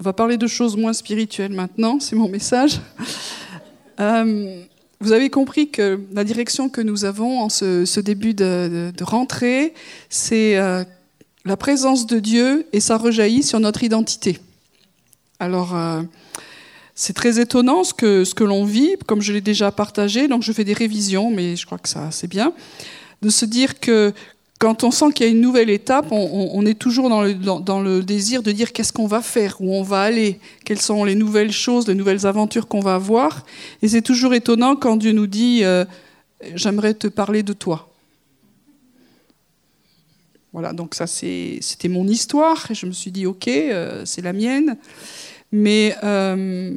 On 0.00 0.02
va 0.02 0.14
parler 0.14 0.38
de 0.38 0.46
choses 0.46 0.78
moins 0.78 0.94
spirituelles 0.94 1.52
maintenant, 1.52 2.00
c'est 2.00 2.16
mon 2.16 2.28
message. 2.28 2.80
Euh, 4.00 4.62
vous 4.98 5.12
avez 5.12 5.28
compris 5.28 5.68
que 5.68 6.00
la 6.14 6.24
direction 6.24 6.70
que 6.70 6.80
nous 6.80 7.04
avons 7.04 7.40
en 7.40 7.50
ce, 7.50 8.00
début 8.00 8.32
de, 8.32 8.90
rentrée, 9.02 9.74
c'est 10.08 10.56
euh, 10.56 10.84
la 11.44 11.58
présence 11.58 12.06
de 12.06 12.18
Dieu 12.18 12.66
et 12.72 12.80
ça 12.80 12.96
rejaillit 12.96 13.42
sur 13.42 13.60
notre 13.60 13.84
identité. 13.84 14.38
Alors, 15.38 15.76
euh, 15.76 16.00
c'est 16.94 17.12
très 17.12 17.38
étonnant 17.38 17.84
ce 17.84 17.92
que, 17.92 18.24
ce 18.24 18.34
que 18.34 18.44
l'on 18.44 18.64
vit, 18.64 18.96
comme 19.04 19.20
je 19.20 19.34
l'ai 19.34 19.42
déjà 19.42 19.70
partagé, 19.70 20.28
donc 20.28 20.42
je 20.42 20.52
fais 20.52 20.64
des 20.64 20.72
révisions, 20.72 21.30
mais 21.30 21.56
je 21.56 21.66
crois 21.66 21.76
que 21.76 21.90
ça 21.90 22.10
c'est 22.10 22.26
bien, 22.26 22.54
de 23.20 23.28
se 23.28 23.44
dire 23.44 23.78
que 23.78 24.14
quand 24.60 24.84
on 24.84 24.90
sent 24.90 25.06
qu'il 25.14 25.24
y 25.24 25.28
a 25.30 25.32
une 25.32 25.40
nouvelle 25.40 25.70
étape, 25.70 26.08
on, 26.12 26.66
est 26.66 26.78
toujours 26.78 27.08
dans 27.08 27.22
le, 27.80 28.02
désir 28.02 28.42
de 28.42 28.52
dire 28.52 28.74
qu'est-ce 28.74 28.92
qu'on 28.92 29.06
va 29.06 29.22
faire, 29.22 29.56
où 29.58 29.74
on 29.74 29.82
va 29.82 30.02
aller, 30.02 30.38
quelles 30.66 30.82
sont 30.82 31.02
les 31.04 31.14
nouvelles 31.14 31.50
choses, 31.50 31.88
les 31.88 31.94
nouvelles 31.94 32.26
aventures 32.26 32.68
qu'on 32.68 32.80
va 32.80 32.96
avoir. 32.96 33.46
Et 33.80 33.88
c'est 33.88 34.02
toujours 34.02 34.34
étonnant 34.34 34.76
quand 34.76 34.96
Dieu 34.96 35.12
nous 35.12 35.26
dit 35.26 35.64
euh, 35.64 35.86
J'aimerais 36.54 36.92
te 36.92 37.06
parler 37.06 37.42
de 37.42 37.54
toi. 37.54 37.88
Voilà, 40.52 40.74
donc 40.74 40.94
ça 40.94 41.06
c'était 41.06 41.88
mon 41.88 42.06
histoire. 42.06 42.70
Et 42.70 42.74
je 42.74 42.84
me 42.84 42.92
suis 42.92 43.10
dit 43.10 43.24
Ok, 43.24 43.48
euh, 43.48 44.02
c'est 44.04 44.20
la 44.20 44.34
mienne. 44.34 44.76
Mais 45.52 45.96
euh, 46.04 46.74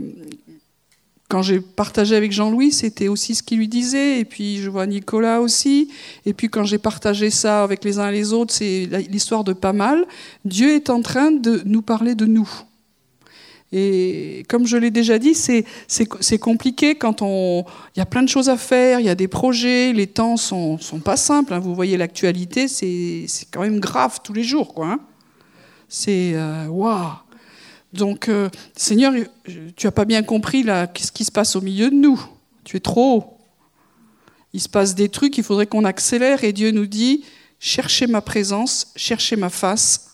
quand 1.33 1.41
j'ai 1.41 1.61
partagé 1.61 2.15
avec 2.15 2.31
Jean-Louis, 2.31 2.71
c'était 2.71 3.07
aussi 3.07 3.33
ce 3.33 3.41
qu'il 3.41 3.57
lui 3.57 3.67
disait. 3.67 4.19
Et 4.19 4.23
puis 4.23 4.57
je 4.57 4.69
vois 4.69 4.85
Nicolas 4.85 5.41
aussi. 5.41 5.89
Et 6.27 6.33
puis 6.33 6.47
quand 6.47 6.63
j'ai 6.63 6.77
partagé 6.77 7.31
ça 7.31 7.63
avec 7.63 7.83
les 7.83 7.97
uns 7.97 8.09
et 8.09 8.11
les 8.11 8.33
autres, 8.33 8.53
c'est 8.53 8.87
l'histoire 9.09 9.43
de 9.43 9.51
pas 9.51 9.73
mal. 9.73 10.05
Dieu 10.45 10.75
est 10.75 10.91
en 10.91 11.01
train 11.01 11.31
de 11.31 11.63
nous 11.65 11.81
parler 11.81 12.13
de 12.13 12.27
nous. 12.27 12.47
Et 13.71 14.45
comme 14.47 14.67
je 14.67 14.77
l'ai 14.77 14.91
déjà 14.91 15.17
dit, 15.17 15.33
c'est 15.33 16.37
compliqué 16.37 16.93
quand. 16.93 17.23
Il 17.23 17.97
y 17.97 18.01
a 18.01 18.05
plein 18.05 18.21
de 18.21 18.29
choses 18.29 18.49
à 18.49 18.57
faire, 18.57 18.99
il 18.99 19.07
y 19.07 19.09
a 19.09 19.15
des 19.15 19.27
projets, 19.27 19.91
les 19.91 20.05
temps 20.05 20.37
sont, 20.37 20.77
sont 20.77 20.99
pas 20.99 21.17
simples. 21.17 21.55
Hein. 21.55 21.59
Vous 21.59 21.73
voyez 21.73 21.97
l'actualité, 21.97 22.67
c'est 22.67 23.25
quand 23.49 23.61
même 23.61 23.79
grave 23.79 24.19
tous 24.23 24.33
les 24.33 24.43
jours. 24.43 24.75
Hein. 24.83 24.99
C'est 25.89 26.33
euh, 26.35 26.67
waouh. 26.67 27.09
Donc, 27.93 28.27
euh, 28.27 28.49
Seigneur, 28.75 29.13
tu 29.75 29.85
n'as 29.87 29.91
pas 29.91 30.05
bien 30.05 30.23
compris 30.23 30.63
qu'est-ce 30.93 31.11
qui 31.11 31.23
se 31.23 31.31
passe 31.31 31.55
au 31.55 31.61
milieu 31.61 31.91
de 31.91 31.95
nous? 31.95 32.19
Tu 32.63 32.77
es 32.77 32.79
trop 32.79 33.17
haut. 33.17 33.37
Il 34.53 34.61
se 34.61 34.69
passe 34.69 34.95
des 34.95 35.09
trucs, 35.09 35.37
il 35.37 35.43
faudrait 35.43 35.67
qu'on 35.67 35.85
accélère 35.85 36.43
et 36.43 36.53
Dieu 36.53 36.71
nous 36.71 36.87
dit, 36.87 37.23
cherchez 37.59 38.07
ma 38.07 38.21
présence, 38.21 38.91
cherchez 38.95 39.35
ma 39.35 39.49
face. 39.49 40.11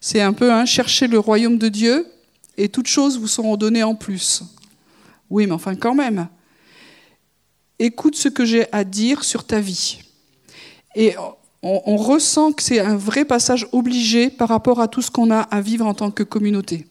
C'est 0.00 0.20
un 0.20 0.32
peu, 0.32 0.52
hein, 0.52 0.64
cherchez 0.64 1.06
le 1.06 1.18
royaume 1.18 1.58
de 1.58 1.68
Dieu 1.68 2.06
et 2.56 2.68
toutes 2.68 2.88
choses 2.88 3.18
vous 3.18 3.28
seront 3.28 3.56
données 3.56 3.82
en 3.82 3.94
plus. 3.94 4.42
Oui, 5.30 5.46
mais 5.46 5.52
enfin 5.52 5.74
quand 5.74 5.94
même. 5.94 6.28
Écoute 7.78 8.16
ce 8.16 8.28
que 8.28 8.44
j'ai 8.44 8.70
à 8.72 8.84
dire 8.84 9.24
sur 9.24 9.44
ta 9.44 9.60
vie. 9.60 10.00
Et 10.94 11.14
on 11.62 11.96
ressent 11.96 12.52
que 12.52 12.62
c'est 12.62 12.80
un 12.80 12.96
vrai 12.96 13.24
passage 13.24 13.66
obligé 13.72 14.28
par 14.28 14.48
rapport 14.48 14.80
à 14.80 14.88
tout 14.88 15.00
ce 15.00 15.10
qu'on 15.10 15.30
a 15.30 15.40
à 15.40 15.60
vivre 15.60 15.86
en 15.86 15.94
tant 15.94 16.10
que 16.10 16.22
communauté. 16.22 16.86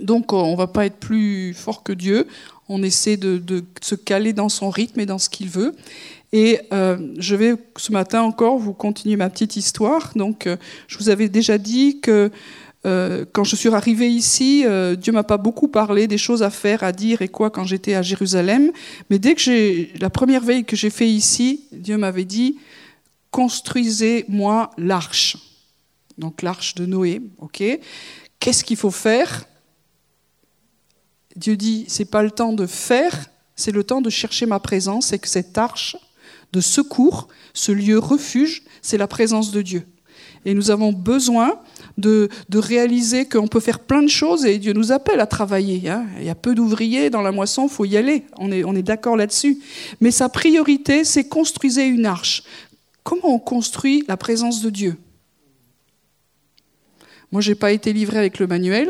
Donc 0.00 0.32
on 0.32 0.52
ne 0.52 0.56
va 0.56 0.66
pas 0.66 0.86
être 0.86 0.98
plus 0.98 1.54
fort 1.54 1.82
que 1.82 1.92
Dieu, 1.92 2.26
on 2.68 2.82
essaie 2.82 3.16
de, 3.16 3.64
se 3.80 3.94
caler 3.94 4.32
dans 4.32 4.48
son 4.48 4.70
rythme 4.70 5.00
et 5.00 5.06
dans 5.06 5.18
ce 5.18 5.28
qu'il 5.28 5.48
veut. 5.48 5.74
Et 6.32 6.60
euh, 6.72 6.98
je 7.18 7.36
vais 7.36 7.54
ce 7.76 7.92
matin 7.92 8.22
encore 8.22 8.58
vous 8.58 8.72
continuer 8.72 9.16
ma 9.16 9.30
petite 9.30 9.56
histoire. 9.56 10.12
Donc 10.16 10.46
euh, 10.46 10.56
je 10.88 10.98
vous 10.98 11.08
avais 11.08 11.28
déjà 11.28 11.56
dit 11.58 12.00
que 12.00 12.30
euh, 12.84 13.24
quand 13.32 13.44
je 13.44 13.56
suis 13.56 13.68
arrivée 13.68 14.08
ici, 14.08 14.64
Dieu 14.98 15.12
m'a 15.12 15.24
pas 15.24 15.38
beaucoup 15.38 15.68
parlé 15.68 16.06
des 16.06 16.18
choses 16.18 16.42
à 16.42 16.50
faire, 16.50 16.82
à 16.82 16.92
dire 16.92 17.22
et 17.22 17.28
quoi 17.28 17.50
quand 17.50 17.64
j'étais 17.64 17.94
à 17.94 18.02
Jérusalem. 18.02 18.70
Mais 19.10 19.18
dès 19.18 19.34
que 19.34 19.40
j'ai 19.40 19.92
la 20.00 20.10
première 20.10 20.42
veille 20.42 20.64
que 20.64 20.76
j'ai 20.76 20.90
fait 20.90 21.08
ici, 21.08 21.64
Dieu 21.72 21.96
m'avait 21.96 22.24
dit 22.24 22.58
construisez-moi 23.30 24.70
l'arche. 24.78 25.36
Donc 26.18 26.42
l'arche 26.42 26.74
de 26.74 26.86
Noé, 26.86 27.20
ok. 27.38 27.62
Qu'est-ce 28.40 28.64
qu'il 28.64 28.76
faut 28.76 28.90
faire? 28.90 29.46
Dieu 31.36 31.56
dit, 31.56 31.84
c'est 31.88 32.06
pas 32.06 32.22
le 32.22 32.30
temps 32.30 32.52
de 32.52 32.66
faire, 32.66 33.30
c'est 33.54 33.72
le 33.72 33.84
temps 33.84 34.00
de 34.00 34.10
chercher 34.10 34.46
ma 34.46 34.58
présence 34.58 35.12
et 35.12 35.18
que 35.18 35.28
cette 35.28 35.56
arche 35.58 35.96
de 36.52 36.60
secours, 36.60 37.28
ce 37.52 37.72
lieu 37.72 37.98
refuge, 37.98 38.62
c'est 38.82 38.98
la 38.98 39.06
présence 39.06 39.50
de 39.50 39.62
Dieu. 39.62 39.86
Et 40.44 40.54
nous 40.54 40.70
avons 40.70 40.92
besoin 40.92 41.60
de, 41.98 42.28
réaliser 42.54 43.28
qu'on 43.28 43.48
peut 43.48 43.60
faire 43.60 43.80
plein 43.80 44.02
de 44.02 44.08
choses 44.08 44.46
et 44.46 44.58
Dieu 44.58 44.72
nous 44.72 44.92
appelle 44.92 45.20
à 45.20 45.26
travailler. 45.26 45.88
Hein. 45.88 46.06
Il 46.18 46.24
y 46.24 46.30
a 46.30 46.34
peu 46.34 46.54
d'ouvriers 46.54 47.10
dans 47.10 47.22
la 47.22 47.32
moisson, 47.32 47.66
il 47.66 47.72
faut 47.72 47.84
y 47.84 47.96
aller. 47.96 48.24
On 48.38 48.52
est, 48.52 48.64
on 48.64 48.74
est 48.74 48.82
d'accord 48.82 49.16
là-dessus. 49.16 49.58
Mais 50.00 50.10
sa 50.10 50.28
priorité, 50.28 51.04
c'est 51.04 51.28
construire 51.28 51.92
une 51.92 52.06
arche. 52.06 52.44
Comment 53.02 53.34
on 53.34 53.38
construit 53.38 54.04
la 54.08 54.16
présence 54.16 54.62
de 54.62 54.70
Dieu? 54.70 54.96
Moi, 57.32 57.40
je 57.40 57.50
n'ai 57.50 57.54
pas 57.56 57.72
été 57.72 57.92
livré 57.92 58.18
avec 58.18 58.38
le 58.38 58.46
manuel. 58.46 58.88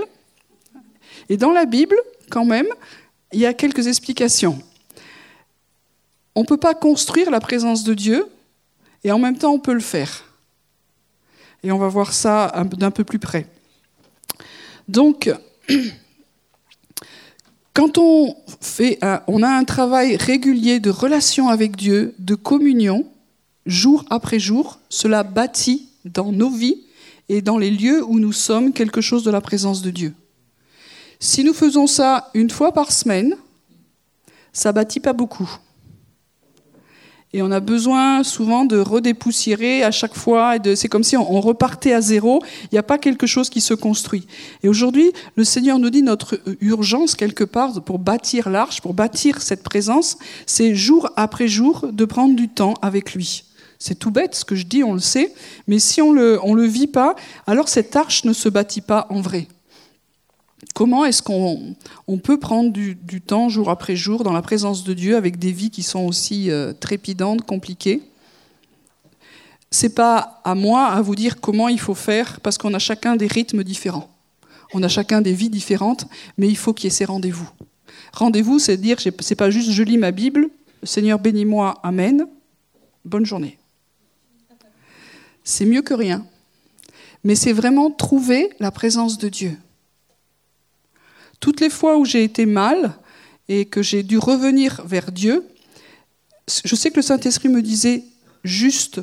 Et 1.29 1.37
dans 1.37 1.53
la 1.53 1.65
Bible, 1.65 1.97
quand 2.31 2.45
même, 2.45 2.67
il 3.33 3.41
y 3.41 3.47
a 3.47 3.55
quelques 3.55 3.87
explications. 3.87 4.59
On 6.35 6.43
ne 6.43 6.47
peut 6.47 6.57
pas 6.57 6.75
construire 6.75 7.31
la 7.31 7.41
présence 7.41 7.85
de 7.85 7.95
Dieu 7.95 8.27
et 9.05 9.13
en 9.13 9.19
même 9.19 9.39
temps 9.39 9.53
on 9.53 9.59
peut 9.59 9.73
le 9.73 9.81
faire. 9.81 10.25
Et 11.63 11.73
on 11.73 11.79
va 11.79 11.89
voir 11.89 12.13
ça 12.13 12.53
d'un 12.77 12.91
peu 12.91 13.05
plus 13.05 13.19
près. 13.19 13.47
Donc, 14.89 15.33
quand 17.75 17.99
on, 17.99 18.37
fait 18.61 18.99
on 19.27 19.43
a 19.43 19.49
un 19.49 19.65
travail 19.65 20.17
régulier 20.17 20.79
de 20.79 20.91
relation 20.91 21.49
avec 21.49 21.77
Dieu, 21.77 22.15
de 22.19 22.35
communion, 22.35 23.07
jour 23.65 24.05
après 24.11 24.39
jour, 24.39 24.79
cela 24.89 25.23
bâtit 25.23 25.89
dans 26.05 26.33
nos 26.33 26.51
vies 26.51 26.85
et 27.29 27.43
dans 27.43 27.59
les 27.59 27.71
lieux 27.71 28.05
où 28.05 28.19
nous 28.19 28.33
sommes 28.33 28.73
quelque 28.73 29.01
chose 29.01 29.25
de 29.25 29.31
la 29.31 29.41
présence 29.41 29.83
de 29.83 29.91
Dieu. 29.91 30.15
Si 31.19 31.45
nous 31.45 31.55
faisons 31.55 31.87
ça 31.87 32.31
une 32.35 32.51
fois 32.51 32.73
par 32.73 32.93
semaine, 32.93 33.37
ça 34.53 34.73
bâtit 34.73 35.01
pas 35.01 35.13
beaucoup. 35.13 35.51
Et 37.33 37.43
on 37.43 37.51
a 37.51 37.61
besoin 37.61 38.23
souvent 38.23 38.65
de 38.65 38.79
redépoussiérer 38.79 39.83
à 39.83 39.91
chaque 39.91 40.15
fois. 40.15 40.55
C'est 40.75 40.89
comme 40.89 41.05
si 41.05 41.17
on 41.19 41.41
repartait 41.41 41.93
à 41.93 42.01
zéro. 42.01 42.43
Il 42.65 42.69
n'y 42.73 42.79
a 42.79 42.83
pas 42.83 42.97
quelque 42.97 43.27
chose 43.27 43.51
qui 43.51 43.61
se 43.61 43.75
construit. 43.75 44.27
Et 44.63 44.69
aujourd'hui, 44.69 45.11
le 45.35 45.45
Seigneur 45.45 45.79
nous 45.79 45.91
dit 45.91 46.03
notre 46.03 46.41
urgence 46.63 47.15
quelque 47.15 47.45
part 47.45 47.83
pour 47.83 47.99
bâtir 47.99 48.49
l'arche, 48.49 48.81
pour 48.81 48.95
bâtir 48.95 49.43
cette 49.43 49.63
présence, 49.63 50.17
c'est 50.47 50.75
jour 50.75 51.11
après 51.17 51.49
jour 51.49 51.89
de 51.93 52.05
prendre 52.07 52.37
du 52.37 52.49
temps 52.49 52.75
avec 52.81 53.13
lui. 53.13 53.45
C'est 53.79 53.99
tout 53.99 54.11
bête 54.11 54.35
ce 54.35 54.47
que 54.47 54.55
je 54.55 54.65
dis, 54.65 54.83
on 54.83 54.95
le 54.95 55.01
sait, 55.01 55.35
mais 55.67 55.79
si 55.79 56.01
on 56.01 56.15
ne 56.15 56.39
on 56.43 56.55
le 56.55 56.65
vit 56.65 56.87
pas, 56.87 57.17
alors 57.47 57.69
cette 57.69 57.95
arche 57.97 58.25
ne 58.25 58.33
se 58.33 58.49
bâtit 58.49 58.81
pas 58.81 59.07
en 59.11 59.21
vrai. 59.21 59.47
Comment 60.77 61.07
est-ce 61.07 61.23
qu'on 61.23 62.19
peut 62.23 62.39
prendre 62.39 62.71
du, 62.71 63.23
temps 63.23 63.49
jour 63.49 63.71
après 63.71 63.97
jour 63.97 64.25
dans 64.25 64.35
la 64.35 64.43
présence 64.43 64.85
de 64.85 64.93
Dieu 64.93 65.17
avec 65.17 65.39
des 65.39 65.51
vies 65.51 65.71
qui 65.71 65.83
sont 65.83 66.05
aussi 66.05 66.51
euh, 66.51 66.75
trépidantes, 66.75 67.47
compliquées? 67.47 68.03
C'est 69.71 69.95
pas 69.95 70.43
à 70.45 70.55
moi 70.55 70.89
à 70.89 71.01
vous 71.01 71.15
dire 71.15 71.41
comment 71.41 71.69
il 71.69 71.81
faut 71.81 71.95
faire 71.95 72.41
parce 72.41 72.59
qu'on 72.59 72.75
a 72.75 72.79
chacun 72.79 73.17
des 73.17 73.27
rythmes 73.27 73.65
différents. 73.65 74.11
On 74.75 74.83
a 74.83 74.89
chacun 74.89 75.23
des 75.23 75.33
vies 75.33 75.49
différentes, 75.49 76.09
mais 76.37 76.47
il 76.47 76.59
faut 76.59 76.75
qu'il 76.75 76.85
y 76.85 76.89
ait 76.89 76.91
ces 76.91 77.07
rendez-vous. 77.07 77.49
Rendez-vous, 78.13 78.59
c'est 78.59 78.77
dire, 78.77 78.99
c'est 79.01 79.35
pas 79.35 79.49
juste 79.49 79.71
je 79.71 79.83
lis 79.83 79.97
ma 79.97 80.11
Bible, 80.11 80.51
Seigneur 80.83 81.19
bénis-moi, 81.19 81.81
Amen, 81.85 82.27
bonne 83.03 83.25
journée. 83.25 83.59
C'est 85.43 85.65
mieux 85.65 85.81
que 85.81 85.95
rien. 85.95 86.27
Mais 87.25 87.35
c'est 87.35 87.55
vraiment 87.55 87.91
trouver 87.91 88.51
la 88.61 88.71
présence 88.71 89.17
de 89.17 89.31
Dieu. 89.31 89.57
Toutes 91.41 91.61
les 91.61 91.71
fois 91.71 91.97
où 91.97 92.05
j'ai 92.05 92.25
été 92.25 92.47
mal 92.47 92.97
et 93.49 93.67
que 93.67 93.83
j'ai 93.83 94.03
dû 94.03 94.19
revenir 94.19 94.83
vers 94.85 95.13
Dieu, 95.13 95.47
je 96.65 96.75
sais 96.75 96.91
que 96.91 96.97
le 96.97 97.03
Saint-Esprit 97.03 97.49
me 97.49 97.63
disait 97.63 98.05
juste 98.45 99.01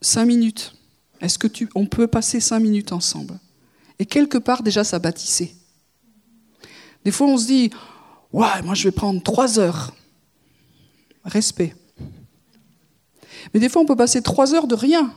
cinq 0.00 0.24
minutes. 0.24 0.74
Est-ce 1.20 1.38
que 1.38 1.46
tu, 1.46 1.68
on 1.74 1.86
peut 1.86 2.06
passer 2.06 2.40
cinq 2.40 2.60
minutes 2.60 2.92
ensemble? 2.92 3.38
Et 3.98 4.06
quelque 4.06 4.38
part 4.38 4.62
déjà 4.62 4.82
ça 4.82 4.98
bâtissait. 4.98 5.54
Des 7.04 7.10
fois 7.10 7.28
on 7.28 7.38
se 7.38 7.46
dit, 7.46 7.70
ouais, 8.32 8.62
moi 8.64 8.74
je 8.74 8.84
vais 8.84 8.92
prendre 8.92 9.22
trois 9.22 9.58
heures. 9.58 9.94
Respect. 11.24 11.76
Mais 13.54 13.60
des 13.60 13.68
fois 13.68 13.82
on 13.82 13.86
peut 13.86 13.96
passer 13.96 14.22
trois 14.22 14.54
heures 14.54 14.66
de 14.66 14.74
rien. 14.74 15.14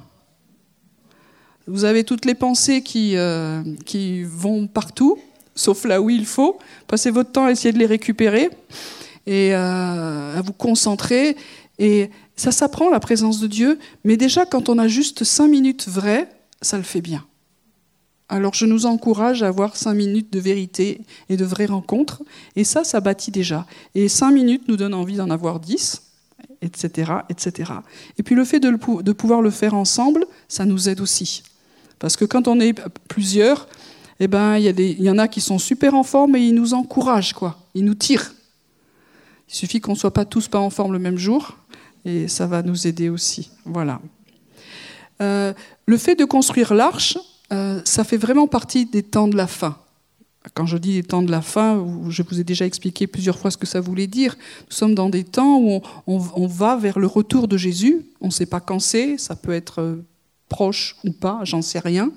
Vous 1.68 1.84
avez 1.84 2.04
toutes 2.04 2.26
les 2.26 2.36
pensées 2.36 2.84
qui, 2.84 3.18
euh, 3.18 3.64
qui 3.86 4.22
vont 4.24 4.68
partout 4.68 5.18
sauf 5.56 5.86
là 5.86 6.02
où 6.02 6.10
il 6.10 6.26
faut. 6.26 6.60
Passez 6.88 7.10
votre 7.10 7.32
temps 7.32 7.46
à 7.46 7.52
essayer 7.52 7.72
de 7.72 7.80
les 7.80 7.86
récupérer 7.86 8.50
et 9.26 9.56
euh, 9.56 10.38
à 10.38 10.42
vous 10.42 10.54
concentrer. 10.54 11.36
Et 11.80 12.10
ça 12.36 12.52
s'apprend, 12.52 12.90
la 12.90 13.00
présence 13.00 13.40
de 13.40 13.48
Dieu, 13.48 13.80
mais 14.04 14.18
déjà 14.18 14.46
quand 14.46 14.70
on 14.70 14.78
a 14.78 14.88
juste 14.88 15.24
cinq 15.24 15.48
minutes 15.48 15.88
vraies, 15.88 16.30
ça 16.62 16.78
le 16.78 16.84
fait 16.84 17.02
bien. 17.02 17.26
Alors 18.28 18.54
je 18.54 18.66
nous 18.66 18.86
encourage 18.86 19.44
à 19.44 19.48
avoir 19.48 19.76
cinq 19.76 19.94
minutes 19.94 20.34
de 20.34 20.40
vérité 20.40 21.02
et 21.30 21.38
de 21.38 21.46
vraies 21.46 21.68
rencontres. 21.68 22.24
Et 22.56 22.64
ça, 22.64 22.84
ça 22.84 23.00
bâtit 23.00 23.32
déjà. 23.32 23.66
Et 23.94 24.10
cinq 24.10 24.32
minutes 24.32 24.68
nous 24.68 24.78
donnent 24.78 24.96
envie 24.96 25.16
d'en 25.16 25.30
avoir 25.30 25.60
dix, 25.60 26.02
etc., 26.62 27.12
etc. 27.30 27.72
Et 28.18 28.24
puis 28.24 28.36
le 28.36 28.44
fait 28.44 28.60
de, 28.60 28.72
de 29.02 29.12
pouvoir 29.12 29.42
le 29.42 29.52
faire 29.52 29.76
ensemble, 29.76 30.26
ça 30.48 30.66
nous 30.66 30.90
aide 30.90 31.02
aussi. 31.02 31.44
Parce 32.00 32.18
que 32.18 32.26
quand 32.26 32.48
on 32.48 32.60
est 32.60 32.74
plusieurs, 33.08 33.68
eh 34.20 34.28
ben, 34.28 34.58
il 34.58 35.02
y, 35.02 35.10
en 35.10 35.18
a 35.18 35.28
qui 35.28 35.42
sont 35.42 35.60
super 35.60 35.94
en 35.94 36.04
forme 36.04 36.36
et 36.36 36.40
ils 36.40 36.56
nous 36.56 36.74
encouragent, 36.74 37.34
quoi. 37.34 37.58
Ils 37.74 37.84
nous 37.84 37.96
tirent. 37.96 38.34
Il 39.50 39.56
suffit 39.56 39.82
qu'on 39.82 39.92
ne 39.92 39.98
soit 39.98 40.14
pas 40.14 40.26
tous 40.26 40.48
pas 40.48 40.60
en 40.60 40.70
forme 40.70 40.94
le 40.94 41.00
même 41.00 41.18
jour, 41.18 41.58
et 42.06 42.28
ça 42.28 42.48
va 42.48 42.62
nous 42.62 42.88
aider 42.88 43.10
aussi. 43.10 43.52
Voilà. 43.66 44.00
Euh, 45.22 45.54
le 45.86 45.98
fait 45.98 46.16
de 46.16 46.24
construire 46.26 46.74
l'arche, 46.74 47.18
euh, 47.52 47.82
ça 47.84 48.04
fait 48.04 48.18
vraiment 48.18 48.48
partie 48.48 48.86
des 48.86 49.04
temps 49.04 49.28
de 49.28 49.36
la 49.36 49.48
fin. 49.48 49.78
Quand 50.54 50.66
je 50.66 50.78
dis 50.78 50.94
des 50.94 51.04
temps 51.04 51.24
de 51.24 51.32
la 51.32 51.42
fin, 51.42 51.86
je 52.10 52.22
vous 52.22 52.40
ai 52.40 52.44
déjà 52.44 52.66
expliqué 52.66 53.08
plusieurs 53.08 53.38
fois 53.38 53.52
ce 53.52 53.58
que 53.58 53.66
ça 53.66 53.82
voulait 53.82 54.08
dire. 54.08 54.36
Nous 54.70 54.76
sommes 54.76 54.96
dans 54.96 55.10
des 55.10 55.24
temps 55.24 55.58
où 55.58 55.82
on, 56.08 56.22
on 56.36 56.48
va 56.48 56.78
vers 56.78 57.00
le 57.00 57.08
retour 57.08 57.48
de 57.48 57.58
Jésus. 57.58 58.06
On 58.22 58.28
ne 58.28 58.32
sait 58.32 58.46
pas 58.46 58.60
quand 58.60 58.80
c'est, 58.80 59.18
ça 59.18 59.36
peut 59.36 59.54
être 59.54 59.82
euh, 59.82 60.06
proche 60.50 60.96
ou 61.04 61.12
pas, 61.12 61.40
j'en 61.44 61.62
sais 61.62 61.80
rien. 61.80 62.12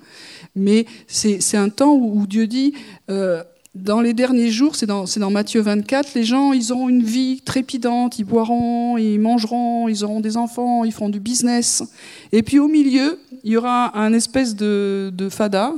Mais 0.55 0.85
c'est 1.07 1.57
un 1.57 1.69
temps 1.69 1.93
où, 1.93 2.25
Dieu 2.27 2.47
dit, 2.47 2.73
euh, 3.09 3.43
dans 3.75 4.01
les 4.01 4.13
derniers 4.13 4.49
jours, 4.49 4.75
c'est 4.75 4.85
dans, 4.85 5.05
dans, 5.05 5.29
Matthieu 5.29 5.61
24, 5.61 6.13
les 6.15 6.23
gens, 6.23 6.53
ils 6.53 6.71
auront 6.71 6.89
une 6.89 7.03
vie 7.03 7.41
trépidante, 7.41 8.19
ils 8.19 8.23
boiront, 8.23 8.97
ils 8.97 9.19
mangeront, 9.19 9.87
ils 9.87 10.03
auront 10.03 10.19
des 10.19 10.37
enfants, 10.37 10.83
ils 10.83 10.91
feront 10.91 11.09
du 11.09 11.19
business. 11.19 11.83
Et 12.31 12.43
puis 12.43 12.59
au 12.59 12.67
milieu, 12.67 13.19
il 13.43 13.51
y 13.51 13.57
aura 13.57 13.97
un 13.97 14.13
espèce 14.13 14.55
de, 14.55 15.11
fada 15.29 15.73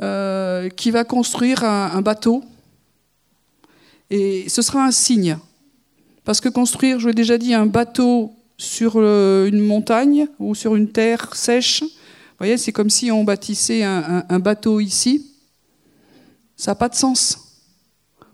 euh, 0.00 0.68
qui 0.68 0.90
va 0.90 1.04
construire 1.04 1.64
un, 1.64 1.90
un 1.92 2.02
bateau. 2.02 2.44
Et 4.10 4.48
ce 4.48 4.62
sera 4.62 4.84
un 4.84 4.92
signe. 4.92 5.38
Parce 6.24 6.40
que 6.40 6.48
construire, 6.48 7.00
je 7.00 7.08
l'ai 7.08 7.14
déjà 7.14 7.36
dit, 7.36 7.52
un 7.52 7.66
bateau 7.66 8.32
sur 8.58 8.94
euh, 8.96 9.46
une 9.46 9.60
montagne 9.60 10.26
ou 10.38 10.54
sur 10.54 10.76
une 10.76 10.90
terre 10.90 11.34
sèche, 11.34 11.82
vous 11.82 12.44
voyez, 12.44 12.58
c'est 12.58 12.72
comme 12.72 12.90
si 12.90 13.10
on 13.10 13.24
bâtissait 13.24 13.82
un, 13.82 14.38
bateau 14.38 14.78
ici 14.78 15.24
ça 16.58 16.72
n'a 16.72 16.74
pas 16.74 16.88
de 16.88 16.94
sens. 16.94 17.38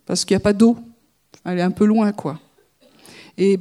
Parce 0.06 0.24
qu'il 0.24 0.34
n'y 0.34 0.38
a 0.38 0.40
pas 0.40 0.54
d'eau. 0.54 0.76
Elle 1.44 1.58
est 1.58 1.62
un 1.62 1.70
peu 1.70 1.84
loin, 1.84 2.10
quoi. 2.12 2.40
Et, 3.36 3.60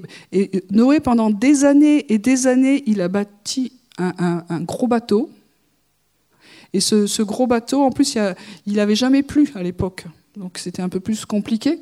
Noé, 0.71 0.99
pendant 0.99 1.29
des 1.29 1.65
années 1.65 2.11
et 2.11 2.17
des 2.17 2.47
années, 2.47 2.83
il 2.87 3.01
a 3.01 3.09
bâti 3.09 3.73
un, 3.97 4.61
gros 4.61 4.87
bateau. 4.87 5.29
Et 6.71 6.79
ce, 6.79 7.21
gros 7.21 7.45
bateau, 7.45 7.83
en 7.83 7.91
plus, 7.91 8.17
il 8.65 8.73
n'avait 8.73 8.95
jamais 8.95 9.21
plu 9.21 9.51
à 9.53 9.61
l'époque. 9.61 10.05
Donc 10.37 10.57
c'était 10.57 10.81
un 10.81 10.89
peu 10.89 10.99
plus 10.99 11.25
compliqué. 11.25 11.79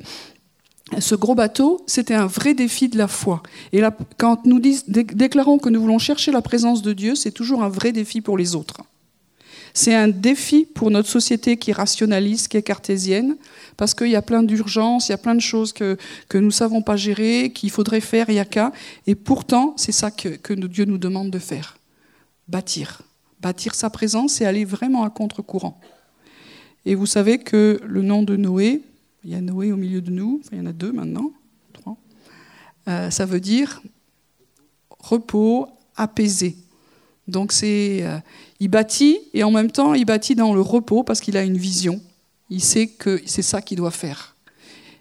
Ce 0.98 1.14
gros 1.14 1.34
bateau, 1.34 1.82
c'était 1.86 2.14
un 2.14 2.26
vrai 2.26 2.54
défi 2.54 2.88
de 2.88 2.98
la 2.98 3.08
foi. 3.08 3.42
Et 3.72 3.80
là, 3.80 3.96
quand 4.18 4.44
nous 4.44 4.60
déclarons 4.60 5.58
que 5.58 5.68
nous 5.68 5.80
voulons 5.80 5.98
chercher 5.98 6.32
la 6.32 6.42
présence 6.42 6.82
de 6.82 6.92
Dieu, 6.92 7.14
c'est 7.14 7.30
toujours 7.30 7.62
un 7.62 7.68
vrai 7.68 7.92
défi 7.92 8.20
pour 8.20 8.36
les 8.36 8.54
autres. 8.54 8.82
C'est 9.74 9.94
un 9.94 10.08
défi 10.08 10.66
pour 10.66 10.90
notre 10.90 11.08
société 11.08 11.56
qui 11.56 11.70
est 11.70 11.74
rationaliste, 11.74 12.48
qui 12.48 12.58
est 12.58 12.62
cartésienne, 12.62 13.36
parce 13.78 13.94
qu'il 13.94 14.08
y 14.08 14.16
a 14.16 14.22
plein 14.22 14.42
d'urgences, 14.42 15.08
il 15.08 15.12
y 15.12 15.14
a 15.14 15.18
plein 15.18 15.34
de 15.34 15.40
choses 15.40 15.72
que, 15.72 15.96
que 16.28 16.36
nous 16.36 16.46
ne 16.46 16.50
savons 16.50 16.82
pas 16.82 16.96
gérer, 16.96 17.52
qu'il 17.54 17.70
faudrait 17.70 18.00
faire, 18.00 18.28
il 18.28 18.34
n'y 18.34 18.40
a 18.40 18.44
qu'à. 18.44 18.72
Et 19.06 19.14
pourtant, 19.14 19.72
c'est 19.78 19.92
ça 19.92 20.10
que, 20.10 20.28
que 20.28 20.52
Dieu 20.52 20.84
nous 20.84 20.98
demande 20.98 21.30
de 21.30 21.38
faire. 21.38 21.78
Bâtir. 22.48 23.00
Bâtir 23.40 23.74
sa 23.74 23.88
présence 23.88 24.42
et 24.42 24.44
aller 24.44 24.66
vraiment 24.66 25.04
à 25.04 25.10
contre-courant. 25.10 25.80
Et 26.84 26.94
vous 26.94 27.06
savez 27.06 27.38
que 27.38 27.80
le 27.86 28.02
nom 28.02 28.22
de 28.22 28.36
Noé, 28.36 28.82
il 29.24 29.30
y 29.30 29.34
a 29.34 29.40
Noé 29.40 29.72
au 29.72 29.76
milieu 29.76 30.00
de 30.00 30.10
nous, 30.10 30.40
il 30.52 30.58
y 30.58 30.60
en 30.60 30.66
a 30.66 30.72
deux 30.72 30.92
maintenant, 30.92 31.32
trois, 31.72 31.96
euh, 32.88 33.10
ça 33.10 33.26
veut 33.26 33.40
dire 33.40 33.82
repos, 34.98 35.66
apaisé. 35.96 36.56
Donc 37.28 37.52
c'est, 37.52 38.00
euh, 38.02 38.18
il 38.60 38.68
bâtit 38.68 39.18
et 39.34 39.44
en 39.44 39.50
même 39.50 39.70
temps 39.70 39.94
il 39.94 40.04
bâtit 40.04 40.34
dans 40.34 40.54
le 40.54 40.60
repos 40.60 41.02
parce 41.02 41.20
qu'il 41.20 41.36
a 41.36 41.42
une 41.42 41.56
vision. 41.56 42.00
Il 42.50 42.62
sait 42.62 42.86
que 42.86 43.20
c'est 43.26 43.42
ça 43.42 43.62
qu'il 43.62 43.78
doit 43.78 43.90
faire. 43.90 44.32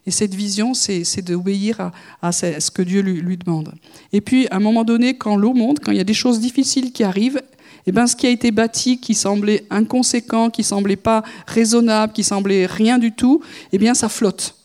Et 0.08 0.12
cette 0.12 0.34
vision, 0.34 0.74
c'est, 0.74 1.22
d'obéir 1.22 1.92
à, 2.22 2.32
ce 2.32 2.72
que 2.72 2.82
Dieu 2.82 3.02
lui, 3.02 3.38
demande. 3.38 3.74
Et 4.14 4.22
puis, 4.22 4.48
à 4.48 4.56
un 4.56 4.60
moment 4.60 4.84
donné, 4.84 5.16
quand 5.16 5.36
l'eau 5.36 5.54
monte, 5.54 5.80
quand 5.80 5.92
il 5.92 5.98
y 5.98 6.02
a 6.02 6.06
des 6.06 6.16
choses 6.16 6.40
difficiles 6.40 6.92
qui 6.92 7.04
arrivent, 7.04 7.42
eh 7.88 7.92
ben, 7.92 8.08
ce 8.08 8.16
qui 8.16 8.28
a 8.28 8.30
été 8.30 8.52
bâti, 8.52 9.00
qui 9.00 9.16
semblait 9.16 9.66
inconséquent, 9.70 10.50
qui 10.50 10.64
semblait 10.64 10.96
pas 10.96 11.24
raisonnable, 11.48 12.14
qui 12.14 12.24
semblait 12.24 12.66
rien 12.66 12.98
du 12.98 13.12
tout, 13.12 13.42
eh 13.72 13.78
bien, 13.78 13.94
ça 13.94 14.10
flotte. 14.10 14.56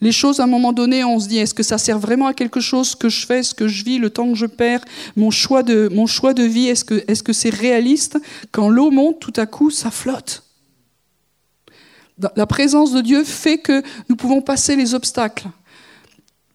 Les 0.00 0.12
choses, 0.12 0.40
à 0.40 0.44
un 0.44 0.48
moment 0.48 0.72
donné, 0.72 1.04
on 1.04 1.18
se 1.18 1.28
dit, 1.28 1.38
est-ce 1.38 1.54
que 1.54 1.62
ça 1.62 1.78
sert 1.78 1.98
vraiment 1.98 2.26
à 2.26 2.34
quelque 2.34 2.60
chose 2.60 2.90
ce 2.90 2.96
que 2.96 3.08
je 3.08 3.26
fais, 3.26 3.42
ce 3.42 3.54
que 3.54 3.66
je 3.66 3.84
vis, 3.84 3.98
le 3.98 4.10
temps 4.10 4.28
que 4.28 4.36
je 4.36 4.46
perds, 4.46 4.84
mon 5.16 5.30
choix 5.30 5.62
de, 5.62 5.88
mon 5.92 6.06
choix 6.06 6.34
de 6.34 6.42
vie, 6.42 6.68
est-ce 6.68 6.84
que, 6.84 7.02
est-ce 7.08 7.22
que 7.22 7.32
c'est 7.32 7.50
réaliste 7.50 8.18
Quand 8.52 8.68
l'eau 8.68 8.90
monte, 8.90 9.20
tout 9.20 9.32
à 9.36 9.46
coup, 9.46 9.70
ça 9.70 9.90
flotte? 9.90 10.42
La 12.34 12.46
présence 12.46 12.92
de 12.92 13.02
Dieu 13.02 13.24
fait 13.24 13.58
que 13.58 13.82
nous 14.08 14.16
pouvons 14.16 14.40
passer 14.40 14.74
les 14.74 14.94
obstacles. 14.94 15.48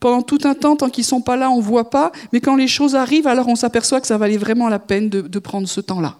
Pendant 0.02 0.20
tout 0.20 0.40
un 0.44 0.54
temps, 0.54 0.76
tant 0.76 0.90
qu'ils 0.90 1.04
ne 1.04 1.06
sont 1.06 1.22
pas 1.22 1.36
là, 1.36 1.50
on 1.50 1.56
ne 1.56 1.62
voit 1.62 1.88
pas, 1.88 2.12
mais 2.34 2.40
quand 2.40 2.56
les 2.56 2.68
choses 2.68 2.94
arrivent, 2.94 3.26
alors 3.26 3.48
on 3.48 3.56
s'aperçoit 3.56 4.02
que 4.02 4.06
ça 4.06 4.18
valait 4.18 4.36
vraiment 4.36 4.68
la 4.68 4.78
peine 4.78 5.08
de 5.08 5.38
prendre 5.38 5.66
ce 5.66 5.80
temps-là. 5.80 6.16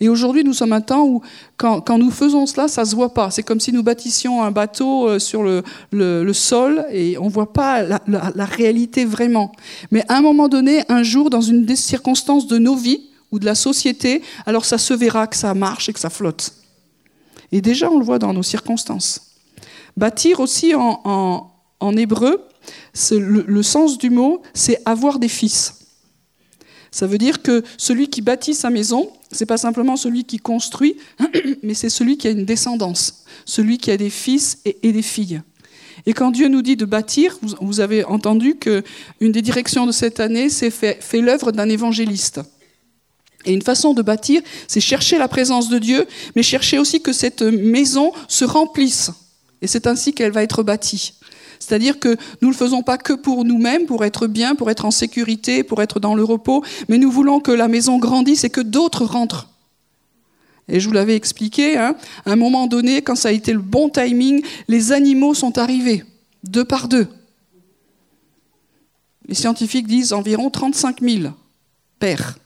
Et 0.00 0.08
aujourd'hui, 0.08 0.44
nous 0.44 0.52
sommes 0.52 0.72
un 0.72 0.80
temps 0.80 1.06
où, 1.06 1.22
quand, 1.56 1.98
nous 1.98 2.10
faisons 2.10 2.46
cela, 2.46 2.68
ça 2.68 2.82
ne 2.82 2.86
se 2.86 2.96
voit 2.96 3.14
pas. 3.14 3.30
C'est 3.30 3.42
comme 3.42 3.60
si 3.60 3.72
nous 3.72 3.82
bâtissions 3.82 4.42
un 4.42 4.50
bateau 4.50 5.08
euh, 5.08 5.18
sur 5.18 5.42
le, 5.42 6.32
sol 6.32 6.84
et 6.90 7.16
on 7.18 7.26
ne 7.26 7.30
voit 7.30 7.52
pas 7.52 7.82
la, 7.82 8.44
réalité 8.44 9.04
vraiment. 9.04 9.52
Mais 9.90 10.04
à 10.08 10.16
un 10.16 10.22
moment 10.22 10.48
donné, 10.48 10.82
un 10.88 11.02
jour, 11.02 11.30
dans 11.30 11.40
une 11.40 11.64
des 11.64 11.76
circonstances 11.76 12.46
de 12.46 12.58
nos 12.58 12.74
vies 12.74 13.10
ou 13.30 13.38
de 13.38 13.44
la 13.44 13.54
société, 13.54 14.22
alors 14.46 14.64
ça 14.64 14.78
se 14.78 14.94
verra 14.94 15.26
que 15.26 15.36
ça 15.36 15.54
marche 15.54 15.88
et 15.88 15.92
que 15.92 16.00
ça 16.00 16.10
flotte. 16.10 16.54
Et 17.52 17.60
déjà, 17.60 17.90
on 17.90 17.98
le 17.98 18.04
voit 18.04 18.18
dans 18.18 18.32
nos 18.32 18.42
circonstances. 18.42 19.36
Bâtir 19.96 20.40
aussi 20.40 20.74
en, 20.74 21.50
hébreu, 21.96 22.42
le, 23.10 23.44
le 23.46 23.62
sens 23.62 23.98
du 23.98 24.10
mot, 24.10 24.42
c'est 24.54 24.80
avoir 24.84 25.18
des 25.18 25.28
fils. 25.28 25.84
Ça 26.94 27.08
veut 27.08 27.18
dire 27.18 27.42
que 27.42 27.64
celui 27.76 28.06
qui 28.06 28.22
bâtit 28.22 28.54
sa 28.54 28.70
maison, 28.70 29.10
c'est 29.32 29.46
pas 29.46 29.56
simplement 29.56 29.96
celui 29.96 30.22
qui 30.22 30.38
construit, 30.38 30.96
mais 31.64 31.74
c'est 31.74 31.88
celui 31.88 32.16
qui 32.16 32.28
a 32.28 32.30
une 32.30 32.44
descendance, 32.44 33.24
celui 33.44 33.78
qui 33.78 33.90
a 33.90 33.96
des 33.96 34.10
fils 34.10 34.58
et, 34.64 34.92
des 34.92 35.02
filles. 35.02 35.42
Et 36.06 36.12
quand 36.12 36.30
Dieu 36.30 36.46
nous 36.46 36.62
dit 36.62 36.76
de 36.76 36.84
bâtir, 36.84 37.36
vous, 37.60 37.80
avez 37.80 38.04
entendu 38.04 38.54
que 38.54 38.84
une 39.20 39.32
des 39.32 39.42
directions 39.42 39.86
de 39.86 39.92
cette 39.92 40.20
année, 40.20 40.48
c'est 40.48 40.70
fait 40.70 41.20
l'œuvre 41.20 41.50
d'un 41.50 41.68
évangéliste. 41.68 42.40
Et 43.44 43.52
une 43.52 43.62
façon 43.62 43.92
de 43.92 44.02
bâtir, 44.02 44.40
c'est 44.68 44.80
chercher 44.80 45.18
la 45.18 45.26
présence 45.26 45.68
de 45.68 45.80
Dieu, 45.80 46.06
mais 46.36 46.44
chercher 46.44 46.78
aussi 46.78 47.02
que 47.02 47.12
cette 47.12 47.42
maison 47.42 48.12
se 48.28 48.44
remplisse. 48.44 49.10
Et 49.62 49.66
c'est 49.66 49.88
ainsi 49.88 50.12
qu'elle 50.12 50.30
va 50.30 50.44
être 50.44 50.62
bâtie. 50.62 51.14
C'est-à-dire 51.64 51.98
que 51.98 52.10
nous 52.42 52.48
ne 52.48 52.52
le 52.52 52.56
faisons 52.56 52.82
pas 52.82 52.98
que 52.98 53.12
pour 53.12 53.44
nous-mêmes, 53.44 53.86
pour 53.86 54.04
être 54.04 54.26
bien, 54.26 54.54
pour 54.54 54.70
être 54.70 54.84
en 54.84 54.90
sécurité, 54.90 55.62
pour 55.62 55.82
être 55.82 56.00
dans 56.00 56.14
le 56.14 56.24
repos, 56.24 56.62
mais 56.88 56.98
nous 56.98 57.10
voulons 57.10 57.40
que 57.40 57.52
la 57.52 57.68
maison 57.68 57.98
grandisse 57.98 58.44
et 58.44 58.50
que 58.50 58.60
d'autres 58.60 59.04
rentrent. 59.04 59.48
Et 60.68 60.80
je 60.80 60.88
vous 60.88 60.94
l'avais 60.94 61.16
expliqué, 61.16 61.76
hein, 61.76 61.96
à 62.24 62.32
un 62.32 62.36
moment 62.36 62.66
donné, 62.66 63.02
quand 63.02 63.16
ça 63.16 63.28
a 63.28 63.32
été 63.32 63.52
le 63.52 63.60
bon 63.60 63.88
timing, 63.88 64.42
les 64.68 64.92
animaux 64.92 65.34
sont 65.34 65.58
arrivés, 65.58 66.04
deux 66.42 66.64
par 66.64 66.88
deux. 66.88 67.06
Les 69.26 69.34
scientifiques 69.34 69.86
disent 69.86 70.12
environ 70.12 70.50
35 70.50 71.00
000 71.00 71.32
pères. 71.98 72.38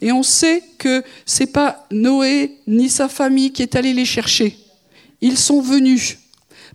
Et 0.00 0.12
on 0.12 0.22
sait 0.22 0.62
que 0.78 1.02
ce 1.24 1.42
n'est 1.42 1.46
pas 1.50 1.86
Noé 1.90 2.58
ni 2.66 2.88
sa 2.88 3.08
famille 3.08 3.52
qui 3.52 3.62
est 3.62 3.76
allé 3.76 3.94
les 3.94 4.04
chercher. 4.04 4.58
Ils 5.20 5.38
sont 5.38 5.60
venus. 5.60 6.18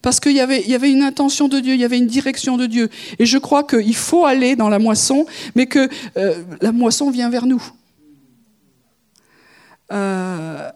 Parce 0.01 0.19
qu'il 0.19 0.33
y 0.33 0.39
avait, 0.39 0.91
une 0.91 1.03
intention 1.03 1.47
de 1.47 1.59
Dieu, 1.59 1.73
il 1.75 1.79
y 1.79 1.83
avait 1.83 1.97
une 1.97 2.07
direction 2.07 2.57
de 2.57 2.65
Dieu. 2.65 2.89
Et 3.19 3.25
je 3.25 3.37
crois 3.37 3.63
qu'il 3.63 3.95
faut 3.95 4.25
aller 4.25 4.55
dans 4.55 4.69
la 4.69 4.79
moisson, 4.79 5.25
mais 5.55 5.67
que 5.67 5.89
euh, 6.17 6.43
la 6.61 6.71
moisson 6.71 7.11
vient 7.11 7.29
vers 7.29 7.45
nous. 7.45 7.63
Euh, 9.91 10.69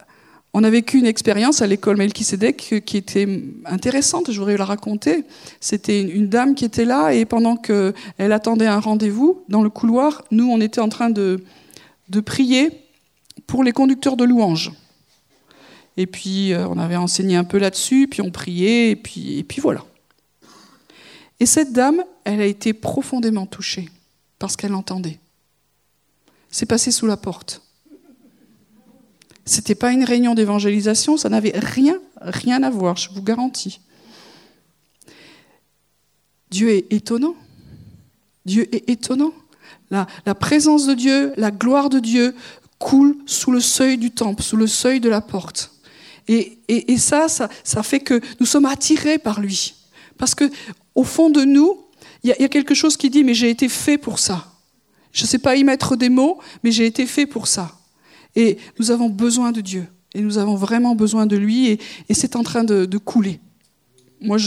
on 0.53 0.63
a 0.63 0.69
vécu 0.69 0.99
une 0.99 1.05
expérience 1.05 1.61
à 1.61 1.67
l'école 1.67 1.97
Melchisedec 1.97 2.83
qui 2.85 2.97
était 2.97 3.27
intéressante, 3.65 4.31
je 4.31 4.37
voudrais 4.37 4.57
la 4.57 4.65
raconter. 4.65 5.25
C'était 5.59 6.01
une 6.01 6.27
dame 6.27 6.53
qui 6.55 6.63
était 6.63 6.85
là 6.85 7.11
et 7.11 7.25
pendant 7.25 7.57
qu'elle 7.57 8.31
attendait 8.31 8.67
un 8.67 8.79
rendez-vous 8.79 9.43
dans 9.49 9.63
le 9.63 9.69
couloir, 9.69 10.23
nous, 10.31 10.49
on 10.49 10.61
était 10.61 10.81
en 10.81 10.89
train 10.89 11.09
de 11.09 11.41
prier 12.25 12.69
pour 13.47 13.63
les 13.63 13.71
conducteurs 13.71 14.17
de 14.17 14.23
louanges. 14.23 14.71
Et 15.97 16.07
puis, 16.07 16.53
euh, 16.53 16.67
on 16.67 16.77
avait 16.77 16.95
enseigné 16.95 17.35
un 17.35 17.43
peu 17.43 17.57
là-dessus, 17.57 18.07
puis 18.09 18.21
on 18.21 18.31
priait, 18.31 18.91
et 18.91 18.95
puis, 18.95 19.45
voilà. 19.59 19.85
Et 21.39 21.45
cette 21.45 21.73
dame, 21.73 22.03
elle 22.23 22.41
a 22.41 22.45
été 22.45 22.73
profondément 22.73 23.45
touchée 23.45 23.89
parce 24.39 24.55
qu'elle 24.55 24.73
entendait. 24.73 25.19
C'est 26.49 26.65
passé 26.65 26.91
sous 26.91 27.07
la 27.07 27.17
porte. 27.17 27.61
C'était 29.45 29.75
pas 29.75 29.91
une 29.91 30.03
réunion 30.03 30.33
d'évangélisation, 30.33 31.17
ça 31.17 31.29
n'avait 31.29 31.53
rien, 31.53 31.99
rien 32.21 32.63
à 32.63 32.69
voir, 32.69 32.97
je 32.97 33.09
vous 33.11 33.21
garantis. 33.21 33.79
Dieu 36.49 36.69
est 36.69 36.91
étonnant. 36.91 37.35
Dieu 38.45 38.73
est 38.73 38.89
étonnant. 38.89 39.33
La, 39.91 40.35
présence 40.35 40.87
de 40.87 40.93
Dieu, 40.93 41.33
la 41.37 41.51
gloire 41.51 41.89
de 41.89 41.99
Dieu 41.99 42.35
coule 42.79 43.17
sous 43.25 43.51
le 43.51 43.59
seuil 43.59 43.97
du 43.97 44.11
temple, 44.11 44.41
sous 44.41 44.57
le 44.57 44.67
seuil 44.67 44.99
de 44.99 45.09
la 45.09 45.21
porte. 45.21 45.74
Et, 46.27 46.97
ça, 46.97 47.27
ça, 47.27 47.83
fait 47.83 47.99
que 47.99 48.19
nous 48.39 48.45
sommes 48.45 48.65
attirés 48.65 49.19
par 49.19 49.39
lui. 49.39 49.75
Parce 50.17 50.33
que 50.33 50.49
au 50.95 51.03
fond 51.03 51.29
de 51.29 51.43
nous, 51.43 51.85
il 52.23 52.33
y, 52.39 52.43
a 52.43 52.47
quelque 52.47 52.73
chose 52.73 52.97
qui 52.97 53.11
dit, 53.11 53.23
mais 53.23 53.35
j'ai 53.35 53.51
été 53.51 53.69
fait 53.69 53.99
pour 53.99 54.17
ça. 54.17 54.51
Je 55.11 55.23
ne 55.23 55.27
sais 55.27 55.37
pas 55.37 55.55
y 55.55 55.63
mettre 55.63 55.95
des 55.95 56.09
mots, 56.09 56.39
mais 56.63 56.71
j'ai 56.71 56.87
été 56.87 57.05
fait 57.05 57.27
pour 57.27 57.47
ça. 57.47 57.71
Et 58.35 58.57
nous 58.79 58.89
avons 58.89 59.09
besoin 59.09 59.51
de 59.51 59.61
Dieu. 59.61 59.85
Et 60.15 60.21
nous 60.21 60.37
avons 60.39 60.55
vraiment 60.55 60.95
besoin 60.95 61.27
de 61.27 61.37
lui. 61.37 61.69
Et, 62.09 62.13
c'est 62.13 62.35
en 62.35 62.41
train 62.41 62.63
de, 62.63 62.97
couler. 62.97 63.39
Moi, 64.21 64.37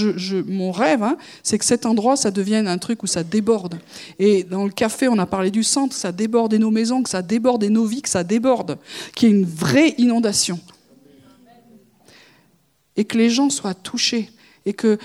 mon 0.47 0.73
rêve, 0.73 1.05
hein, 1.05 1.17
c'est 1.45 1.57
que 1.59 1.65
cet 1.65 1.87
endroit, 1.87 2.17
ça 2.17 2.33
devienne 2.33 2.67
un 2.67 2.79
truc 2.79 3.05
où 3.05 3.07
ça 3.07 3.23
déborde. 3.23 3.79
Et 4.19 4.43
dans 4.43 4.65
le 4.65 4.71
café, 4.71 5.07
on 5.07 5.19
a 5.19 5.27
parlé 5.27 5.53
du 5.53 5.63
centre, 5.63 5.95
ça 5.95 6.11
déborde 6.11 6.55
et 6.55 6.59
nos 6.59 6.73
maisons, 6.73 7.05
que 7.05 7.11
ça 7.11 7.23
déborde 7.23 7.63
et 7.63 7.71
nos 7.71 7.85
vies, 7.85 8.03
que 8.03 8.09
ça 8.09 8.25
déborde, 8.25 8.79
qu'il 9.15 9.29
y 9.29 9.33
ait 9.33 9.37
une 9.37 9.45
vraie 9.45 9.95
inondation. 9.99 10.59
Et 12.99 13.05
que 13.05 13.17
les 13.17 13.31
gens 13.31 13.49
soient 13.49 13.73
touchés. 13.73 14.31
Et 14.67 14.75
que 14.75 14.99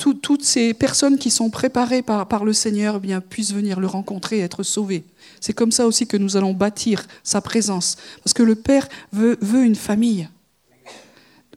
tout, 0.00 0.14
toutes 0.14 0.44
ces 0.44 0.72
personnes 0.72 1.18
qui 1.18 1.28
sont 1.28 1.50
préparées 1.50 2.00
par, 2.00 2.44
le 2.44 2.54
Seigneur 2.54 3.02
eh 3.04 3.20
puissent 3.20 3.52
venir 3.52 3.78
le 3.78 3.86
rencontrer 3.86 4.38
et 4.38 4.40
être 4.40 4.62
sauvées. 4.62 5.04
C'est 5.40 5.52
comme 5.52 5.72
ça 5.72 5.86
aussi 5.86 6.06
que 6.06 6.16
nous 6.16 6.38
allons 6.38 6.54
bâtir 6.54 7.06
sa 7.22 7.42
présence. 7.42 7.96
Parce 8.24 8.32
que 8.32 8.42
le 8.42 8.54
Père 8.54 8.88
veut, 9.12 9.36
une 9.62 9.74
famille. 9.74 10.26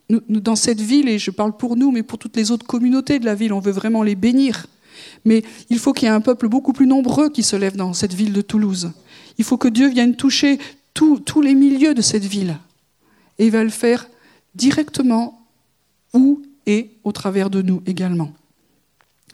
Dans 0.09 0.57
cette 0.57 0.81
ville, 0.81 1.07
et 1.07 1.19
je 1.19 1.31
parle 1.31 1.55
pour 1.55 1.77
nous, 1.77 1.89
mais 1.89 2.03
pour 2.03 2.19
toutes 2.19 2.35
les 2.35 2.51
autres 2.51 2.67
communautés 2.67 3.17
de 3.17 3.25
la 3.25 3.33
ville, 3.33 3.53
on 3.53 3.61
veut 3.61 3.71
vraiment 3.71 4.03
les 4.03 4.15
bénir. 4.15 4.67
Mais 5.23 5.43
il 5.69 5.79
faut 5.79 5.93
qu'il 5.93 6.09
y 6.09 6.11
ait 6.11 6.13
un 6.13 6.19
peuple 6.19 6.49
beaucoup 6.49 6.73
plus 6.73 6.85
nombreux 6.85 7.29
qui 7.29 7.43
se 7.43 7.55
lève 7.55 7.77
dans 7.77 7.93
cette 7.93 8.13
ville 8.13 8.33
de 8.33 8.41
Toulouse. 8.41 8.91
Il 9.37 9.45
faut 9.45 9.57
que 9.57 9.69
Dieu 9.69 9.87
vienne 9.87 10.17
toucher 10.17 10.59
tous 10.93 11.41
les 11.41 11.55
milieux 11.55 11.93
de 11.93 12.01
cette 12.01 12.25
ville. 12.25 12.57
Et 13.39 13.45
il 13.45 13.51
va 13.51 13.63
le 13.63 13.69
faire 13.69 14.09
directement 14.53 15.42
où 16.13 16.41
et 16.65 16.91
au 17.03 17.11
travers 17.11 17.49
de 17.49 17.61
nous 17.61 17.81
également. 17.85 18.33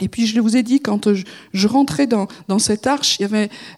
Et 0.02 0.08
puis 0.08 0.26
je 0.26 0.40
vous 0.40 0.56
ai 0.56 0.64
dit, 0.64 0.80
quand 0.80 1.14
je, 1.14 1.68
rentrais 1.68 2.08
dans, 2.08 2.28
cette 2.60 2.88
arche, 2.88 3.20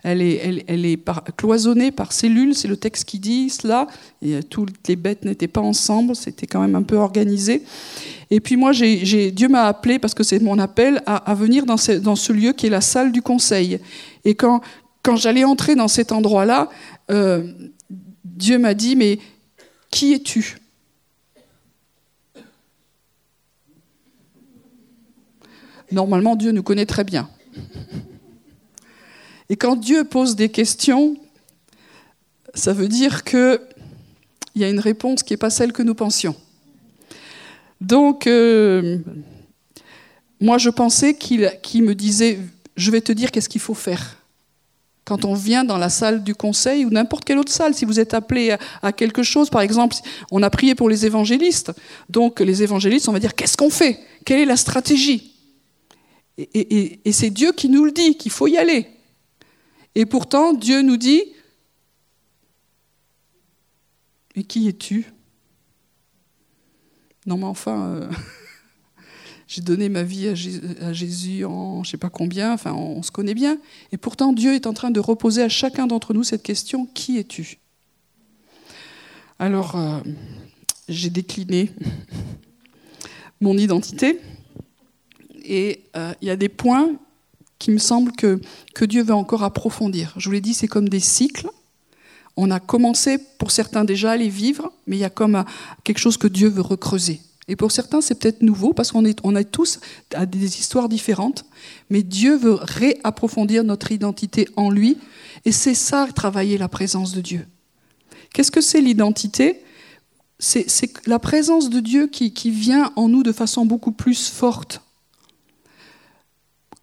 elle 0.03 0.21
est, 0.21 1.05
cloisonnée 1.35 1.91
par 1.91 2.13
cellules, 2.13 2.55
c'est 2.55 2.67
le 2.67 2.77
texte 2.77 3.05
qui 3.05 3.19
dit 3.19 3.49
cela, 3.49 3.87
et 4.21 4.41
toutes 4.43 4.87
les 4.87 4.95
bêtes 4.95 5.25
n'étaient 5.25 5.47
pas 5.47 5.61
ensemble, 5.61 6.15
c'était 6.15 6.47
quand 6.47 6.61
même 6.61 6.75
un 6.75 6.83
peu 6.83 6.97
organisé. 6.97 7.63
Et 8.29 8.39
puis 8.39 8.55
moi, 8.55 8.71
Dieu 8.71 9.47
m'a 9.47 9.63
appelé, 9.63 9.99
parce 9.99 10.13
que 10.13 10.23
c'est 10.23 10.39
mon 10.39 10.59
appel, 10.59 11.01
à, 11.05 11.33
venir 11.33 11.65
dans 11.65 11.77
ce, 11.77 12.31
lieu 12.31 12.53
qui 12.53 12.67
est 12.67 12.71
la 12.71 12.81
salle 12.81 13.11
du 13.11 13.21
conseil. 13.21 13.79
Et 14.23 14.35
quand, 14.35 14.61
quand 15.03 15.15
j'allais 15.15 15.43
entrer 15.43 15.75
dans 15.75 15.87
cet 15.87 16.11
endroit-là, 16.11 16.69
euh, 17.09 17.51
Dieu 18.23 18.59
m'a 18.59 18.73
dit, 18.73 18.95
mais 18.95 19.19
qui 19.89 20.13
es-tu? 20.13 20.60
Normalement, 25.91 26.35
Dieu 26.35 26.51
nous 26.51 26.63
connaît 26.63 26.85
très 26.85 27.03
bien. 27.03 27.29
Et 29.49 29.57
quand 29.57 29.75
Dieu 29.75 30.05
pose 30.05 30.35
des 30.35 30.49
questions, 30.49 31.17
ça 32.53 32.73
veut 32.73 32.87
dire 32.87 33.23
qu'il 33.23 33.59
y 34.55 34.63
a 34.63 34.69
une 34.69 34.79
réponse 34.79 35.23
qui 35.23 35.33
n'est 35.33 35.37
pas 35.37 35.49
celle 35.49 35.73
que 35.73 35.83
nous 35.83 35.95
pensions. 35.95 36.35
Donc, 37.81 38.27
euh, 38.27 38.99
moi, 40.39 40.57
je 40.57 40.69
pensais 40.69 41.15
qu'il 41.15 41.51
qu 41.61 41.81
me 41.81 41.95
disait, 41.95 42.39
je 42.77 42.91
vais 42.91 43.01
te 43.01 43.11
dire 43.11 43.31
qu'est-ce 43.31 43.49
qu'il 43.49 43.61
faut 43.61 43.73
faire. 43.73 44.17
Quand 45.03 45.25
on 45.25 45.33
vient 45.33 45.63
dans 45.63 45.77
la 45.77 45.89
salle 45.89 46.23
du 46.23 46.35
conseil 46.35 46.85
ou 46.85 46.89
n'importe 46.89 47.25
quelle 47.25 47.39
autre 47.39 47.51
salle, 47.51 47.73
si 47.73 47.85
vous 47.85 47.99
êtes 47.99 48.13
appelé 48.13 48.55
à, 48.81 48.91
quelque 48.93 49.23
chose, 49.23 49.49
par 49.49 49.61
exemple, 49.61 49.95
on 50.31 50.43
a 50.43 50.49
prié 50.49 50.75
pour 50.75 50.89
les 50.89 51.05
évangélistes. 51.05 51.73
Donc, 52.09 52.39
les 52.39 52.63
évangélistes, 52.63 53.09
on 53.09 53.11
va 53.11 53.19
dire, 53.19 53.35
qu'est-ce 53.35 53.57
qu'on 53.57 53.71
fait? 53.71 53.99
Quelle 54.25 54.39
est 54.39 54.45
la 54.45 54.57
stratégie? 54.57 55.30
Et, 56.53 57.11
c'est 57.11 57.29
Dieu 57.29 57.51
qui 57.51 57.69
nous 57.69 57.85
le 57.85 57.91
dit, 57.91 58.15
qu'il 58.15 58.31
faut 58.31 58.47
y 58.47 58.57
aller. 58.57 58.87
Et 59.95 60.05
pourtant, 60.05 60.53
Dieu 60.53 60.81
nous 60.81 60.97
dit, 60.97 61.21
mais 64.35 64.43
qui 64.43 64.67
es-tu? 64.67 65.05
Non, 67.25 67.37
mais 67.37 67.45
enfin, 67.45 67.87
euh, 67.87 68.09
j'ai 69.47 69.61
donné 69.61 69.89
ma 69.89 70.03
vie 70.03 70.27
à 70.29 70.93
Jésus, 70.93 71.45
en 71.45 71.83
je 71.83 71.89
ne 71.89 71.91
sais 71.91 71.97
pas 71.97 72.09
combien, 72.09 72.53
enfin, 72.53 72.73
on, 72.73 72.97
on, 72.97 73.03
se 73.03 73.11
connaît 73.11 73.33
bien. 73.33 73.59
Et 73.91 73.97
pourtant, 73.97 74.33
Dieu 74.33 74.53
est 74.53 74.67
en 74.67 74.73
train 74.73 74.91
de 74.91 74.99
reposer 74.99 75.43
à 75.43 75.49
chacun 75.49 75.87
d'entre 75.87 76.13
nous 76.13 76.23
cette 76.23 76.43
question, 76.43 76.85
qui 76.85 77.17
es-tu? 77.17 77.59
Alors, 79.41 79.75
euh, 79.75 79.99
j'ai 80.87 81.09
décliné 81.09 81.71
mon 83.41 83.57
identité. 83.57 84.19
Et 85.43 85.83
euh, 85.95 86.13
il 86.21 86.27
y 86.27 86.31
a 86.31 86.35
des 86.35 86.49
points 86.49 86.89
qui 87.59 87.71
me 87.71 87.77
semblent 87.77 88.11
que, 88.13 88.41
que 88.73 88.85
Dieu 88.85 89.03
veut 89.03 89.13
encore 89.13 89.43
approfondir. 89.43 90.13
Je 90.17 90.27
vous 90.27 90.33
l'ai 90.33 90.41
dit, 90.41 90.53
c'est 90.53 90.67
comme 90.67 90.89
des 90.89 90.99
cycles. 90.99 91.47
On 92.35 92.49
a 92.49 92.59
commencé 92.59 93.17
pour 93.37 93.51
certains 93.51 93.83
déjà 93.83 94.11
à 94.11 94.17
les 94.17 94.29
vivre, 94.29 94.71
mais 94.87 94.97
il 94.97 94.99
y 94.99 95.05
a 95.05 95.09
comme 95.09 95.35
un, 95.35 95.45
quelque 95.83 95.99
chose 95.99 96.17
que 96.17 96.27
Dieu 96.27 96.49
veut 96.49 96.61
recreuser. 96.61 97.21
Et 97.47 97.55
pour 97.55 97.71
certains, 97.71 98.01
c'est 98.01 98.15
peut-être 98.15 98.41
nouveau 98.41 98.73
parce 98.73 98.91
qu'on 98.91 99.05
est, 99.05 99.19
on 99.23 99.35
est 99.35 99.45
tous 99.45 99.79
des 100.27 100.59
histoires 100.59 100.89
différentes, 100.89 101.45
mais 101.89 102.01
Dieu 102.01 102.35
veut 102.35 102.53
réapprofondir 102.53 103.63
notre 103.63 103.91
identité 103.91 104.47
en 104.55 104.69
lui, 104.69 104.97
et 105.45 105.51
c'est 105.51 105.73
ça, 105.75 106.07
travailler 106.15 106.57
la 106.57 106.69
présence 106.69 107.11
de 107.13 107.21
Dieu. 107.21 107.45
Qu'est-ce 108.33 108.51
que 108.51 108.61
c'est 108.61 108.81
l'identité? 108.81 109.61
C'est, 110.39 110.65
la 111.05 111.19
présence 111.19 111.69
de 111.69 111.79
Dieu 111.79 112.07
qui 112.07 112.31
vient 112.49 112.91
en 112.95 113.09
nous 113.09 113.21
de 113.21 113.31
façon 113.31 113.65
beaucoup 113.65 113.91
plus 113.91 114.29
forte 114.29 114.81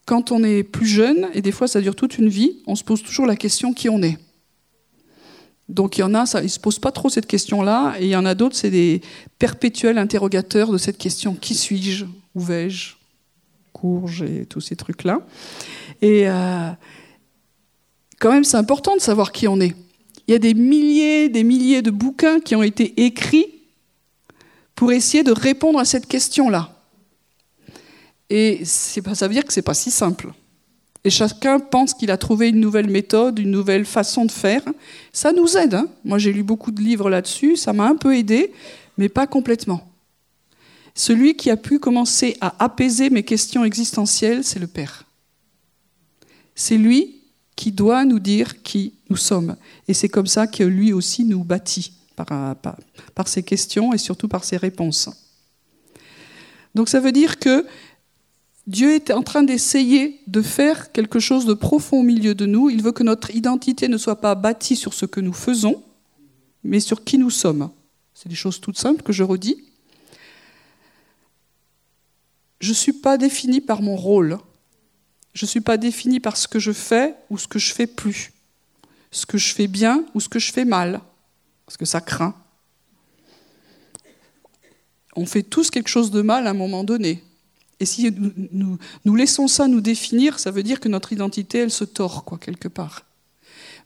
quand 0.08 0.32
on 0.32 0.42
est 0.42 0.62
plus 0.62 0.86
jeune, 0.86 1.28
et 1.34 1.42
des 1.42 1.52
fois 1.52 1.68
ça 1.68 1.82
dure 1.82 1.94
toute 1.94 2.16
une 2.16 2.30
vie, 2.30 2.62
on 2.66 2.74
se 2.74 2.82
pose 2.82 3.02
toujours 3.02 3.26
la 3.26 3.36
question 3.36 3.74
qui 3.74 3.90
on 3.90 4.02
est. 4.02 4.16
Donc 5.68 5.98
il 5.98 6.00
y 6.00 6.04
en 6.04 6.14
a, 6.14 6.24
ils 6.40 6.44
ne 6.44 6.48
se 6.48 6.58
posent 6.58 6.78
pas 6.78 6.92
trop 6.92 7.10
cette 7.10 7.26
question-là, 7.26 7.94
et 8.00 8.06
il 8.06 8.08
y 8.08 8.16
en 8.16 8.24
a 8.24 8.34
d'autres, 8.34 8.56
c'est 8.56 8.70
des 8.70 9.02
perpétuels 9.38 9.98
interrogateurs 9.98 10.72
de 10.72 10.78
cette 10.78 10.96
question 10.96 11.34
qui 11.34 11.54
suis-je 11.54 12.06
Où 12.34 12.40
vais-je 12.40 12.94
Courge 13.74 14.22
et 14.22 14.46
tous 14.46 14.62
ces 14.62 14.76
trucs-là. 14.76 15.20
Et 16.00 16.26
euh, 16.26 16.70
quand 18.18 18.32
même, 18.32 18.44
c'est 18.44 18.56
important 18.56 18.96
de 18.96 19.02
savoir 19.02 19.30
qui 19.30 19.46
on 19.46 19.60
est. 19.60 19.76
Il 20.26 20.32
y 20.32 20.34
a 20.34 20.38
des 20.38 20.54
milliers, 20.54 21.28
des 21.28 21.44
milliers 21.44 21.82
de 21.82 21.90
bouquins 21.90 22.40
qui 22.40 22.56
ont 22.56 22.62
été 22.62 23.04
écrits 23.04 23.46
pour 24.74 24.90
essayer 24.90 25.22
de 25.22 25.32
répondre 25.32 25.78
à 25.78 25.84
cette 25.84 26.06
question-là. 26.06 26.77
Et 28.30 28.64
ça 28.64 29.26
veut 29.26 29.34
dire 29.34 29.44
que 29.44 29.52
c'est 29.52 29.62
pas 29.62 29.74
si 29.74 29.90
simple. 29.90 30.32
Et 31.04 31.10
chacun 31.10 31.58
pense 31.60 31.94
qu'il 31.94 32.10
a 32.10 32.16
trouvé 32.16 32.48
une 32.48 32.60
nouvelle 32.60 32.90
méthode, 32.90 33.38
une 33.38 33.50
nouvelle 33.50 33.84
façon 33.84 34.24
de 34.24 34.32
faire. 34.32 34.62
Ça 35.12 35.32
nous 35.32 35.56
aide. 35.56 35.74
Hein 35.74 35.88
Moi, 36.04 36.18
j'ai 36.18 36.32
lu 36.32 36.42
beaucoup 36.42 36.70
de 36.70 36.82
livres 36.82 37.08
là-dessus. 37.08 37.56
Ça 37.56 37.72
m'a 37.72 37.86
un 37.86 37.96
peu 37.96 38.16
aidé, 38.16 38.52
mais 38.98 39.08
pas 39.08 39.26
complètement. 39.26 39.88
Celui 40.94 41.36
qui 41.36 41.50
a 41.50 41.56
pu 41.56 41.78
commencer 41.78 42.36
à 42.40 42.62
apaiser 42.62 43.08
mes 43.08 43.22
questions 43.22 43.64
existentielles, 43.64 44.42
c'est 44.42 44.58
le 44.58 44.66
Père. 44.66 45.04
C'est 46.54 46.76
lui 46.76 47.22
qui 47.54 47.70
doit 47.70 48.04
nous 48.04 48.18
dire 48.18 48.62
qui 48.62 48.94
nous 49.08 49.16
sommes. 49.16 49.56
Et 49.86 49.94
c'est 49.94 50.08
comme 50.08 50.26
ça 50.26 50.46
que 50.48 50.64
lui 50.64 50.92
aussi 50.92 51.24
nous 51.24 51.44
bâtit, 51.44 51.92
par 52.16 53.28
ses 53.28 53.44
questions 53.44 53.92
et 53.92 53.98
surtout 53.98 54.26
par 54.26 54.42
ses 54.44 54.56
réponses. 54.56 55.08
Donc 56.74 56.88
ça 56.88 57.00
veut 57.00 57.12
dire 57.12 57.38
que 57.38 57.64
Dieu 58.68 58.94
est 58.94 59.10
en 59.10 59.22
train 59.22 59.42
d'essayer 59.42 60.20
de 60.26 60.42
faire 60.42 60.92
quelque 60.92 61.20
chose 61.20 61.46
de 61.46 61.54
profond 61.54 62.00
au 62.00 62.02
milieu 62.02 62.34
de 62.34 62.44
nous. 62.44 62.68
Il 62.68 62.82
veut 62.82 62.92
que 62.92 63.02
notre 63.02 63.34
identité 63.34 63.88
ne 63.88 63.96
soit 63.96 64.20
pas 64.20 64.34
bâtie 64.34 64.76
sur 64.76 64.92
ce 64.92 65.06
que 65.06 65.20
nous 65.20 65.32
faisons, 65.32 65.82
mais 66.62 66.78
sur 66.78 67.02
qui 67.02 67.16
nous 67.16 67.30
sommes. 67.30 67.70
C'est 68.12 68.28
des 68.28 68.34
choses 68.34 68.60
toutes 68.60 68.76
simples 68.76 69.02
que 69.02 69.12
je 69.14 69.22
redis. 69.22 69.64
Je 72.60 72.68
ne 72.68 72.74
suis 72.74 72.92
pas 72.92 73.16
définie 73.16 73.62
par 73.62 73.80
mon 73.80 73.96
rôle. 73.96 74.38
Je 75.32 75.46
ne 75.46 75.48
suis 75.48 75.62
pas 75.62 75.78
définie 75.78 76.20
par 76.20 76.36
ce 76.36 76.46
que 76.46 76.58
je 76.58 76.72
fais 76.72 77.14
ou 77.30 77.38
ce 77.38 77.48
que 77.48 77.58
je 77.58 77.72
fais 77.72 77.86
plus. 77.86 78.32
Ce 79.10 79.24
que 79.24 79.38
je 79.38 79.54
fais 79.54 79.66
bien 79.66 80.04
ou 80.12 80.20
ce 80.20 80.28
que 80.28 80.38
je 80.38 80.52
fais 80.52 80.66
mal. 80.66 81.00
Parce 81.64 81.78
que 81.78 81.86
ça 81.86 82.02
craint. 82.02 82.34
On 85.16 85.24
fait 85.24 85.42
tous 85.42 85.70
quelque 85.70 85.88
chose 85.88 86.10
de 86.10 86.20
mal 86.20 86.46
à 86.46 86.50
un 86.50 86.54
moment 86.54 86.84
donné. 86.84 87.24
Et 87.80 87.86
si 87.86 88.10
nous, 89.04 89.14
laissons 89.14 89.46
ça 89.46 89.68
nous 89.68 89.80
définir, 89.80 90.38
ça 90.38 90.50
veut 90.50 90.62
dire 90.62 90.80
que 90.80 90.88
notre 90.88 91.12
identité, 91.12 91.58
elle 91.58 91.70
se 91.70 91.84
tord, 91.84 92.24
quoi, 92.24 92.38
quelque 92.38 92.68
part. 92.68 93.04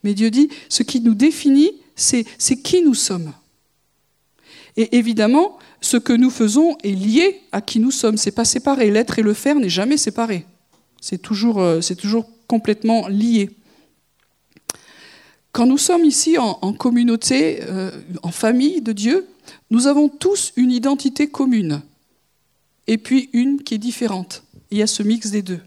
Mais 0.03 0.15
Dieu 0.15 0.31
dit, 0.31 0.49
ce 0.69 0.83
qui 0.83 1.01
nous 1.01 1.15
définit, 1.15 1.73
c'est 1.95 2.25
qui 2.63 2.83
nous 2.83 2.95
sommes. 2.95 3.33
Et 4.77 4.97
évidemment, 4.97 5.59
ce 5.83 5.99
que 5.99 6.13
nous 6.15 6.31
faisons 6.31 6.77
est 6.83 6.93
lié 6.93 7.41
à 7.53 7.61
qui 7.61 7.79
nous 7.79 7.91
sommes. 7.91 8.17
C'est 8.17 8.31
pas 8.31 8.47
séparé. 8.47 8.91
L'être 8.91 9.19
et 9.19 9.23
le 9.23 9.35
faire 9.35 9.57
n'est 9.57 9.69
jamais 9.69 9.99
séparé. 9.99 10.47
C'est 11.01 11.19
toujours, 11.21 11.61
euh, 11.61 11.81
complètement 12.47 13.09
lié. 13.09 13.51
Quand 15.53 15.67
nous 15.67 15.79
sommes 15.79 16.05
ici 16.07 16.39
en, 16.39 16.73
communauté, 16.73 17.61
euh, 17.63 17.91
en 18.23 18.31
famille 18.31 18.81
de 18.81 18.93
Dieu, 18.93 19.27
nous 19.71 19.87
avons 19.87 20.09
tous 20.09 20.53
une 20.57 20.71
identité 20.71 21.29
commune 21.29 21.83
et 22.87 22.99
puis 22.99 23.31
une 23.33 23.63
qui 23.63 23.75
est 23.75 23.79
différente. 23.79 24.45
Il 24.71 24.79
y 24.79 24.83
a 24.83 24.87
ce 24.87 25.03
mix 25.03 25.31
des 25.31 25.43
deux. 25.43 25.61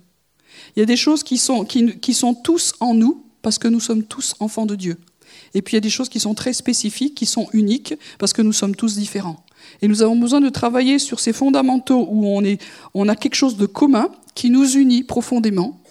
Il 0.76 0.80
y 0.80 0.84
a 0.84 0.86
des 0.86 0.98
choses 0.98 1.24
qui 1.24 1.38
sont, 1.38 1.66
qui, 1.66 2.14
sont 2.14 2.34
tous 2.34 2.74
en 2.80 2.94
nous 2.94 3.24
parce 3.42 3.60
que 3.60 3.68
nous 3.68 3.80
sommes 3.80 4.04
tous 4.04 4.36
enfants 4.40 4.66
de 4.66 4.76
Dieu. 4.76 4.98
Et 5.54 5.62
puis 5.62 5.74
il 5.74 5.78
y 5.78 5.78
a 5.78 5.82
des 5.82 5.90
choses 5.90 6.10
qui 6.10 6.20
sont 6.20 6.34
très 6.34 6.54
spécifiques, 6.54 7.16
qui 7.16 7.26
sont 7.26 7.48
uniques 7.54 7.94
parce 8.20 8.34
que 8.34 8.42
nous 8.42 8.54
sommes 8.54 8.76
tous 8.76 8.96
différents. 8.96 9.46
Et 9.82 9.88
nous 9.88 10.02
avons 10.02 10.16
besoin 10.16 10.42
de 10.42 10.50
travailler 10.50 11.00
sur 11.00 11.20
ces 11.20 11.34
fondamentaux 11.34 12.08
où 12.10 12.28
on, 12.28 12.44
est, 12.44 12.62
on 12.94 13.08
a 13.08 13.16
quelque 13.16 13.36
chose 13.36 13.58
de 13.58 13.66
commun 13.66 14.10
qui 14.34 14.50
nous 14.50 14.78
unit 14.78 15.04
profondément. 15.04 15.82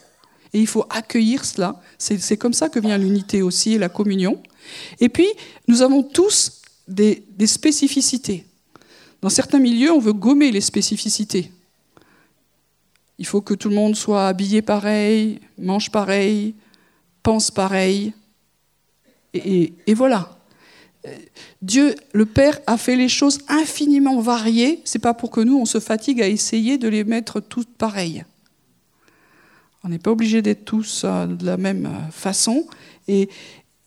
Et 0.53 0.61
il 0.61 0.67
faut 0.67 0.87
accueillir 0.91 1.45
cela. 1.45 1.81
C'est 1.99 2.37
comme 2.37 2.53
ça 2.53 2.69
que 2.69 2.79
vient 2.79 2.97
l'unité 2.97 3.43
aussi 3.43 3.75
et 3.75 3.79
la 3.79 3.89
communion. 3.89 4.41
Et 5.01 5.09
puis, 5.09 5.27
nous 5.67 5.83
avons 5.83 6.03
tous 6.03 6.63
des 6.87 7.25
spécificités. 7.47 8.47
Dans 9.25 9.31
certains 9.31 9.59
milieux, 9.59 9.91
on 9.91 10.01
veut 10.01 10.13
gommer 10.13 10.51
les 10.51 10.61
spécificités. 10.61 11.51
Il 13.19 13.25
faut 13.25 13.41
que 13.41 13.55
tout 13.55 13.71
le 13.71 13.75
monde 13.75 13.97
soit 13.97 14.29
habillé 14.29 14.61
pareil, 14.61 15.41
mange 15.57 15.91
pareil, 15.91 16.55
pense 17.23 17.51
pareil. 17.51 18.13
Et, 19.33 19.73
voilà. 19.95 20.39
Dieu, 21.63 21.95
le 22.13 22.27
Père, 22.27 22.61
a 22.67 22.77
fait 22.77 22.97
les 22.97 23.09
choses 23.09 23.39
infiniment 23.49 24.21
variées. 24.21 24.83
C'est 24.85 24.99
pas 24.99 25.15
pour 25.15 25.31
que 25.31 25.41
nous, 25.41 25.57
on 25.59 25.65
se 25.65 25.81
fatigue 25.81 26.21
à 26.21 26.29
essayer 26.29 26.77
de 26.77 26.89
les 26.89 27.05
mettre 27.05 27.41
toutes 27.41 27.75
pareilles. 27.79 28.27
On 29.85 29.89
n'est 29.89 29.99
pas 29.99 30.11
obligé 30.11 30.43
d'être 30.43 30.67
tous 30.67 31.01
euh, 31.05 31.27
de 31.27 31.47
la 31.47 31.57
même 31.57 31.87
euh, 31.87 32.11
façon. 32.11 32.67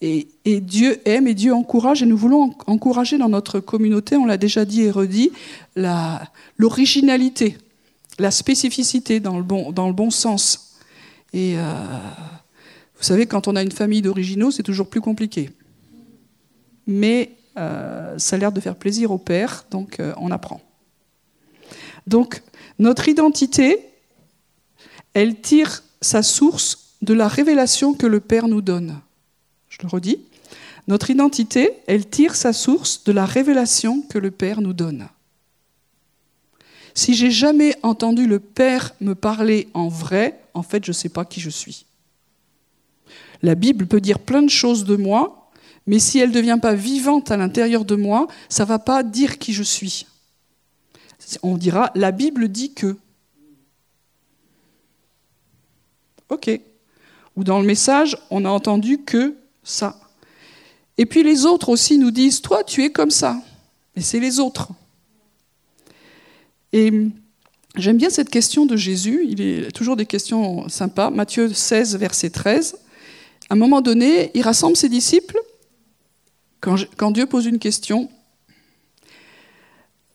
Et, 0.01 0.27
Dieu 0.61 0.99
aime 1.05 1.27
et 1.27 1.33
Dieu 1.33 1.53
encourage, 1.53 2.03
et 2.03 2.05
nous 2.05 2.17
voulons 2.17 2.53
encourager 2.67 3.17
dans 3.17 3.29
notre 3.29 3.59
communauté, 3.59 4.15
on 4.15 4.25
l'a 4.25 4.37
déjà 4.37 4.63
dit 4.63 4.83
et 4.83 4.91
redit, 4.91 5.31
l'originalité, 6.57 7.57
la, 8.19 8.31
spécificité 8.31 9.19
dans 9.19 9.37
le 9.37 9.43
bon, 9.43 10.11
sens. 10.11 10.75
Et 11.33 11.57
euh, 11.57 11.63
vous 12.95 13.03
savez, 13.03 13.25
quand 13.25 13.47
on 13.47 13.55
a 13.55 13.63
une 13.63 13.71
famille 13.71 14.01
d'originaux, 14.03 14.51
c'est 14.51 14.63
toujours 14.63 14.89
plus 14.89 15.01
compliqué. 15.01 15.49
Mais 16.85 17.31
euh, 17.57 18.17
ça 18.19 18.35
a 18.35 18.39
l'air 18.39 18.51
de 18.51 18.59
faire 18.59 18.75
plaisir 18.75 19.11
au 19.11 19.17
père, 19.17 19.65
donc 19.71 19.99
euh, 19.99 20.13
on 20.17 20.29
apprend. 20.29 20.61
Donc, 22.05 22.43
notre 22.77 23.09
identité, 23.09 23.79
elle 25.13 25.41
tire 25.41 25.83
sa 26.01 26.21
source 26.21 26.93
de 27.01 27.13
la 27.13 27.27
révélation 27.27 27.95
que 27.95 28.05
le 28.05 28.19
Père 28.19 28.47
nous 28.47 28.61
donne. 28.61 29.01
Je 29.77 29.83
le 29.83 29.89
redis. 29.89 30.19
Notre 30.87 31.09
identité, 31.09 31.71
elle 31.87 32.07
tire 32.07 32.35
sa 32.35 32.53
source 32.53 33.03
de 33.03 33.11
la 33.11 33.25
révélation 33.25 34.01
que 34.01 34.17
le 34.17 34.31
Père 34.31 34.61
nous 34.61 34.73
donne. 34.73 35.09
Si 36.95 37.13
j'ai 37.13 37.29
jamais 37.29 37.75
entendu 37.83 38.25
le 38.25 38.39
Père 38.39 38.95
me 39.01 39.13
parler 39.13 39.67
en 39.73 39.87
vrai, 39.87 40.39
en 40.53 40.63
fait, 40.63 40.83
je 40.83 40.91
ne 40.91 40.93
sais 40.93 41.09
pas 41.09 41.25
qui 41.25 41.41
je 41.41 41.49
suis. 41.49 41.85
La 43.43 43.53
Bible 43.53 43.85
peut 43.85 44.01
dire 44.01 44.19
plein 44.19 44.41
de 44.41 44.49
choses 44.49 44.85
de 44.85 44.95
moi, 44.95 45.51
mais 45.85 45.99
si 45.99 46.19
elle 46.19 46.29
ne 46.29 46.33
devient 46.33 46.57
pas 46.59 46.73
vivante 46.73 47.29
à 47.29 47.37
l'intérieur 47.37 47.85
de 47.85 47.95
moi, 47.95 48.27
ça 48.49 48.63
ne 48.63 48.69
va 48.69 48.79
pas 48.79 49.03
dire 49.03 49.37
qui 49.37 49.53
je 49.53 49.63
suis. 49.63 50.07
On 51.43 51.57
dira, 51.57 51.91
la 51.93 52.11
Bible 52.11 52.47
dit 52.47 52.73
que. 52.73 52.97
Ok. 56.29 56.49
Ou 57.35 57.43
dans 57.43 57.59
le 57.59 57.65
message, 57.65 58.17
on 58.31 58.43
a 58.43 58.49
entendu 58.49 59.03
que 59.03 59.35
ça. 59.67 59.99
Et 60.97 61.05
puis 61.05 61.23
les 61.23 61.45
autres 61.45 61.69
aussi 61.69 61.97
nous 61.97 62.11
disent, 62.11 62.41
toi, 62.41 62.63
tu 62.63 62.83
es 62.83 62.91
comme 62.91 63.11
ça. 63.11 63.41
Mais 63.95 64.01
c'est 64.01 64.19
les 64.19 64.39
autres. 64.39 64.69
Et 66.73 66.91
j'aime 67.75 67.97
bien 67.97 68.09
cette 68.09 68.29
question 68.29 68.65
de 68.65 68.75
Jésus. 68.75 69.25
Il 69.27 69.41
est 69.41 69.71
toujours 69.71 69.95
des 69.95 70.05
questions 70.05 70.67
sympas. 70.69 71.09
Matthieu 71.09 71.53
16, 71.53 71.97
verset 71.97 72.29
13. 72.29 72.77
À 73.49 73.53
un 73.53 73.57
moment 73.57 73.81
donné, 73.81 74.31
il 74.33 74.41
rassemble 74.41 74.75
ses 74.75 74.89
disciples. 74.89 75.39
Quand, 76.59 77.11
Dieu 77.11 77.27
pose 77.27 77.45
une 77.45 77.59
question, 77.59 78.09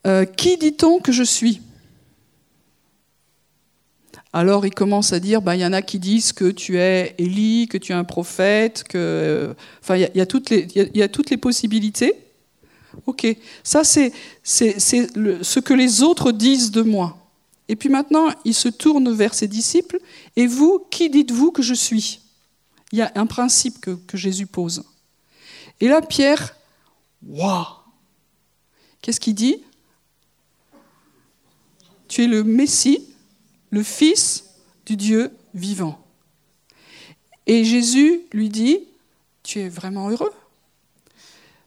euh, 0.06 0.24
qui 0.24 0.58
dit-on 0.58 0.98
que 0.98 1.12
je 1.12 1.22
suis? 1.22 1.62
Alors 4.32 4.64
il 4.64 4.74
commence 4.74 5.12
à 5.12 5.20
dire, 5.20 5.42
ben, 5.42 5.54
il 5.54 5.60
y 5.60 5.66
en 5.66 5.72
a 5.74 5.82
qui 5.82 5.98
disent 5.98 6.32
que 6.32 6.50
tu 6.50 6.78
es 6.78 7.14
Élie, 7.18 7.68
que 7.68 7.76
tu 7.76 7.92
es 7.92 7.94
un 7.94 8.04
prophète, 8.04 8.82
que, 8.84 9.54
enfin, 9.82 9.96
il 9.96 10.10
y, 10.14 10.20
a, 10.20 10.26
toutes 10.26 10.48
les, 10.48 10.66
il 10.74 10.96
y 10.96 11.02
a 11.02 11.08
toutes 11.08 11.28
les 11.28 11.36
possibilités. 11.36 12.14
Ok, 13.06 13.26
ça 13.62 13.84
c'est 13.84 14.12
ce 14.42 15.60
que 15.60 15.74
les 15.74 16.02
autres 16.02 16.32
disent 16.32 16.70
de 16.70 16.82
moi. 16.82 17.18
Et 17.68 17.76
puis 17.76 17.88
maintenant, 17.88 18.28
il 18.44 18.54
se 18.54 18.68
tourne 18.68 19.12
vers 19.12 19.34
ses 19.34 19.48
disciples. 19.48 19.98
Et 20.36 20.46
vous, 20.46 20.84
qui 20.90 21.10
dites-vous 21.10 21.52
que 21.52 21.62
je 21.62 21.74
suis? 21.74 22.20
Il 22.90 22.98
y 22.98 23.02
a 23.02 23.12
un 23.14 23.26
principe 23.26 23.80
que, 23.80 23.92
que 23.92 24.16
Jésus 24.16 24.46
pose. 24.46 24.84
Et 25.80 25.88
là, 25.88 26.02
Pierre, 26.02 26.54
waouh 27.26 27.64
Qu'est-ce 29.00 29.20
qu'il 29.20 29.34
dit? 29.34 29.56
Tu 32.08 32.24
es 32.24 32.26
le 32.26 32.44
Messie, 32.44 33.11
le 33.72 33.82
Fils 33.82 34.44
du 34.86 34.96
Dieu 34.96 35.32
vivant. 35.54 35.98
Et 37.46 37.64
Jésus 37.64 38.20
lui 38.32 38.48
dit, 38.48 38.78
tu 39.42 39.58
es 39.58 39.68
vraiment 39.68 40.08
heureux? 40.08 40.32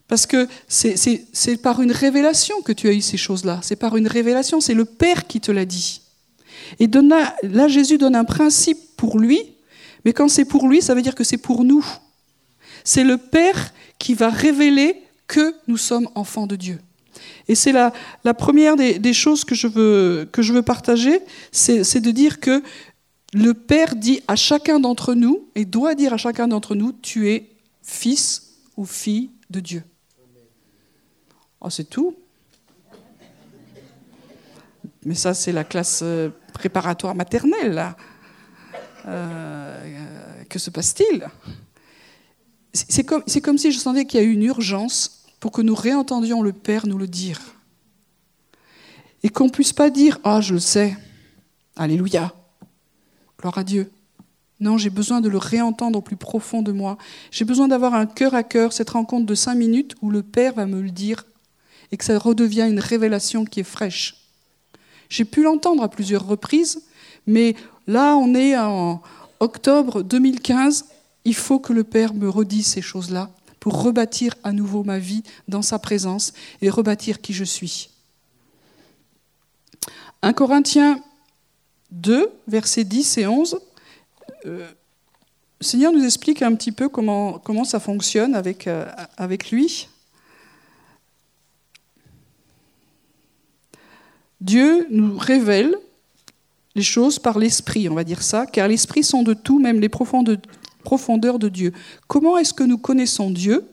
Parce 0.08 0.26
que 0.26 0.48
c'est 0.68 1.58
par 1.62 1.82
une 1.82 1.92
révélation 1.92 2.62
que 2.62 2.72
tu 2.72 2.88
as 2.88 2.94
eu 2.94 3.02
ces 3.02 3.18
choses-là. 3.18 3.60
C'est 3.64 3.76
par 3.76 3.98
une 3.98 4.08
révélation, 4.08 4.62
c'est 4.62 4.76
le 4.76 4.86
Père 4.86 5.28
qui 5.28 5.42
te 5.42 5.52
l'a 5.52 5.66
dit. 5.66 6.02
Et 6.80 6.88
là, 6.88 7.68
Jésus 7.68 7.98
donne 7.98 8.16
un 8.16 8.24
principe 8.24 8.78
pour 8.96 9.20
lui, 9.20 9.42
mais 10.06 10.14
quand 10.14 10.30
c'est 10.30 10.46
pour 10.46 10.68
lui, 10.68 10.82
ça 10.82 10.94
veut 10.94 11.02
dire 11.02 11.16
que 11.16 11.24
c'est 11.24 11.38
pour 11.38 11.64
nous. 11.66 11.86
C'est 12.84 13.04
le 13.04 13.18
Père 13.18 13.74
qui 13.98 14.14
va 14.14 14.30
révéler 14.30 15.02
que 15.28 15.56
nous 15.68 15.78
sommes 15.78 16.08
enfants 16.14 16.46
de 16.46 16.56
Dieu. 16.56 16.80
Et 17.48 17.56
c'est 17.56 17.72
la, 17.72 17.92
première 18.34 18.76
des, 18.76 19.14
choses 19.14 19.46
que 19.46 19.56
je 19.56 19.68
veux, 19.68 20.28
que 20.32 20.42
je 20.42 20.54
veux 20.54 20.62
partager, 20.62 21.20
c'est 21.52 22.00
de 22.00 22.12
dire 22.12 22.40
que 22.40 22.62
le 23.34 23.54
Père 23.54 23.96
dit 23.96 24.22
à 24.28 24.36
chacun 24.36 24.80
d'entre 24.80 25.14
nous, 25.14 25.50
et 25.56 25.66
doit 25.66 25.96
dire 25.96 26.14
à 26.14 26.18
chacun 26.18 26.48
d'entre 26.48 26.76
nous, 26.76 26.94
tu 26.94 27.30
es 27.30 27.50
fils 27.82 28.54
ou 28.78 28.86
fille 28.86 29.32
de 29.50 29.60
Dieu. 29.60 29.84
Oh, 31.62 31.70
c'est 31.70 31.90
tout. 31.90 32.16
Mais 35.04 35.16
ça, 35.16 35.34
c'est 35.34 35.52
la 35.52 35.64
classe 35.64 36.02
euh, 36.04 36.30
préparatoire 36.54 37.16
maternelle. 37.16 37.74
Là. 37.74 37.96
Euh, 39.08 40.44
que 40.50 40.58
se 40.58 40.70
passe-t-il? 40.70 41.28
C'est 42.74 43.04
comme, 43.04 43.24
comme 43.44 43.58
si 43.58 43.72
je 43.72 43.78
sentais 43.78 44.06
qu'il 44.06 44.20
y 44.20 44.24
a 44.24 44.26
eu 44.26 44.32
une 44.32 44.44
urgence 44.44 45.25
pour 45.40 45.52
que 45.52 45.62
nous 45.62 45.76
réentendions 45.76 46.42
le 46.42 46.54
Père 46.54 46.88
nous 46.88 46.98
le 46.98 47.08
dire. 47.08 47.40
Et 49.24 49.30
qu'on 49.30 49.46
ne 49.46 49.50
puisse 49.52 49.74
pas 49.74 49.90
dire 49.90 50.20
Ah, 50.24 50.42
je 50.42 50.54
le 50.54 50.60
sais, 50.60 50.98
Alléluia, 51.76 52.34
gloire 53.40 53.58
à 53.58 53.64
Dieu. 53.64 53.92
Non, 54.62 54.78
j'ai 54.78 54.90
besoin 54.90 55.20
de 55.20 55.28
le 55.28 55.38
réentendre 55.38 56.00
au 56.00 56.02
plus 56.02 56.16
profond 56.16 56.62
de 56.62 56.72
moi. 56.72 56.98
J'ai 57.32 57.44
besoin 57.44 57.68
d'avoir 57.68 57.94
un 57.94 58.06
cœur 58.06 58.34
à 58.34 58.44
cœur, 58.44 58.72
cette 58.72 58.92
rencontre 58.92 59.26
de 59.26 59.36
cinq 59.36 59.56
minutes 59.56 59.96
où 60.02 60.10
le 60.10 60.24
Père 60.24 60.54
va 60.54 60.66
me 60.66 60.82
le 60.82 60.92
dire 60.92 61.26
et 61.92 61.98
que 61.98 62.06
ça 62.06 62.18
redevient 62.18 62.66
une 62.70 62.80
révélation 62.80 63.44
qui 63.44 63.60
est 63.60 63.64
fraîche. 63.64 64.16
J'ai 65.10 65.26
pu 65.26 65.44
l'entendre 65.44 65.84
à 65.84 65.90
plusieurs 65.90 66.26
reprises, 66.26 66.84
mais 67.28 67.56
là, 67.88 68.16
on 68.16 68.34
est 68.34 68.58
en 68.58 69.02
octobre 69.42 70.02
2015. 70.02 70.86
Il 71.26 71.36
faut 71.36 71.60
que 71.60 71.74
le 71.74 71.84
Père 71.84 72.14
me 72.14 72.30
redise 72.30 72.68
ces 72.68 72.82
choses-là 72.82 73.35
pour 73.66 73.82
rebâtir 73.82 74.36
à 74.44 74.52
nouveau 74.52 74.84
ma 74.84 75.00
vie 75.00 75.24
dans 75.48 75.64
sa 75.64 75.80
présence 75.80 76.34
et 76.62 76.70
rebâtir 76.70 77.20
qui 77.20 77.34
je 77.34 77.44
suis. 77.44 77.90
1 80.22 80.34
Corinthiens 80.34 81.02
2, 81.90 82.32
versets 82.48 82.84
10 82.84 83.18
et 83.18 83.26
11, 83.26 83.60
euh, 84.46 84.68
le 85.60 85.66
Seigneur 85.66 85.92
nous 85.92 86.06
explique 86.06 86.44
un 86.44 86.54
petit 86.54 86.72
peu 86.72 86.90
comment, 86.90 87.40
comment 87.40 87.64
ça 87.64 87.80
fonctionne 87.80 88.36
avec, 88.36 88.68
euh, 88.68 88.86
avec 89.18 89.50
lui. 89.50 89.88
Dieu 94.42 94.86
nous 94.92 95.18
révèle 95.18 95.76
les 96.76 96.84
choses 96.84 97.18
par 97.18 97.40
l'esprit, 97.40 97.90
on 97.90 97.96
va 97.96 98.04
dire 98.04 98.22
ça, 98.22 98.46
car 98.46 98.68
l'esprit 98.68 99.04
sont 99.04 99.24
de 99.24 99.34
tout, 99.34 99.58
même 99.58 99.80
les 99.80 99.90
profondeurs 99.90 100.38
profondeur 100.86 101.38
de 101.38 101.50
Dieu. 101.50 101.74
Comment 102.08 102.38
est-ce 102.38 102.54
que 102.54 102.64
nous 102.64 102.78
connaissons 102.78 103.30
Dieu 103.30 103.66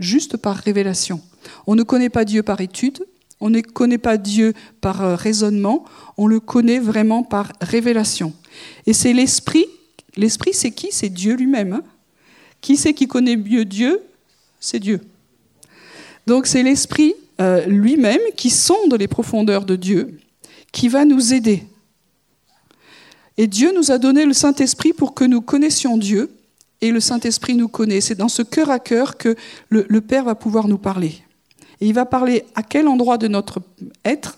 Juste 0.00 0.36
par 0.36 0.56
révélation? 0.56 1.20
On 1.68 1.76
ne 1.76 1.84
connaît 1.84 2.08
pas 2.08 2.24
Dieu 2.24 2.42
par 2.42 2.60
étude, 2.60 2.98
on 3.38 3.50
ne 3.50 3.60
connaît 3.60 3.98
pas 3.98 4.16
Dieu 4.16 4.54
par 4.80 5.02
euh, 5.02 5.14
raisonnement, 5.14 5.84
on 6.16 6.26
le 6.26 6.40
connaît 6.40 6.80
vraiment 6.80 7.22
par 7.22 7.52
révélation. 7.60 8.32
Et 8.86 8.92
c'est 8.92 9.12
l'Esprit. 9.12 9.66
L'Esprit, 10.16 10.52
c'est 10.52 10.72
qui? 10.72 10.88
C'est 10.90 11.08
Dieu 11.08 11.36
lui-même. 11.36 11.74
Hein. 11.74 11.84
qui 12.60 12.76
c'est 12.76 12.94
qui 12.94 13.06
connaît 13.06 13.36
mieux 13.36 13.64
Dieu? 13.64 14.00
C'est 14.58 14.80
Dieu. 14.80 15.00
Donc 16.26 16.46
c'est 16.46 16.62
l'Esprit 16.62 17.14
euh, 17.40 17.64
lui-même 17.66 18.20
qui 18.36 18.50
sonde 18.50 18.94
les 18.94 19.08
profondeurs 19.08 19.64
de 19.64 19.76
Dieu, 19.76 20.18
qui 20.72 20.88
va 20.88 21.04
nous 21.04 21.32
aider. 21.32 21.64
Et 23.40 23.46
Dieu 23.46 23.72
nous 23.74 23.90
a 23.90 23.96
donné 23.96 24.26
le 24.26 24.34
Saint-Esprit 24.34 24.92
pour 24.92 25.14
que 25.14 25.24
nous 25.24 25.40
connaissions 25.40 25.96
Dieu, 25.96 26.30
et 26.82 26.90
le 26.90 27.00
Saint-Esprit 27.00 27.54
nous 27.54 27.68
connaît. 27.68 28.02
C'est 28.02 28.14
dans 28.14 28.28
ce 28.28 28.42
cœur 28.42 28.68
à 28.68 28.78
cœur 28.78 29.16
que 29.16 29.34
le, 29.70 30.00
Père 30.02 30.24
va 30.24 30.34
pouvoir 30.34 30.68
nous 30.68 30.76
parler. 30.76 31.14
Et 31.80 31.86
il 31.86 31.94
va 31.94 32.04
parler 32.04 32.44
à 32.54 32.62
quel 32.62 32.86
endroit 32.86 33.16
de 33.16 33.28
notre 33.28 33.62
être 34.04 34.36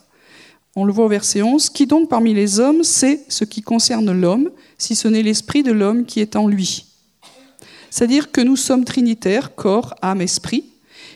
On 0.76 0.84
le 0.84 0.92
voit 0.92 1.06
au 1.06 1.08
verset 1.08 1.42
11. 1.42 1.68
Qui 1.70 1.86
donc 1.86 2.08
parmi 2.08 2.32
les 2.32 2.60
hommes 2.60 2.84
sait 2.84 3.24
ce 3.26 3.42
qui 3.42 3.60
concerne 3.60 4.12
l'homme, 4.12 4.50
si 4.78 4.94
ce 4.94 5.08
n'est 5.08 5.24
l'esprit 5.24 5.64
de 5.64 5.72
l'homme 5.72 6.04
qui 6.04 6.20
est 6.20 6.36
en 6.36 6.46
lui? 6.46 6.86
C'est-à-dire 7.90 8.30
que 8.30 8.40
nous 8.40 8.54
sommes 8.54 8.84
trinitaires, 8.84 9.56
corps, 9.56 9.96
âme, 10.00 10.20
esprit, 10.20 10.62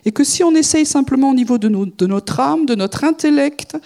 et 0.05 0.11
que 0.11 0.25
si 0.25 0.43
on 0.43 0.57
essaye 0.57 0.87
simplement 0.87 1.31
au 1.31 1.35
niveau 1.35 1.57
de, 1.57 1.69
de 1.69 2.07
notre 2.09 2.41
âme, 2.41 2.67
de 2.67 2.75
notre 2.75 3.05
intellect, 3.05 3.77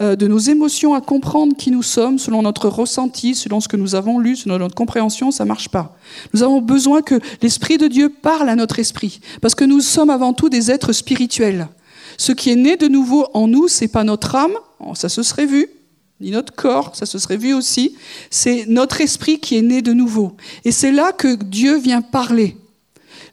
euh, 0.00 0.14
de 0.14 0.28
nos 0.28 0.38
émotions 0.38 0.94
à 0.94 1.00
comprendre 1.00 1.56
qui 1.56 1.72
nous 1.72 1.82
sommes 1.82 2.20
selon 2.20 2.42
notre 2.42 2.68
ressenti, 2.68 3.34
selon 3.34 3.60
ce 3.60 3.66
que 3.66 3.76
nous 3.76 3.96
avons 3.96 4.20
lu, 4.20 4.36
selon 4.36 4.58
notre 4.58 4.76
compréhension, 4.76 5.32
ça 5.32 5.44
marche 5.44 5.68
pas. 5.68 5.96
Nous 6.32 6.44
avons 6.44 6.60
besoin 6.60 7.02
que 7.02 7.18
l'Esprit 7.42 7.78
de 7.78 7.88
Dieu 7.88 8.08
parle 8.08 8.48
à 8.48 8.54
notre 8.54 8.78
esprit, 8.78 9.20
parce 9.40 9.56
que 9.56 9.64
nous 9.64 9.80
sommes 9.80 10.10
avant 10.10 10.32
tout 10.34 10.48
des 10.48 10.70
êtres 10.70 10.92
spirituels. 10.92 11.68
Ce 12.16 12.30
qui 12.30 12.50
est 12.50 12.56
né 12.56 12.76
de 12.76 12.86
nouveau 12.86 13.26
en 13.34 13.48
nous, 13.48 13.66
c'est 13.66 13.88
pas 13.88 14.04
notre 14.04 14.36
âme, 14.36 14.54
oh, 14.78 14.94
ça 14.94 15.08
se 15.08 15.24
serait 15.24 15.46
vu, 15.46 15.68
ni 16.20 16.30
notre 16.30 16.54
corps, 16.54 16.94
ça 16.94 17.06
se 17.06 17.18
serait 17.18 17.36
vu 17.36 17.52
aussi, 17.52 17.96
c'est 18.30 18.66
notre 18.68 19.00
esprit 19.00 19.40
qui 19.40 19.56
est 19.56 19.62
né 19.62 19.82
de 19.82 19.92
nouveau. 19.92 20.36
Et 20.64 20.70
c'est 20.70 20.92
là 20.92 21.10
que 21.10 21.34
Dieu 21.34 21.76
vient 21.76 22.02
parler. 22.02 22.56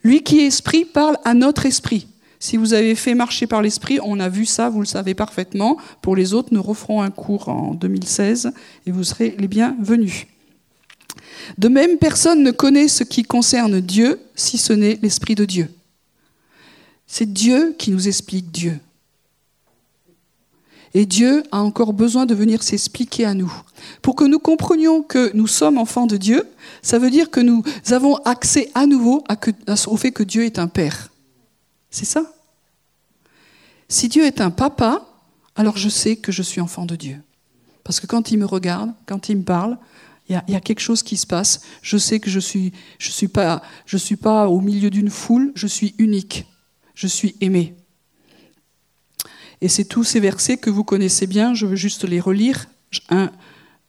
Lui 0.03 0.23
qui 0.23 0.39
est 0.39 0.47
esprit 0.47 0.85
parle 0.85 1.17
à 1.23 1.35
notre 1.35 1.65
esprit. 1.65 2.07
Si 2.45 2.57
vous 2.57 2.75
avez 2.75 2.93
fait 2.93 3.15
marcher 3.15 3.47
par 3.47 3.63
l'esprit, 3.63 3.97
on 4.03 4.19
a 4.19 4.29
vu 4.29 4.45
ça, 4.45 4.69
vous 4.69 4.79
le 4.79 4.85
savez 4.85 5.15
parfaitement. 5.15 5.77
Pour 6.03 6.15
les 6.15 6.35
autres, 6.35 6.49
nous 6.51 6.61
referons 6.61 7.01
un 7.01 7.09
cours 7.09 7.49
en 7.49 7.73
2016 7.73 8.51
et 8.85 8.91
vous 8.91 9.03
serez 9.03 9.35
les 9.39 9.47
bienvenus. 9.47 10.27
De 11.57 11.69
même, 11.69 11.97
personne 11.97 12.43
ne 12.43 12.51
connaît 12.51 12.87
ce 12.87 13.03
qui 13.03 13.23
concerne 13.23 13.81
Dieu 13.81 14.19
si 14.35 14.59
ce 14.59 14.73
n'est 14.73 14.99
l'Esprit 15.01 15.33
de 15.33 15.43
Dieu. 15.43 15.71
C'est 17.07 17.33
Dieu 17.33 17.73
qui 17.79 17.89
nous 17.89 18.07
explique 18.07 18.51
Dieu. 18.51 18.77
Et 20.93 21.07
Dieu 21.07 21.41
a 21.51 21.63
encore 21.63 21.93
besoin 21.93 22.27
de 22.27 22.35
venir 22.35 22.61
s'expliquer 22.61 23.25
à 23.25 23.33
nous. 23.33 23.51
Pour 24.03 24.15
que 24.15 24.23
nous 24.23 24.37
comprenions 24.37 25.01
que 25.01 25.31
nous 25.33 25.47
sommes 25.47 25.79
enfants 25.79 26.05
de 26.05 26.17
Dieu, 26.17 26.43
ça 26.83 26.99
veut 26.99 27.09
dire 27.09 27.31
que 27.31 27.39
nous 27.39 27.63
avons 27.89 28.17
accès 28.17 28.69
à 28.75 28.85
nouveau 28.85 29.23
au 29.87 29.97
fait 29.97 30.11
que 30.11 30.21
Dieu 30.21 30.45
est 30.45 30.59
un 30.59 30.67
Père. 30.67 31.09
C'est 31.95 32.03
ça 32.03 32.23
si 33.87 34.09
Dieu 34.09 34.25
est 34.25 34.41
un 34.41 34.49
papa, 34.49 35.07
alors 35.55 35.77
je 35.77 35.87
sais 35.89 36.17
que 36.17 36.31
je 36.31 36.41
suis 36.41 36.59
enfant 36.59 36.85
de 36.85 36.95
Dieu. 36.95 37.21
Parce 37.83 37.99
que 37.99 38.07
quand 38.07 38.31
il 38.31 38.39
me 38.39 38.45
regarde, 38.45 38.91
quand 39.05 39.29
il 39.29 39.37
me 39.37 39.43
parle, 39.43 39.77
il 40.27 40.41
y, 40.47 40.55
a 40.55 40.59
quelque 40.59 40.79
chose 40.79 41.03
qui 41.03 41.17
se 41.17 41.27
passe. 41.27 41.61
Je 41.83 41.97
sais 41.97 42.19
que 42.19 42.31
je 42.31 42.39
suis, 42.39 42.73
je 42.97 43.11
suis 43.11 43.27
pas, 43.27 43.61
suis 43.95 44.15
pas 44.15 44.49
au 44.49 44.59
milieu 44.59 44.89
d'une 44.89 45.11
foule. 45.11 45.51
Je 45.53 45.67
suis 45.67 45.93
unique. 45.99 46.47
Je 46.95 47.05
suis 47.05 47.35
aimé. 47.41 47.75
Et 49.61 49.69
c'est 49.69 49.85
tous 49.85 50.03
ces 50.03 50.19
versets 50.19 50.57
que 50.57 50.71
vous 50.71 50.83
connaissez 50.83 51.27
bien. 51.27 51.53
Je 51.53 51.67
veux 51.67 51.75
juste 51.75 52.03
les 52.03 52.19
relire. 52.19 52.65
1 53.09 53.31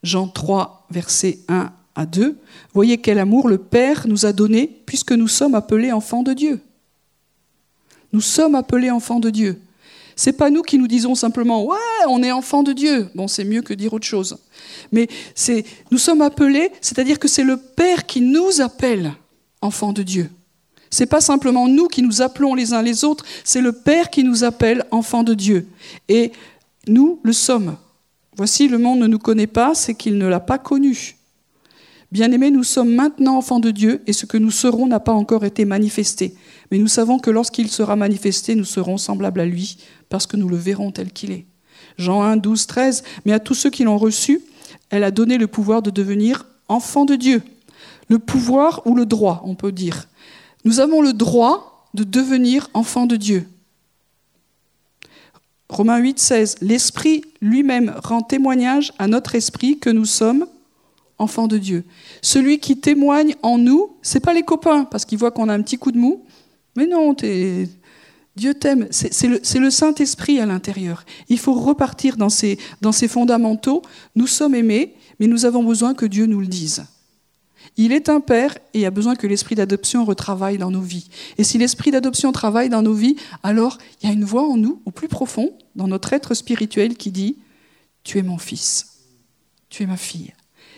Jean 0.03 0.29
3, 0.29 0.87
versets 0.91 1.39
1 1.49 1.73
à 1.95 2.07
2. 2.07 2.39
Voyez 2.75 2.99
quel 2.99 3.19
amour 3.19 3.49
le 3.49 3.57
Père 3.57 4.07
nous 4.07 4.27
a 4.27 4.35
donné, 4.35 4.83
puisque 4.85 5.13
nous 5.13 5.29
sommes 5.29 5.55
appelés 5.55 5.91
enfants 5.91 6.23
de 6.23 6.35
Dieu. 6.35 6.61
Nous 8.17 8.23
sommes 8.23 8.55
appelés 8.55 8.91
enfants 8.91 9.21
de 9.21 9.29
Dieu. 9.29 9.61
C'est 10.17 10.33
pas 10.33 10.49
nous 10.49 10.63
qui 10.63 10.79
nous 10.79 10.87
disons 10.87 11.15
simplement 11.15 11.63
ouais, 11.67 11.77
on 12.09 12.23
est 12.23 12.33
enfant 12.33 12.63
de 12.63 12.73
Dieu. 12.73 13.11
Bon, 13.15 13.29
c'est 13.29 13.45
mieux 13.45 13.61
que 13.61 13.75
dire 13.75 13.93
autre 13.93 14.07
chose. 14.07 14.39
Mais 14.91 15.07
c'est 15.35 15.67
nous 15.91 15.99
sommes 15.99 16.23
appelés, 16.23 16.73
c'est-à-dire 16.81 17.19
que 17.19 17.29
c'est 17.29 17.45
le 17.45 17.59
Père 17.59 18.07
qui 18.07 18.23
nous 18.23 18.63
appelle 18.63 19.13
enfants 19.61 19.93
de 19.93 20.03
Dieu. 20.03 20.31
C'est 20.89 21.05
pas 21.05 21.21
simplement 21.21 21.69
nous 21.69 21.89
qui 21.89 22.01
nous 22.01 22.23
appelons 22.23 22.55
les 22.55 22.73
uns 22.73 22.81
les 22.81 23.05
autres, 23.05 23.27
c'est 23.45 23.61
le 23.61 23.73
Père 23.73 24.09
qui 24.09 24.25
nous 24.25 24.45
appelle 24.45 24.87
enfants 24.91 25.23
de 25.23 25.35
Dieu. 25.35 25.69
Et 26.09 26.33
nous 26.89 27.21
le 27.23 27.35
sommes. 27.35 27.77
Voici, 28.35 28.67
le 28.67 28.79
monde 28.79 29.01
ne 29.01 29.09
nous 29.09 29.19
connaît 29.19 29.47
pas, 29.47 29.75
c'est 29.75 29.95
qu'il 29.95 30.17
ne 30.17 30.27
l'a 30.27 30.41
pas 30.41 30.57
connu. 30.57 31.17
Bien-aimés, 32.17 32.51
nous 32.51 32.65
sommes 32.65 32.95
maintenant 32.95 33.37
enfants 33.37 33.61
de 33.61 33.71
Dieu 33.71 34.03
et 34.07 34.15
ce 34.15 34.25
que 34.25 34.39
nous 34.39 34.51
serons 34.51 34.87
n'a 34.87 35.01
pas 35.01 35.13
encore 35.13 35.45
été 35.45 35.67
manifesté. 35.67 36.35
Mais 36.71 36.79
nous 36.79 36.87
savons 36.87 37.19
que 37.19 37.29
lorsqu'il 37.29 37.69
sera 37.69 37.95
manifesté, 37.95 38.55
nous 38.55 38.65
serons 38.65 38.97
semblables 38.97 39.39
à 39.39 39.45
lui, 39.45 39.77
parce 40.09 40.27
que 40.27 40.39
nous 40.39 40.49
le 40.49 40.57
verrons 40.57 40.93
tel 40.93 41.13
qu'il 41.13 41.31
est. 41.31 41.45
Jean 41.99 42.23
1, 42.23 42.39
12, 42.39 42.67
13. 42.69 43.05
Mais 43.27 43.35
à 43.35 43.39
tous 43.39 43.53
ceux 43.53 43.69
qui 43.69 43.85
l'ont 43.85 43.99
reçu, 43.99 44.41
elle 44.89 45.05
a 45.05 45.11
donné 45.11 45.37
le 45.37 45.47
pouvoir 45.47 45.83
de 45.83 45.91
devenir 45.91 46.47
enfants 46.69 47.05
de 47.05 47.17
Dieu. 47.17 47.43
Le 48.09 48.19
pouvoir 48.19 48.81
ou 48.87 48.95
le 48.95 49.05
droit, 49.05 49.43
on 49.45 49.55
peut 49.55 49.71
dire. 49.71 50.09
Nous 50.65 50.81
avons 50.81 51.03
le 51.03 51.13
droit 51.13 51.87
de 51.93 52.03
devenir 52.03 52.71
enfants 52.73 53.05
de 53.05 53.17
Dieu. 53.17 53.47
Romains 55.69 55.99
8, 55.99 56.19
16. 56.19 56.55
L'Esprit 56.63 57.25
lui-même 57.43 57.93
rend 58.03 58.23
témoignage 58.23 58.95
à 58.99 59.07
notre 59.07 59.35
esprit 59.35 59.79
que 59.79 59.91
nous 59.91 60.07
sommes 60.07 60.47
enfants 61.19 61.47
de 61.47 61.59
Dieu. 61.59 61.85
Celui 62.23 62.59
qui 62.59 62.79
témoigne 62.79 63.35
en 63.43 63.59
nous, 63.59 63.97
c'est 64.03 64.21
pas 64.21 64.35
les 64.35 64.43
copains, 64.43 64.85
parce 64.85 65.05
qu'ils 65.05 65.19
voient 65.19 65.31
qu'on 65.31 65.49
a 65.49 65.55
un 65.55 65.63
petit 65.63 65.79
coup 65.79 65.93
de 65.93 65.99
mou. 65.99 66.25
Mais 66.77 66.87
non, 66.87 67.15
Dieu 68.37 68.55
t'aime. 68.55 68.87
C'est 68.91 69.59
le, 69.59 69.71
Saint-Esprit 69.71 70.41
à 70.41 70.47
l'intérieur. 70.47 71.05
Il 71.29 71.39
faut 71.39 71.55
repartir 71.55 72.17
dans 72.17 72.29
ces, 72.29 72.59
dans 72.83 72.93
ces 72.93 73.09
fondamentaux. 73.09 73.83
Nous 74.15 74.27
sommes 74.27 74.55
aimés, 74.55 74.95
mais 75.19 75.27
nous 75.27 75.47
avons 75.47 75.63
besoin 75.63 75.95
que 75.95 76.07
Dieu 76.07 76.27
nous 76.27 76.41
le 76.41 76.47
dise. 76.47 76.85
Il 77.79 77.93
est 77.93 78.09
un 78.09 78.21
Père 78.21 78.57
et 78.75 78.87
a 78.87 78.91
besoin 78.91 79.17
que 79.17 79.27
l'esprit 79.27 79.55
d'adoption 79.55 80.05
retravaille 80.05 80.59
dans 80.59 80.71
nos 80.71 80.81
vies. 80.81 81.09
Et 81.37 81.45
si 81.45 81.59
l'esprit 81.59 81.91
d'adoption 81.91 82.33
travaille 82.33 82.69
dans 82.69 82.83
nos 82.83 82.95
vies, 82.95 83.17
alors 83.43 83.79
il 84.01 84.09
y 84.09 84.11
a 84.11 84.15
une 84.15 84.25
voix 84.25 84.47
en 84.47 84.57
nous, 84.57 84.81
au 84.85 84.91
plus 84.91 85.09
profond, 85.09 85.53
dans 85.75 85.89
notre 85.89 86.13
être 86.13 86.35
spirituel, 86.35 86.97
qui 86.97 87.11
dit 87.11 87.37
Tu 88.03 88.19
es 88.19 88.23
mon 88.23 88.39
fils, 88.39 89.03
tu 89.69 89.83
es 89.83 89.87
ma 89.87 89.97
fille. 89.97 90.33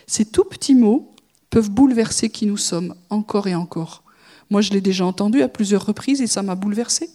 Ces 0.09 0.25
tout 0.25 0.45
petits 0.45 0.75
mots 0.75 1.15
peuvent 1.51 1.71
bouleverser 1.71 2.31
qui 2.31 2.47
nous 2.47 2.57
sommes 2.57 2.95
encore 3.11 3.47
et 3.47 3.55
encore. 3.55 4.03
Moi, 4.51 4.63
je 4.63 4.73
l'ai 4.73 4.81
déjà 4.81 5.05
entendu 5.05 5.43
à 5.43 5.49
plusieurs 5.49 5.85
reprises 5.85 6.23
et 6.23 6.27
ça 6.27 6.43
m'a 6.43 6.55
bouleversé. 6.55 7.11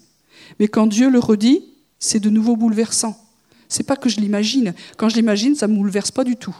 Mais 0.60 0.67
quand 0.67 0.86
Dieu 0.86 1.10
le 1.10 1.17
redit, 1.19 1.65
c'est 1.99 2.19
de 2.19 2.29
nouveau 2.29 2.56
bouleversant. 2.56 3.19
C'est 3.67 3.84
pas 3.84 3.95
que 3.95 4.10
je 4.10 4.19
l'imagine. 4.19 4.75
Quand 4.95 5.10
je 5.10 5.15
l'imagine, 5.15 5.56
ça 5.56 5.67
me 5.67 5.75
bouleverse 5.75 6.12
pas 6.12 6.23
du 6.23 6.36
tout. 6.36 6.56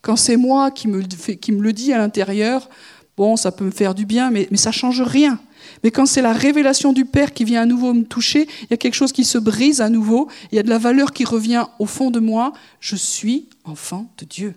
Quand 0.00 0.14
c'est 0.14 0.36
moi 0.36 0.70
qui 0.70 0.86
me, 0.86 1.02
qui 1.02 1.50
me 1.50 1.60
le 1.60 1.72
dit 1.72 1.92
à 1.92 1.98
l'intérieur, 1.98 2.70
bon, 3.16 3.36
ça 3.36 3.50
peut 3.50 3.64
me 3.64 3.72
faire 3.72 3.96
du 3.96 4.06
bien, 4.06 4.30
mais, 4.30 4.46
mais 4.52 4.56
ça 4.56 4.70
change 4.70 5.02
rien. 5.02 5.40
Mais 5.82 5.90
quand 5.90 6.06
c'est 6.06 6.22
la 6.22 6.32
révélation 6.32 6.92
du 6.92 7.04
Père 7.04 7.32
qui 7.32 7.42
vient 7.42 7.62
à 7.62 7.66
nouveau 7.66 7.94
me 7.94 8.04
toucher, 8.04 8.46
il 8.62 8.66
y 8.70 8.74
a 8.74 8.76
quelque 8.76 8.94
chose 8.94 9.12
qui 9.12 9.24
se 9.24 9.38
brise 9.38 9.80
à 9.80 9.88
nouveau, 9.88 10.28
il 10.52 10.56
y 10.56 10.58
a 10.60 10.62
de 10.62 10.68
la 10.68 10.78
valeur 10.78 11.12
qui 11.12 11.24
revient 11.24 11.66
au 11.80 11.86
fond 11.86 12.12
de 12.12 12.20
moi. 12.20 12.52
Je 12.78 12.94
suis 12.94 13.48
enfant 13.64 14.08
de 14.18 14.24
Dieu. 14.24 14.54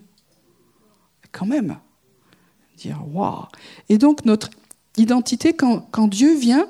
Quand 1.32 1.46
même. 1.46 1.78
Dire. 2.76 3.00
Et 3.88 3.98
donc 3.98 4.24
notre 4.24 4.50
identité, 4.96 5.52
quand, 5.52 5.80
quand 5.90 6.08
Dieu 6.08 6.36
vient 6.36 6.68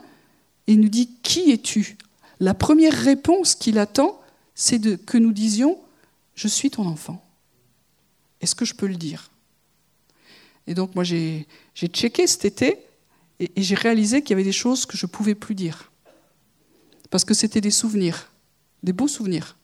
et 0.67 0.77
nous 0.77 0.89
dit 0.89 1.11
Qui 1.23 1.51
es-tu? 1.51 1.97
La 2.41 2.55
première 2.55 2.95
réponse 2.95 3.55
qu'il 3.55 3.79
attend, 3.79 4.21
c'est 4.55 5.05
que 5.05 5.19
nous 5.19 5.33
disions 5.33 5.79
Je 6.35 6.49
suis 6.49 6.71
ton 6.71 6.87
enfant. 6.87 7.25
Est-ce 8.41 8.55
que 8.55 8.65
je 8.65 8.75
peux 8.75 8.87
le 8.87 8.97
dire? 8.97 9.31
Et 10.67 10.75
donc, 10.75 10.95
moi, 10.95 11.03
j'ai 11.03 11.47
checké 11.75 12.27
cet 12.27 12.45
été 12.45 12.79
et, 13.41 13.51
j'ai 13.57 13.75
réalisé 13.75 14.23
qu'il 14.23 14.31
y 14.31 14.33
avait 14.35 14.45
des 14.45 14.53
choses 14.53 14.87
que 14.87 14.97
je 14.97 15.07
ne 15.07 15.11
pouvais 15.11 15.35
plus 15.35 15.55
dire. 15.55 15.91
Parce 17.11 17.25
que 17.25 17.35
c'était 17.35 17.61
des 17.61 17.71
souvenirs, 17.71 18.31
des 18.83 18.93
beaux 18.93 19.09
souvenirs. 19.09 19.57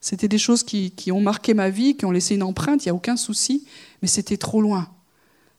C'était 0.00 0.28
des 0.28 0.38
choses 0.38 0.62
qui, 0.62 0.92
qui, 0.92 1.10
ont 1.10 1.20
marqué 1.20 1.54
ma 1.54 1.70
vie, 1.70 1.96
qui 1.96 2.04
ont 2.04 2.10
laissé 2.10 2.34
une 2.34 2.42
empreinte, 2.42 2.84
il 2.84 2.88
n'y 2.88 2.90
a 2.90 2.94
aucun 2.94 3.16
souci, 3.16 3.66
mais 4.00 4.08
c'était 4.08 4.36
trop 4.36 4.60
loin. 4.60 4.88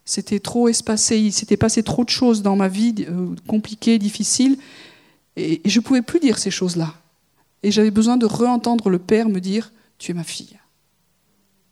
C'était 0.05 0.39
trop 0.39 0.69
espacé, 0.69 1.19
il 1.19 1.33
s'était 1.33 1.57
passé 1.57 1.83
trop 1.83 2.03
de 2.03 2.09
choses 2.09 2.41
dans 2.41 2.55
ma 2.55 2.67
vie, 2.67 2.95
euh, 3.07 3.35
compliquées, 3.47 3.99
difficiles, 3.99 4.57
et, 5.35 5.61
je 5.65 5.79
ne 5.79 5.83
pouvais 5.83 6.01
plus 6.01 6.19
dire 6.19 6.37
ces 6.37 6.51
choses-là. 6.51 6.93
Et 7.63 7.71
j'avais 7.71 7.91
besoin 7.91 8.17
de 8.17 8.25
réentendre 8.25 8.89
le 8.89 8.99
Père 8.99 9.29
me 9.29 9.39
dire, 9.39 9.71
tu 9.97 10.11
es 10.11 10.13
ma 10.13 10.23
fille, 10.23 10.57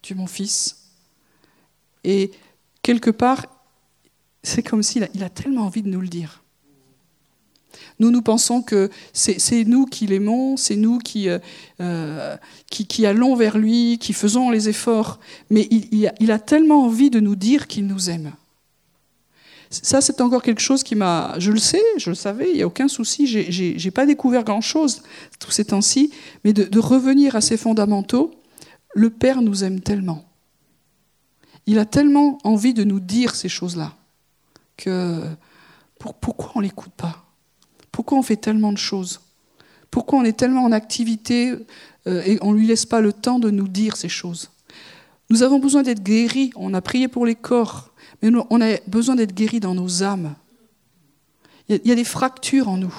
tu 0.02 0.14
es 0.14 0.16
mon 0.16 0.28
fils. 0.28 0.92
Et 2.04 2.32
quelque 2.82 3.10
part, 3.10 3.46
c'est 4.44 4.64
comme 4.64 4.84
s'il 4.84 5.10
il 5.14 5.24
a 5.24 5.30
tellement 5.30 5.64
envie 5.64 5.82
de 5.82 5.90
nous 5.90 6.02
le 6.02 6.08
dire. 6.08 6.44
Nous, 8.00 8.12
nous 8.12 8.22
pensons 8.22 8.62
que 8.62 8.92
c'est 9.14 9.64
nous 9.66 9.86
qui 9.86 10.06
l'aimons, 10.06 10.56
c'est 10.56 10.76
nous 10.76 11.00
qui, 11.00 11.30
euh, 11.30 11.40
euh, 11.82 12.38
qui, 12.70 12.86
qui, 12.86 13.08
allons 13.08 13.36
vers 13.36 13.58
lui, 13.58 13.98
qui 14.00 14.14
faisons 14.14 14.52
les 14.52 14.70
efforts. 14.70 15.20
Mais 15.50 15.68
il, 15.72 16.32
a, 16.32 16.40
tellement 16.40 16.84
envie 16.84 17.10
de 17.10 17.20
nous 17.20 17.36
dire 17.36 17.66
qu'il 17.66 17.88
nous 17.88 18.10
aime. 18.10 18.34
Ça, 19.72 20.00
c'est 20.00 20.22
encore 20.22 20.44
quelque 20.44 20.62
chose 20.62 20.84
qui 20.84 20.96
m'a... 20.96 21.34
Je 21.40 21.52
le 21.52 21.58
sais, 21.58 21.82
je 21.98 22.12
le 22.12 22.16
savais, 22.16 22.52
il 22.52 22.58
n'y 22.58 22.62
a 22.62 22.68
aucun 22.68 22.88
souci, 22.88 23.28
je 23.28 23.84
n'ai 23.84 23.92
pas 23.92 24.06
découvert 24.06 24.44
grand-chose 24.44 25.02
tous 25.40 25.52
ces 25.52 25.66
temps-ci, 25.66 26.12
mais 26.44 26.54
de, 26.54 26.80
revenir 26.80 27.36
à 27.36 27.42
ces 27.42 27.58
fondamentaux, 27.58 28.32
le 28.94 29.10
Père 29.10 29.42
nous 29.42 29.64
aime 29.64 29.82
tellement. 29.82 30.24
Il 31.66 31.80
a 31.80 31.86
tellement 31.86 32.38
envie 32.44 32.74
de 32.74 32.84
nous 32.84 33.00
dire 33.00 33.36
ces 33.36 33.50
choses-là 33.50 33.94
que 34.78 35.22
pour, 36.00 36.14
pourquoi 36.14 36.52
on 36.56 36.60
ne 36.60 36.66
l'écoute 36.66 36.94
pas? 36.96 37.27
Pourquoi 37.98 38.20
on 38.20 38.22
fait 38.22 38.36
tellement 38.38 38.72
de 38.72 38.78
choses? 38.78 39.22
Pourquoi 39.90 40.20
on 40.20 40.24
est 40.24 40.38
tellement 40.38 40.64
en 40.64 40.72
activité 40.72 41.56
euh, 42.06 42.22
et 42.28 42.38
on 42.44 42.52
ne 42.52 42.60
lui 42.60 42.68
laisse 42.68 42.86
pas 42.86 43.02
le 43.02 43.12
temps 43.12 43.40
de 43.40 43.50
nous 43.50 43.68
dire 43.68 43.98
ces 43.98 44.08
choses? 44.08 44.52
Nous 45.32 45.42
avons 45.42 45.58
besoin 45.58 45.82
d'être 45.82 46.04
guéris. 46.04 46.52
On 46.56 46.76
a 46.76 46.82
prié 46.82 47.08
pour 47.08 47.26
les 47.26 47.34
corps, 47.34 47.90
mais 48.22 48.30
on 48.52 48.62
a 48.62 48.78
besoin 48.86 49.16
d'être 49.16 49.34
guéris 49.34 49.60
dans 49.60 49.74
nos 49.74 50.04
âmes. 50.04 50.36
Il 51.70 51.82
y, 51.86 51.92
a 51.92 51.96
des 51.96 52.04
fractures 52.04 52.70
en 52.70 52.78
nous. 52.78 52.94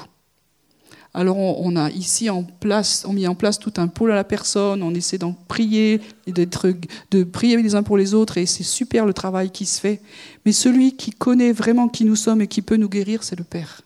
Alors 1.14 1.38
on, 1.38 1.76
a 1.76 1.90
ici 1.90 2.28
en 2.28 2.42
place, 2.42 3.04
on 3.06 3.12
mis 3.12 3.28
en 3.28 3.37
place 3.37 3.61
tout 3.61 3.74
un 3.76 3.87
pôle 3.87 4.11
à 4.11 4.16
la 4.16 4.24
personne, 4.24 4.82
on 4.82 4.92
essaie 4.92 5.16
d'en 5.16 5.32
prier, 5.32 6.00
de 6.26 7.22
prier 7.22 7.56
les 7.56 7.76
uns 7.76 7.84
pour 7.84 7.98
les 7.98 8.14
autres, 8.14 8.37
et 8.37 8.46
c'est 8.46 8.64
super 8.64 9.06
le 9.06 9.14
travail 9.14 9.52
qui 9.52 9.64
se 9.64 9.78
fait. 9.78 10.00
Mais 10.44 10.50
celui 10.50 10.96
qui 10.96 11.12
connaît 11.12 11.52
vraiment 11.52 11.88
qui 11.88 12.04
nous 12.04 12.16
sommes 12.16 12.40
et 12.40 12.48
qui 12.48 12.62
peut 12.62 12.76
nous 12.76 12.88
guérir, 12.88 13.22
c'est 13.22 13.38
le 13.38 13.44
Père. 13.44 13.82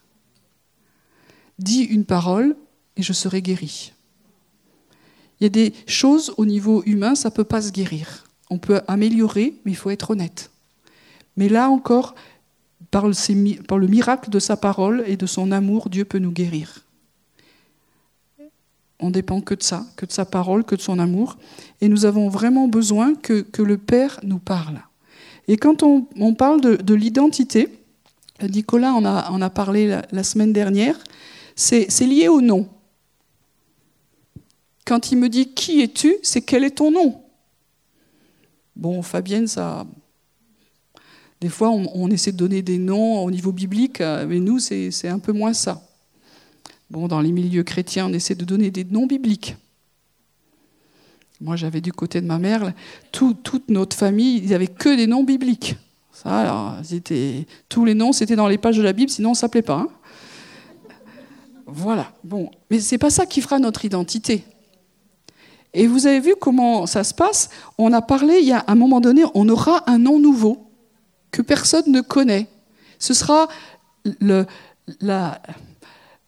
Dis 1.63 1.83
une 1.83 2.03
parole 2.03 2.57
et 2.97 3.03
je 3.03 3.13
serai 3.13 3.41
guéri. 3.41 3.93
Il 5.39 5.45
y 5.45 5.47
a 5.47 5.49
des 5.49 5.73
choses 5.87 6.33
au 6.35 6.45
niveau 6.45 6.83
humain, 6.85 7.15
ça 7.15 7.29
ne 7.29 7.33
peut 7.33 7.45
pas 7.45 7.61
se 7.61 7.71
guérir. 7.71 8.25
On 8.49 8.57
peut 8.57 8.81
améliorer, 8.89 9.53
mais 9.63 9.71
il 9.71 9.77
faut 9.77 9.89
être 9.89 10.11
honnête. 10.11 10.51
Mais 11.37 11.47
là 11.47 11.69
encore, 11.69 12.15
par 12.91 13.07
le 13.07 13.87
miracle 13.87 14.29
de 14.29 14.39
sa 14.39 14.57
parole 14.57 15.05
et 15.07 15.15
de 15.15 15.25
son 15.25 15.53
amour, 15.53 15.89
Dieu 15.89 16.03
peut 16.03 16.19
nous 16.19 16.33
guérir. 16.33 16.79
On 18.99 19.09
dépend 19.09 19.39
que 19.39 19.55
de 19.55 19.63
ça, 19.63 19.85
que 19.95 20.05
de 20.05 20.11
sa 20.11 20.25
parole, 20.25 20.65
que 20.65 20.75
de 20.75 20.81
son 20.81 20.99
amour. 20.99 21.37
Et 21.79 21.87
nous 21.87 22.03
avons 22.03 22.27
vraiment 22.27 22.67
besoin 22.67 23.15
que, 23.15 23.45
le 23.57 23.77
Père 23.77 24.19
nous 24.23 24.37
parle. 24.37 24.81
Et 25.47 25.55
quand 25.55 25.81
on, 25.81 26.33
parle 26.33 26.59
de, 26.59 26.75
de 26.75 26.93
l'identité, 26.93 27.69
Nicolas 28.41 28.91
en 28.91 29.05
a, 29.41 29.49
parlé 29.49 30.01
la 30.11 30.23
semaine 30.23 30.51
dernière, 30.51 30.99
c'est 31.55 32.05
lié 32.05 32.27
au 32.27 32.41
nom. 32.41 32.67
Quand 34.85 35.11
il 35.11 35.17
me 35.17 35.29
dit 35.29 35.53
qui 35.53 35.81
es-tu, 35.81 36.15
c'est 36.23 36.41
quel 36.41 36.63
est 36.63 36.77
ton 36.77 36.91
nom? 36.91 37.21
Bon, 38.75 39.01
Fabienne, 39.01 39.47
ça. 39.47 39.85
Des 41.39 41.49
fois, 41.49 41.69
on, 41.69 42.09
essaie 42.09 42.31
de 42.31 42.37
donner 42.37 42.61
des 42.61 42.77
noms 42.77 43.23
au 43.23 43.29
niveau 43.29 43.51
biblique, 43.51 43.99
mais 43.99 44.39
nous, 44.39 44.59
c'est 44.59 45.07
un 45.07 45.19
peu 45.19 45.33
moins 45.33 45.53
ça. 45.53 45.81
Bon, 46.89 47.07
dans 47.07 47.21
les 47.21 47.31
milieux 47.31 47.63
chrétiens, 47.63 48.07
on 48.07 48.13
essaie 48.13 48.35
de 48.35 48.45
donner 48.45 48.71
des 48.71 48.85
noms 48.85 49.07
bibliques. 49.07 49.55
Moi, 51.41 51.57
j'avais 51.57 51.81
du 51.81 51.91
côté 51.91 52.21
de 52.21 52.25
ma 52.25 52.39
mère, 52.39 52.71
tout, 53.11 53.33
toute 53.33 53.69
notre 53.69 53.97
famille, 53.97 54.37
il 54.37 54.45
n'y 54.45 54.53
avait 54.53 54.67
que 54.67 54.95
des 54.95 55.07
noms 55.07 55.23
bibliques. 55.23 55.75
Ça, 56.13 56.29
alors, 56.29 56.77
tous 57.67 57.83
les 57.83 57.93
noms, 57.93 58.13
c'était 58.13 58.35
dans 58.37 58.47
les 58.47 58.57
pages 58.57 58.77
de 58.77 58.83
la 58.83 58.93
Bible, 58.93 59.09
sinon 59.09 59.29
on 59.29 59.31
ne 59.33 59.37
s'appelait 59.37 59.63
pas. 59.63 59.79
Hein. 59.79 59.89
Voilà, 61.73 62.11
bon. 62.23 62.51
Mais 62.69 62.79
ce 62.79 62.93
n'est 62.93 62.99
pas 62.99 63.09
ça 63.09 63.25
qui 63.25 63.41
fera 63.41 63.57
notre 63.57 63.83
identité. 63.83 64.45
Et 65.73 65.87
vous 65.87 66.05
avez 66.05 66.19
vu 66.19 66.35
comment 66.39 66.85
ça 66.85 67.03
se 67.03 67.13
passe? 67.13 67.49
On 67.79 67.91
a 67.93 68.01
parlé, 68.01 68.37
il 68.39 68.47
y 68.47 68.53
a 68.53 68.63
un 68.67 68.75
moment 68.75 69.01
donné, 69.01 69.23
on 69.33 69.49
aura 69.49 69.89
un 69.89 69.97
nom 69.97 70.19
nouveau 70.19 70.67
que 71.31 71.41
personne 71.41 71.91
ne 71.91 72.01
connaît. 72.01 72.47
Ce 72.99 73.15
sera 73.15 73.47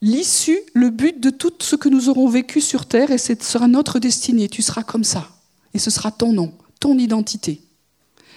l'issue, 0.01 0.59
le 0.73 0.89
but 0.89 1.19
de 1.19 1.29
tout 1.29 1.53
ce 1.59 1.75
que 1.75 1.89
nous 1.89 2.09
aurons 2.09 2.27
vécu 2.27 2.59
sur 2.59 2.87
terre, 2.87 3.11
et 3.11 3.19
ce 3.19 3.35
sera 3.39 3.67
notre 3.67 3.99
destinée. 3.99 4.49
Tu 4.49 4.63
seras 4.63 4.81
comme 4.81 5.03
ça. 5.03 5.27
Et 5.75 5.79
ce 5.79 5.91
sera 5.91 6.09
ton 6.09 6.33
nom, 6.33 6.51
ton 6.79 6.97
identité. 6.97 7.61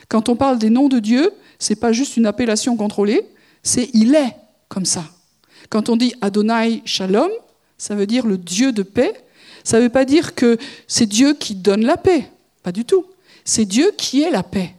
Quand 0.09 0.29
on 0.29 0.37
parle 0.37 0.59
des 0.59 0.71
noms 0.71 0.89
de 0.89 0.99
Dieu, 0.99 1.33
c'est 1.59 1.77
pas 1.77 1.93
juste 1.93 2.19
une 2.19 2.27
appellation 2.27 2.77
contrôlée, 2.77 3.27
c'est 3.63 3.89
il 3.95 4.15
est 4.15 4.37
comme 4.69 4.85
ça. 4.85 5.05
Quand 5.71 5.89
on 5.89 5.97
dit 5.97 6.15
Adonai 6.21 6.83
Shalom, 6.85 7.31
ça 7.77 7.95
veut 7.95 8.07
dire 8.07 8.27
le 8.27 8.39
Dieu 8.39 8.73
de 8.73 8.83
paix. 8.83 9.25
Ça 9.65 9.79
ne 9.79 9.85
veut 9.85 9.89
pas 9.89 10.05
dire 10.05 10.35
que 10.35 10.57
c'est 10.87 11.07
Dieu 11.07 11.35
qui 11.35 11.55
donne 11.55 11.85
la 11.85 11.97
paix. 11.97 12.31
Pas 12.63 12.73
du 12.73 12.85
tout. 12.85 13.05
C'est 13.45 13.65
Dieu 13.65 13.93
qui 13.97 14.23
est 14.23 14.31
la 14.31 14.43
paix. 14.43 14.75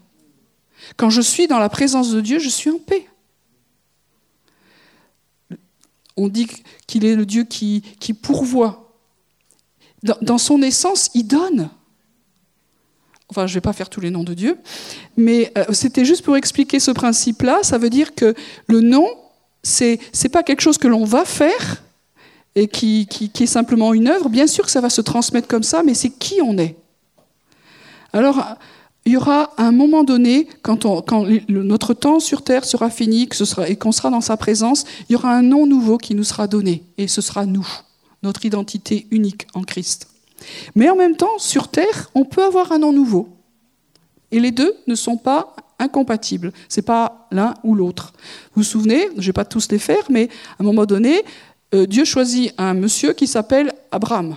Quand 0.97 1.09
je 1.09 1.21
suis 1.21 1.47
dans 1.47 1.59
la 1.59 1.69
présence 1.69 2.11
de 2.11 2.21
Dieu, 2.21 2.39
je 2.39 2.49
suis 2.49 2.69
en 2.69 2.79
paix. 2.79 3.07
On 6.17 6.27
dit 6.27 6.47
qu'il 6.87 7.05
est 7.05 7.15
le 7.15 7.25
Dieu 7.25 7.45
qui, 7.45 7.81
pourvoit. 8.21 8.93
Dans, 10.03 10.17
dans, 10.21 10.37
son 10.37 10.61
essence, 10.61 11.09
il 11.13 11.23
donne. 11.23 11.69
Enfin, 13.29 13.47
je 13.47 13.51
ne 13.51 13.55
vais 13.55 13.61
pas 13.61 13.73
faire 13.73 13.89
tous 13.89 14.01
les 14.01 14.09
noms 14.09 14.23
de 14.23 14.33
Dieu, 14.33 14.57
mais 15.15 15.51
euh, 15.57 15.65
c'était 15.71 16.03
juste 16.03 16.23
pour 16.23 16.35
expliquer 16.35 16.79
ce 16.79 16.91
principe-là. 16.91 17.59
Ça 17.63 17.77
veut 17.77 17.89
dire 17.89 18.15
que 18.15 18.33
le 18.67 18.81
nom, 18.81 19.07
c'est 19.63 19.99
n'est 20.23 20.29
pas 20.29 20.43
quelque 20.43 20.61
chose 20.61 20.77
que 20.77 20.87
l'on 20.87 21.03
va 21.03 21.25
faire 21.25 21.83
et 22.55 22.67
qui, 22.67 23.07
est 23.39 23.45
simplement 23.45 23.93
une 23.93 24.07
œuvre. 24.07 24.29
Bien 24.29 24.47
sûr 24.47 24.65
que 24.65 24.71
ça 24.71 24.81
va 24.81 24.89
se 24.89 25.01
transmettre 25.01 25.47
comme 25.47 25.63
ça, 25.63 25.83
mais 25.83 25.93
c'est 25.93 26.09
qui 26.09 26.41
on 26.41 26.57
est. 26.57 26.75
Alors, 28.11 28.43
il 29.05 29.13
y 29.13 29.17
aura 29.17 29.51
un 29.57 29.71
moment 29.71 30.03
donné, 30.03 30.47
quand, 30.61 30.85
notre 31.47 31.93
temps 31.93 32.19
sur 32.19 32.43
Terre 32.43 32.65
sera 32.65 32.89
fini 32.89 33.29
et 33.67 33.75
qu'on 33.75 33.91
sera 33.91 34.09
dans 34.09 34.21
sa 34.21 34.37
présence, 34.37 34.85
il 35.07 35.13
y 35.13 35.15
aura 35.15 35.33
un 35.33 35.41
nom 35.41 35.65
nouveau 35.65 35.97
qui 35.97 36.15
nous 36.15 36.23
sera 36.23 36.47
donné, 36.47 36.83
et 36.97 37.07
ce 37.07 37.21
sera 37.21 37.45
nous, 37.45 37.67
notre 38.23 38.45
identité 38.45 39.07
unique 39.11 39.47
en 39.53 39.61
Christ. 39.61 40.07
Mais 40.75 40.89
en 40.89 40.95
même 40.95 41.15
temps, 41.15 41.37
sur 41.37 41.67
Terre, 41.67 42.09
on 42.15 42.25
peut 42.25 42.43
avoir 42.43 42.71
un 42.71 42.79
nom 42.79 42.91
nouveau. 42.91 43.29
Et 44.31 44.39
les 44.39 44.51
deux 44.51 44.75
ne 44.87 44.95
sont 44.95 45.17
pas 45.17 45.55
incompatibles. 45.79 46.51
Ce 46.67 46.79
n'est 46.79 46.85
pas 46.85 47.27
l'un 47.31 47.53
ou 47.63 47.75
l'autre. 47.75 48.13
Vous 48.53 48.61
vous 48.61 48.63
souvenez, 48.63 49.07
je 49.15 49.21
ne 49.21 49.25
vais 49.25 49.33
pas 49.33 49.45
tous 49.45 49.71
les 49.71 49.79
faire, 49.79 50.03
mais 50.09 50.29
à 50.57 50.63
un 50.63 50.65
moment 50.65 50.85
donné, 50.85 51.23
euh, 51.73 51.85
Dieu 51.85 52.05
choisit 52.05 52.53
un 52.57 52.73
monsieur 52.73 53.13
qui 53.13 53.27
s'appelle 53.27 53.73
Abraham. 53.91 54.35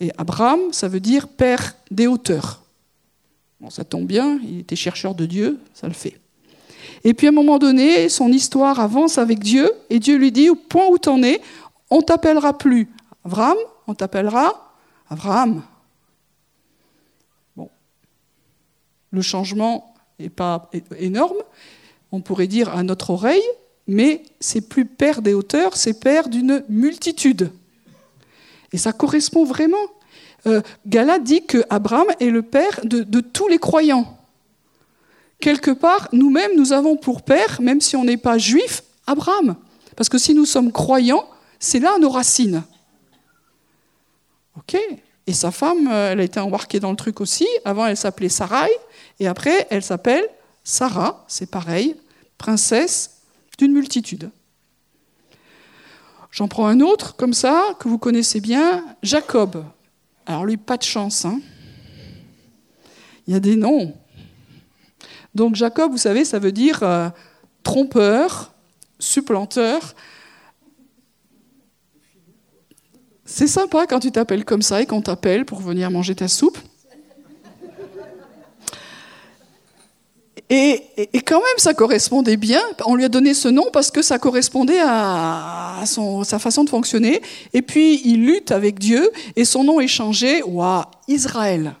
Et 0.00 0.10
Abraham, 0.16 0.60
ça 0.72 0.88
veut 0.88 1.00
dire 1.00 1.28
père 1.28 1.74
des 1.90 2.06
hauteurs. 2.06 2.62
Bon, 3.60 3.70
ça 3.70 3.84
tombe 3.84 4.06
bien, 4.06 4.38
il 4.44 4.60
était 4.60 4.76
chercheur 4.76 5.14
de 5.14 5.26
Dieu, 5.26 5.58
ça 5.74 5.88
le 5.88 5.94
fait. 5.94 6.20
Et 7.04 7.14
puis 7.14 7.26
à 7.26 7.30
un 7.30 7.34
moment 7.34 7.58
donné, 7.58 8.08
son 8.08 8.28
histoire 8.28 8.78
avance 8.78 9.18
avec 9.18 9.40
Dieu, 9.40 9.70
et 9.90 9.98
Dieu 9.98 10.16
lui 10.16 10.30
dit, 10.30 10.50
au 10.50 10.54
point 10.54 10.86
où 10.88 10.98
tu 10.98 11.08
en 11.08 11.22
es, 11.22 11.40
on 11.90 12.02
t'appellera 12.02 12.56
plus 12.56 12.88
Abraham, 13.24 13.56
on 13.86 13.94
t'appellera 13.94 14.74
Abraham. 15.10 15.62
Bon. 17.56 17.68
Le 19.10 19.22
changement 19.22 19.94
n'est 20.18 20.28
pas 20.28 20.70
énorme, 20.98 21.38
on 22.12 22.20
pourrait 22.20 22.46
dire 22.46 22.74
à 22.74 22.82
notre 22.82 23.10
oreille, 23.10 23.42
mais 23.86 24.22
c'est 24.40 24.68
plus 24.68 24.84
père 24.84 25.22
des 25.22 25.34
hauteurs, 25.34 25.76
c'est 25.76 25.98
père 25.98 26.28
d'une 26.28 26.62
multitude. 26.68 27.50
Et 28.72 28.78
ça 28.78 28.92
correspond 28.92 29.44
vraiment. 29.44 29.76
Euh, 30.46 30.60
Gala 30.86 31.18
dit 31.18 31.44
que 31.44 31.64
Abraham 31.70 32.06
est 32.20 32.30
le 32.30 32.42
père 32.42 32.80
de, 32.84 33.20
tous 33.20 33.48
les 33.48 33.58
croyants. 33.58 34.18
Quelque 35.40 35.70
part, 35.70 36.08
nous-mêmes, 36.12 36.56
nous 36.56 36.72
avons 36.72 36.96
pour 36.96 37.22
père, 37.22 37.60
même 37.60 37.80
si 37.80 37.96
on 37.96 38.04
n'est 38.04 38.16
pas 38.16 38.38
juif, 38.38 38.82
Abraham. 39.06 39.56
Parce 39.96 40.08
que 40.08 40.18
si 40.18 40.34
nous 40.34 40.44
sommes 40.44 40.72
croyants, 40.72 41.26
c'est 41.58 41.80
là 41.80 41.96
nos 41.98 42.10
racines. 42.10 42.62
Ok 44.56 44.76
Et 45.26 45.32
sa 45.32 45.50
femme, 45.50 45.88
euh, 45.90 46.12
elle 46.12 46.20
a 46.20 46.24
été 46.24 46.40
embarquée 46.40 46.80
dans 46.80 46.90
le 46.90 46.96
truc 46.96 47.20
aussi. 47.20 47.46
Avant, 47.64 47.86
elle 47.86 47.96
s'appelait 47.96 48.28
Sarai. 48.28 48.70
Et 49.20 49.26
après, 49.26 49.66
elle 49.70 49.82
s'appelle 49.82 50.24
Sarah. 50.64 51.24
C'est 51.28 51.50
pareil. 51.50 51.96
Princesse 52.36 53.22
d'une 53.58 53.72
multitude. 53.72 54.30
J'en 56.30 56.46
prends 56.46 56.66
un 56.66 56.80
autre, 56.80 57.16
comme 57.16 57.32
ça, 57.32 57.74
que 57.80 57.88
vous 57.88 57.98
connaissez 57.98 58.40
bien, 58.40 58.84
Jacob. 59.02 59.64
Alors 60.26 60.44
lui, 60.44 60.56
pas 60.56 60.76
de 60.76 60.82
chance. 60.82 61.24
Hein 61.24 61.40
Il 63.26 63.32
y 63.32 63.36
a 63.36 63.40
des 63.40 63.56
noms. 63.56 63.94
Donc 65.34 65.54
Jacob, 65.54 65.90
vous 65.90 65.98
savez, 65.98 66.24
ça 66.24 66.38
veut 66.38 66.52
dire 66.52 66.82
euh, 66.82 67.08
trompeur, 67.62 68.52
supplanteur. 68.98 69.94
C'est 73.24 73.46
sympa 73.46 73.86
quand 73.86 74.00
tu 74.00 74.10
t'appelles 74.10 74.44
comme 74.44 74.62
ça 74.62 74.80
et 74.82 74.86
qu'on 74.86 75.02
t'appelle 75.02 75.44
pour 75.44 75.60
venir 75.60 75.90
manger 75.90 76.14
ta 76.14 76.28
soupe. 76.28 76.58
Et, 80.50 80.82
quand 81.26 81.38
même, 81.38 81.58
ça 81.58 81.74
correspondait 81.74 82.38
bien. 82.38 82.62
On 82.86 82.94
lui 82.94 83.04
a 83.04 83.08
donné 83.08 83.34
ce 83.34 83.48
nom 83.48 83.66
parce 83.72 83.90
que 83.90 84.00
ça 84.00 84.18
correspondait 84.18 84.80
à, 84.82 85.84
sa 86.24 86.38
façon 86.38 86.64
de 86.64 86.70
fonctionner. 86.70 87.20
Et 87.52 87.60
puis, 87.60 88.00
il 88.04 88.24
lutte 88.24 88.50
avec 88.50 88.78
Dieu 88.78 89.10
et 89.36 89.44
son 89.44 89.64
nom 89.64 89.78
est 89.80 89.88
changé. 89.88 90.42
Waouh, 90.42 90.84
Israël. 91.06 91.74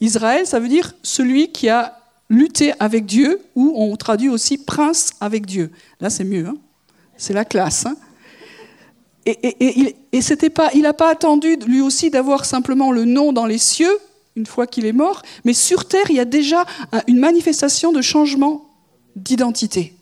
Israël, 0.00 0.46
ça 0.46 0.58
veut 0.58 0.68
dire 0.68 0.94
celui 1.02 1.52
qui 1.52 1.68
a 1.68 1.96
lutté 2.28 2.72
avec 2.80 3.04
Dieu, 3.04 3.40
ou 3.54 3.74
on 3.76 3.94
traduit 3.96 4.30
aussi 4.30 4.56
prince 4.58 5.12
avec 5.20 5.46
Dieu. 5.46 5.70
Là, 6.00 6.10
c'est 6.10 6.24
mieux. 6.24 6.46
Hein 6.46 6.56
c'est 7.16 7.32
la 7.32 7.44
classe. 7.44 7.86
Hein 7.86 7.96
et, 9.24 10.50
pas, 10.50 10.70
il 10.74 10.82
n'a 10.82 10.92
pas 10.92 11.10
attendu 11.10 11.56
lui 11.66 11.80
aussi 11.80 12.10
d'avoir 12.10 12.44
simplement 12.44 12.90
le 12.90 13.04
nom 13.04 13.32
dans 13.32 13.46
les 13.46 13.58
cieux 13.58 13.96
une 14.36 14.46
fois 14.46 14.66
qu'il 14.66 14.86
est 14.86 14.92
mort, 14.92 15.22
mais 15.44 15.52
sur 15.52 15.86
terre 15.86 16.06
il 16.10 16.16
y 16.16 16.20
a 16.20 16.24
déjà 16.24 16.64
une 17.06 17.18
manifestation 17.18 17.92
de 17.92 18.00
changement 18.00 18.70
d'identité. 19.16 19.94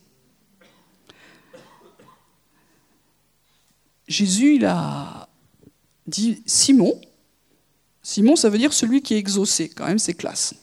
Jésus 4.09 4.57
il 4.57 4.67
a 4.67 5.29
dit 6.07 6.43
Simon. 6.47 7.01
Simon, 8.03 8.35
ça 8.35 8.49
veut 8.49 8.59
dire 8.59 8.73
celui 8.73 9.03
qui 9.03 9.15
est 9.15 9.19
exaucé, 9.19 9.69
quand 9.69 9.87
même, 9.87 9.99
c'est 9.99 10.15
classe. 10.15 10.55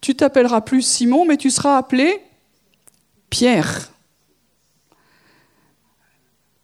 Tu 0.00 0.14
t'appelleras 0.14 0.60
plus 0.60 0.82
Simon, 0.82 1.24
mais 1.24 1.38
tu 1.38 1.50
seras 1.50 1.78
appelé 1.78 2.20
Pierre. 3.30 3.90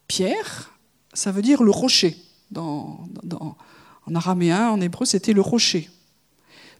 Pierre, 0.07 0.77
ça 1.15 1.33
veut 1.33 1.41
dire 1.41 1.63
le 1.63 1.71
rocher. 1.71 2.17
Dans, 2.51 3.09
en 4.07 4.15
araméen, 4.15 4.71
en 4.71 4.81
hébreu, 4.81 5.05
c'était 5.05 5.33
le 5.33 5.41
rocher. 5.41 5.91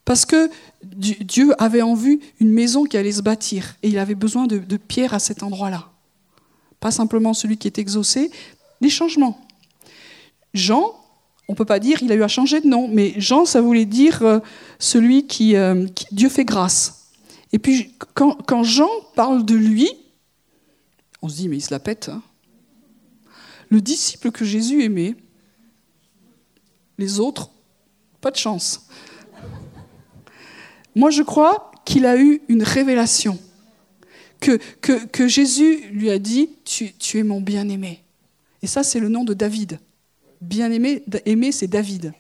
Parce 0.05 0.25
que 0.25 0.51
Dieu 0.83 1.55
avait 1.63 1.83
en 1.83 1.95
vue 1.95 2.21
une 2.41 2.51
maison 2.51 2.85
qui 2.85 2.97
allait 2.97 3.13
se 3.13 3.23
bâtir 3.23 3.77
et 3.83 3.89
il 3.89 3.99
avait 3.99 4.15
besoin 4.15 4.47
de, 4.47 4.77
pierres 4.77 5.15
à 5.15 5.19
cet 5.19 5.43
endroit-là. 5.43 5.91
Pas 6.81 6.91
simplement 6.91 7.35
celui 7.35 7.59
qui 7.59 7.69
est 7.69 7.79
exaucé, 7.79 8.31
des 8.81 8.89
changements. 8.89 9.39
Jean, 10.55 10.95
on 11.49 11.53
ne 11.53 11.57
peut 11.57 11.67
pas 11.67 11.79
dire 11.79 12.03
il 12.03 12.11
a 12.11 12.15
eu 12.15 12.23
à 12.23 12.29
changer 12.29 12.61
de 12.61 12.67
nom, 12.67 12.89
mais 12.89 13.13
Jean, 13.19 13.45
ça 13.45 13.61
voulait 13.61 13.85
dire 13.85 14.23
euh, 14.23 14.39
celui 14.79 15.27
qui, 15.27 15.57
euh, 15.57 15.87
qui, 15.89 16.07
Dieu 16.13 16.29
fait 16.29 16.45
grâce. 16.45 17.11
Et 17.53 17.59
puis 17.59 17.95
quand, 18.15 18.35
quand, 18.47 18.63
Jean 18.63 18.89
parle 19.15 19.45
de 19.45 19.55
lui, 19.55 19.91
on 21.21 21.29
se 21.29 21.37
dit 21.37 21.49
mais 21.49 21.59
il 21.59 21.63
se 21.63 21.73
la 21.73 21.81
pète. 21.81 22.09
Hein 22.09 22.23
le 23.71 23.81
disciple 23.81 24.31
que 24.31 24.45
Jésus 24.45 24.83
aimait, 24.83 25.15
les 27.01 27.19
autres, 27.19 27.51
pas 28.21 28.31
de 28.31 28.37
chance. 28.37 28.87
Moi, 30.95 31.11
je 31.11 31.23
crois 31.23 31.73
qu'il 31.85 32.07
a 32.07 32.17
eu 32.17 32.43
une 32.49 32.63
révélation, 32.63 33.39
que, 34.41 34.59
que, 34.81 35.29
Jésus 35.29 35.85
lui 35.93 36.11
a 36.11 36.19
dit, 36.19 36.51
tu, 36.65 36.93
tu 36.95 37.19
es 37.19 37.23
mon 37.23 37.41
bien-aimé. 37.41 38.03
Et 38.63 38.67
ça, 38.67 38.83
c'est 38.83 39.01
le 39.01 39.09
nom 39.09 39.25
de 39.25 39.35
David. 39.35 39.81
Bien-aimé, 40.41 41.03
aimé, 41.27 41.53
c'est 41.53 41.67
David. 41.67 42.13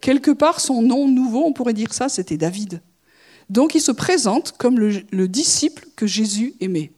Quelque 0.00 0.30
part, 0.30 0.60
son 0.60 0.82
nom 0.82 1.08
nouveau, 1.08 1.44
on 1.46 1.52
pourrait 1.52 1.72
dire 1.72 1.94
ça, 1.94 2.08
c'était 2.08 2.36
David. 2.36 2.82
Donc 3.48 3.74
il 3.74 3.80
se 3.80 3.92
présente 3.92 4.52
comme 4.58 4.78
le, 4.78 5.02
le 5.10 5.28
disciple 5.28 5.86
que 5.96 6.06
Jésus 6.06 6.54
aimait. 6.60 6.92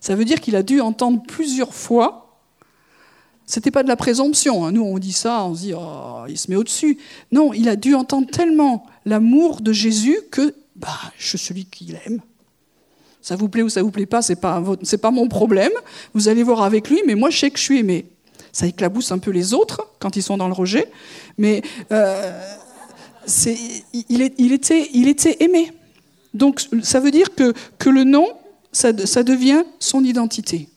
Ça 0.00 0.14
veut 0.14 0.24
dire 0.24 0.40
qu'il 0.40 0.56
a 0.56 0.62
dû 0.62 0.80
entendre 0.80 1.22
plusieurs 1.26 1.74
fois 1.74 2.19
c'était 3.50 3.72
pas 3.72 3.82
de 3.82 3.88
la 3.88 3.96
présomption. 3.96 4.64
Hein. 4.64 4.72
Nous, 4.72 4.82
on 4.82 4.98
dit 4.98 5.12
ça, 5.12 5.44
on 5.44 5.54
se 5.56 5.60
dit, 5.62 5.72
oh, 5.74 6.24
il 6.28 6.38
se 6.38 6.48
met 6.48 6.56
au-dessus. 6.56 6.98
Non, 7.32 7.52
il 7.52 7.68
a 7.68 7.74
dû 7.74 7.94
entendre 7.94 8.30
tellement 8.30 8.86
l'amour 9.04 9.60
de 9.60 9.72
Jésus 9.72 10.18
que, 10.30 10.54
bah, 10.76 10.88
je 11.18 11.26
suis 11.26 11.38
celui 11.38 11.64
qu'il 11.64 11.98
aime. 12.06 12.20
Ça 13.20 13.34
vous 13.34 13.48
plaît 13.48 13.62
ou 13.62 13.68
ça 13.68 13.82
vous 13.82 13.90
plaît 13.90 14.06
pas, 14.06 14.22
c'est 14.22 14.36
pas 14.36 14.62
pas 15.02 15.10
mon 15.10 15.28
problème. 15.28 15.72
Vous 16.14 16.28
allez 16.28 16.44
voir 16.44 16.62
avec 16.62 16.88
lui, 16.88 17.02
mais 17.06 17.16
moi, 17.16 17.30
je 17.30 17.38
sais 17.38 17.50
que 17.50 17.58
je 17.58 17.64
suis 17.64 17.78
aimé. 17.80 18.06
Ça 18.52 18.66
éclabousse 18.66 19.10
un 19.10 19.18
peu 19.18 19.32
les 19.32 19.52
autres 19.52 19.88
quand 19.98 20.16
ils 20.16 20.22
sont 20.22 20.36
dans 20.36 20.48
le 20.48 20.54
rejet, 20.54 20.88
mais 21.36 21.62
euh, 21.90 22.40
il, 24.08 24.52
était, 24.52 24.88
il 24.94 25.08
était 25.08 25.36
aimé. 25.40 25.72
Donc, 26.34 26.62
ça 26.82 27.00
veut 27.00 27.10
dire 27.10 27.34
que, 27.34 27.52
que 27.78 27.90
le 27.90 28.04
nom, 28.04 28.28
ça, 28.72 28.92
ça 29.06 29.24
devient 29.24 29.64
son 29.80 30.04
identité. 30.04 30.68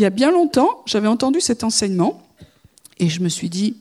Il 0.00 0.02
y 0.02 0.06
a 0.06 0.10
bien 0.10 0.30
longtemps, 0.30 0.82
j'avais 0.86 1.08
entendu 1.08 1.42
cet 1.42 1.62
enseignement 1.62 2.26
et 2.96 3.10
je 3.10 3.20
me 3.20 3.28
suis 3.28 3.50
dit, 3.50 3.76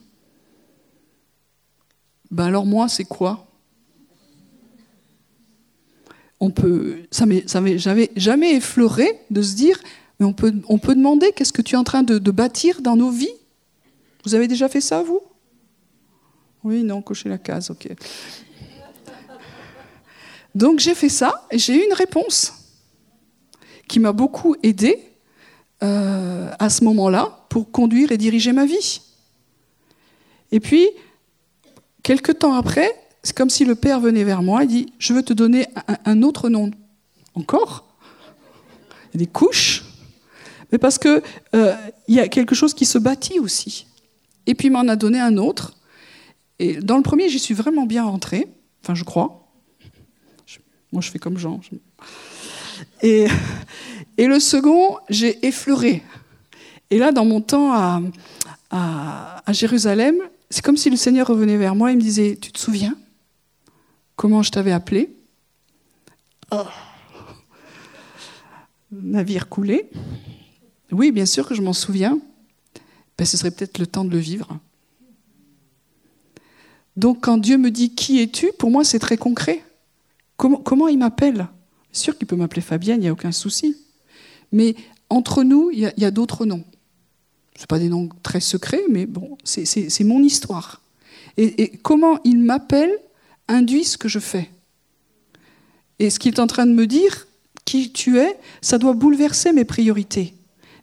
ben 2.30 2.48
alors 2.48 2.66
moi, 2.66 2.90
c'est 2.90 3.06
quoi? 3.06 3.48
On 6.42 6.52
peut, 6.52 7.04
ça 7.10 7.24
j'avais 7.78 8.12
jamais 8.18 8.54
effleuré 8.54 9.18
de 9.30 9.42
se 9.42 9.56
dire, 9.56 9.80
mais 10.20 10.26
on 10.26 10.34
peut, 10.34 10.54
on 10.68 10.78
peut 10.78 10.94
demander 10.94 11.32
qu'est-ce 11.32 11.54
que 11.54 11.62
tu 11.62 11.76
es 11.76 11.78
en 11.78 11.86
train 11.86 12.04
de, 12.04 12.18
de 12.18 12.32
bâtir 12.32 12.82
dans 12.82 12.98
nos 12.98 13.12
vies? 13.12 13.38
Vous 14.26 14.36
avez 14.36 14.50
déjà 14.50 14.68
fait 14.68 14.82
ça, 14.82 15.02
vous? 15.02 15.22
Oui, 16.66 16.84
non, 16.84 17.02
cochez 17.02 17.30
la 17.30 17.38
case, 17.38 17.70
ok. 17.70 17.96
Donc 20.54 20.80
j'ai 20.80 20.96
fait 20.96 21.08
ça 21.08 21.48
et 21.50 21.58
j'ai 21.58 21.82
eu 21.82 21.86
une 21.86 21.94
réponse 21.94 22.52
qui 23.88 24.02
m'a 24.02 24.12
beaucoup 24.12 24.58
aidée 24.64 25.06
euh, 25.84 26.52
à 26.60 26.70
ce 26.70 26.84
moment-là 26.84 27.46
pour 27.50 27.72
conduire 27.72 28.12
et 28.12 28.18
diriger 28.18 28.52
ma 28.52 28.66
vie. 28.66 29.02
Et 30.52 30.60
puis, 30.60 30.88
quelques 32.04 32.40
temps 32.40 32.54
après, 32.54 32.94
c'est 33.24 33.36
comme 33.36 33.50
si 33.50 33.66
le 33.66 33.76
Père 33.76 34.00
venait 34.00 34.24
vers 34.24 34.42
moi 34.42 34.64
et 34.64 34.68
dit, 34.68 34.94
je 35.00 35.14
veux 35.14 35.24
te 35.24 35.34
donner 35.34 35.68
un, 36.06 36.22
autre 36.24 36.50
nom. 36.50 36.72
Encore 37.36 37.86
Il 39.14 39.20
des 39.20 39.28
couches, 39.28 39.84
mais 40.72 40.78
parce 40.78 40.98
qu'il 40.98 41.22
euh, 41.56 41.76
y 42.08 42.20
a 42.20 42.28
quelque 42.28 42.56
chose 42.56 42.74
qui 42.74 42.86
se 42.86 42.98
bâtit 42.98 43.40
aussi. 43.40 43.88
Et 44.46 44.56
puis 44.56 44.68
il 44.68 44.72
m'en 44.72 44.88
a 44.88 44.96
donné 44.96 45.20
un 45.20 45.38
autre. 45.38 45.76
Et 46.60 46.78
dans 46.78 46.98
le 46.98 47.04
premier, 47.04 47.30
j'y 47.30 47.40
suis 47.40 47.54
vraiment 47.54 47.86
bien 47.86 48.04
rentrée, 48.04 48.48
enfin 48.84 48.96
je 48.96 49.04
crois. 49.04 49.48
moi 50.92 51.02
je 51.02 51.10
fais 51.10 51.20
comme 51.20 51.38
Jean. 51.38 51.62
Et, 53.02 53.28
et 54.20 54.28
le 54.28 54.42
second, 54.42 54.98
j'ai 55.08 55.46
effleuré. 55.48 56.04
Et 56.90 57.00
là, 57.00 57.14
dans 57.14 57.24
mon 57.24 57.40
temps 57.40 57.72
à, 58.70 59.54
Jérusalem, 59.54 60.18
c'est 60.50 60.62
comme 60.62 60.76
si 60.76 60.90
le 60.90 60.98
Seigneur 60.98 61.26
revenait 61.26 61.56
vers 61.56 61.74
moi 61.74 61.94
et 61.94 61.96
me 61.96 62.02
disait, 62.02 62.38
tu 62.40 62.52
te 62.52 62.60
souviens 62.60 62.98
comment 64.18 64.44
je 64.44 64.52
t'avais 64.52 64.74
appelé? 64.74 65.16
Oh. 66.52 66.66
Navire 68.92 69.48
coulé. 69.48 69.90
Oui, 70.92 71.14
bien 71.14 71.26
sûr 71.26 71.48
que 71.48 71.56
je 71.56 71.62
m'en 71.62 71.72
souviens. 71.72 72.20
Ben, 73.18 73.24
ce 73.24 73.38
serait 73.38 73.52
peut-être 73.52 73.78
le 73.78 73.88
temps 73.88 74.04
de 74.04 74.12
le 74.12 74.18
vivre. 74.18 74.60
Donc 76.98 77.24
quand 77.24 77.38
Dieu 77.38 77.58
me 77.58 77.72
dit 77.72 77.96
qui 77.96 78.22
es-tu, 78.22 78.52
pour 78.60 78.70
moi 78.70 78.84
c'est 78.84 79.00
très 79.00 79.16
concret. 79.16 79.64
Comment, 80.36 80.90
il 80.90 80.98
m'appelle? 80.98 81.48
Sûr 81.94 82.18
qu'il 82.18 82.28
peut 82.28 82.36
m'appeler 82.36 82.62
Fabienne, 82.62 82.98
il 82.98 83.04
n'y 83.04 83.08
a 83.08 83.14
aucun 83.14 83.32
souci. 83.32 83.78
Mais 84.52 84.76
entre 85.10 85.44
nous, 85.44 85.70
il 85.72 85.80
y 85.80 86.06
a, 86.06 86.12
d'autres 86.12 86.46
noms. 86.46 86.64
Ce 87.58 87.66
pas 87.66 87.80
des 87.80 87.90
noms 87.90 88.10
très 88.24 88.40
secrets, 88.40 88.84
mais 88.90 89.06
bon, 89.06 89.38
c'est 89.44 90.04
mon 90.04 90.24
histoire. 90.24 90.82
Et, 91.38 91.78
comment 91.78 92.20
il 92.24 92.40
m'appelle 92.40 92.92
induit 93.48 93.84
ce 93.84 93.98
que 93.98 94.08
je 94.08 94.20
fais. 94.20 94.50
Et 95.98 96.10
ce 96.10 96.20
qu'il 96.20 96.34
est 96.34 96.40
en 96.40 96.48
train 96.48 96.66
de 96.66 96.72
me 96.72 96.88
dire, 96.88 97.28
qui 97.66 97.92
tu 97.92 98.20
es, 98.20 98.38
ça 98.62 98.78
doit 98.78 98.94
bouleverser 98.94 99.52
mes 99.52 99.66
priorités. 99.66 100.34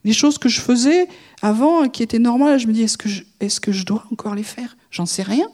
Les 0.05 0.13
choses 0.13 0.39
que 0.39 0.49
je 0.49 0.61
faisais 0.61 1.09
avant, 1.43 1.89
qui 1.89 2.03
étaient 2.03 2.19
normales, 2.19 2.59
je 2.59 2.67
me 2.67 2.73
dis, 2.73 2.83
est-ce 2.83 2.97
que, 3.61 3.73
je 3.73 3.85
dois 3.85 4.05
encore 4.13 4.35
les 4.35 4.43
faire? 4.43 4.77
J'en 4.91 5.07
sais 5.07 5.23
rien. 5.23 5.49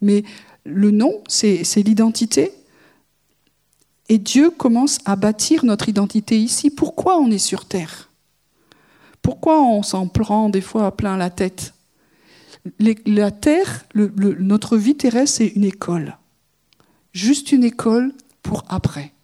Mais 0.00 0.24
le 0.64 0.90
nom, 0.90 1.22
c'est 1.28 1.62
l'identité. 1.76 2.52
Et 4.12 4.18
Dieu 4.18 4.50
commence 4.50 4.98
à 5.06 5.16
bâtir 5.16 5.64
notre 5.64 5.88
identité 5.88 6.38
ici. 6.38 6.68
Pourquoi 6.68 7.18
on 7.18 7.30
est 7.30 7.38
sur 7.38 7.64
Terre? 7.64 8.10
Pourquoi 9.22 9.62
on 9.62 9.82
s'en 9.82 10.06
prend 10.06 10.50
des 10.50 10.60
fois 10.60 10.84
à 10.84 10.90
plein 10.90 11.16
la 11.16 11.30
tête? 11.30 11.72
La 13.06 13.30
Terre, 13.30 13.86
notre 13.94 14.76
vie 14.76 14.96
terrestre, 14.96 15.38
c'est 15.38 15.46
une 15.46 15.64
école. 15.64 16.18
Juste 17.14 17.52
une 17.52 17.64
école 17.64 18.12
pour 18.42 18.64
après. 18.68 19.14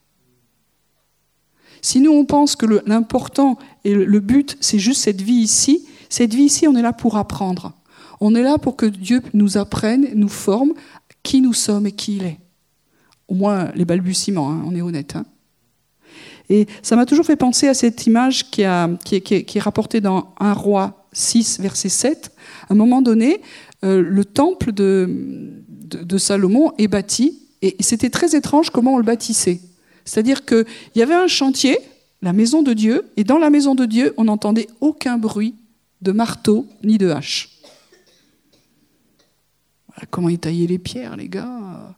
Si 1.83 2.01
nous, 2.01 2.13
on 2.13 2.25
pense 2.25 2.57
que 2.57 2.65
l'important 2.87 3.59
et 3.85 3.93
le 3.93 4.21
but, 4.21 4.57
c'est 4.63 4.79
juste 4.79 5.03
cette 5.03 5.21
vie 5.21 5.35
ici, 5.35 5.87
cette 6.09 6.33
vie 6.33 6.45
ici, 6.45 6.67
on 6.67 6.75
est 6.75 6.81
là 6.81 6.95
pour 6.95 7.19
apprendre. 7.19 7.75
On 8.21 8.35
est 8.35 8.43
là 8.43 8.57
pour 8.57 8.75
que 8.75 8.87
Dieu 8.87 9.21
nous 9.35 9.59
apprenne, 9.59 10.09
nous 10.15 10.31
forme 10.31 10.73
qui 11.23 11.43
nous 11.43 11.53
sommes 11.53 11.87
et 11.87 11.93
qui 11.93 12.17
il 12.17 12.25
est 12.25 12.39
au 13.29 13.35
moins 13.35 13.71
les 13.75 13.85
balbutiements, 13.85 14.51
hein, 14.51 14.63
on 14.67 14.75
est 14.75 14.83
honnête. 14.83 15.17
Hein. 15.17 15.25
Et 16.51 16.67
ça 16.83 16.97
m'a 16.97 17.07
toujours 17.07 17.27
fait 17.27 17.37
penser 17.37 17.69
à 17.69 17.75
cette 17.75 18.07
image 18.07 18.51
qui, 18.51 18.63
est, 18.63 19.59
rapportée 19.61 20.01
dans 20.01 20.35
1 20.41 20.53
roi 20.55 21.07
6, 21.13 21.61
verset 21.61 21.91
7. 21.91 22.33
À 22.69 22.73
un 22.73 22.77
moment 22.77 23.03
donné, 23.03 23.43
euh, 23.85 24.03
le 24.03 24.25
temple 24.25 24.73
de, 24.73 26.17
Salomon 26.17 26.73
est 26.79 26.89
bâti, 26.89 27.43
et 27.61 27.77
c'était 27.81 28.11
très 28.11 28.35
étrange 28.35 28.71
comment 28.71 28.95
on 28.95 28.99
le 28.99 29.05
bâtissait. 29.05 29.61
C'est-à-dire 30.05 30.47
qu'il 30.47 30.65
y 30.95 31.03
avait 31.03 31.15
un 31.15 31.27
chantier, 31.27 31.79
la 32.23 32.33
maison 32.33 32.63
de 32.63 32.73
Dieu, 32.73 33.11
et 33.17 33.25
dans 33.25 33.39
la 33.39 33.51
maison 33.51 33.75
de 33.75 33.85
Dieu, 33.85 34.15
on 34.17 34.25
n'entendait 34.25 34.69
aucun 34.81 35.19
bruit 35.19 35.55
de 36.01 36.13
marteau 36.13 36.67
ni 36.83 36.97
de 36.97 37.11
hache. 37.11 37.51
Voilà 39.89 40.07
comment 40.11 40.29
ils 40.29 40.39
taillaient 40.39 40.67
les 40.67 40.79
pierres, 40.79 41.17
les 41.17 41.29
gars. 41.29 41.95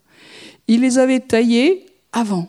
Ils 0.71 0.83
les 0.83 0.99
avaient 0.99 1.19
taillées 1.19 1.85
avant. 2.13 2.49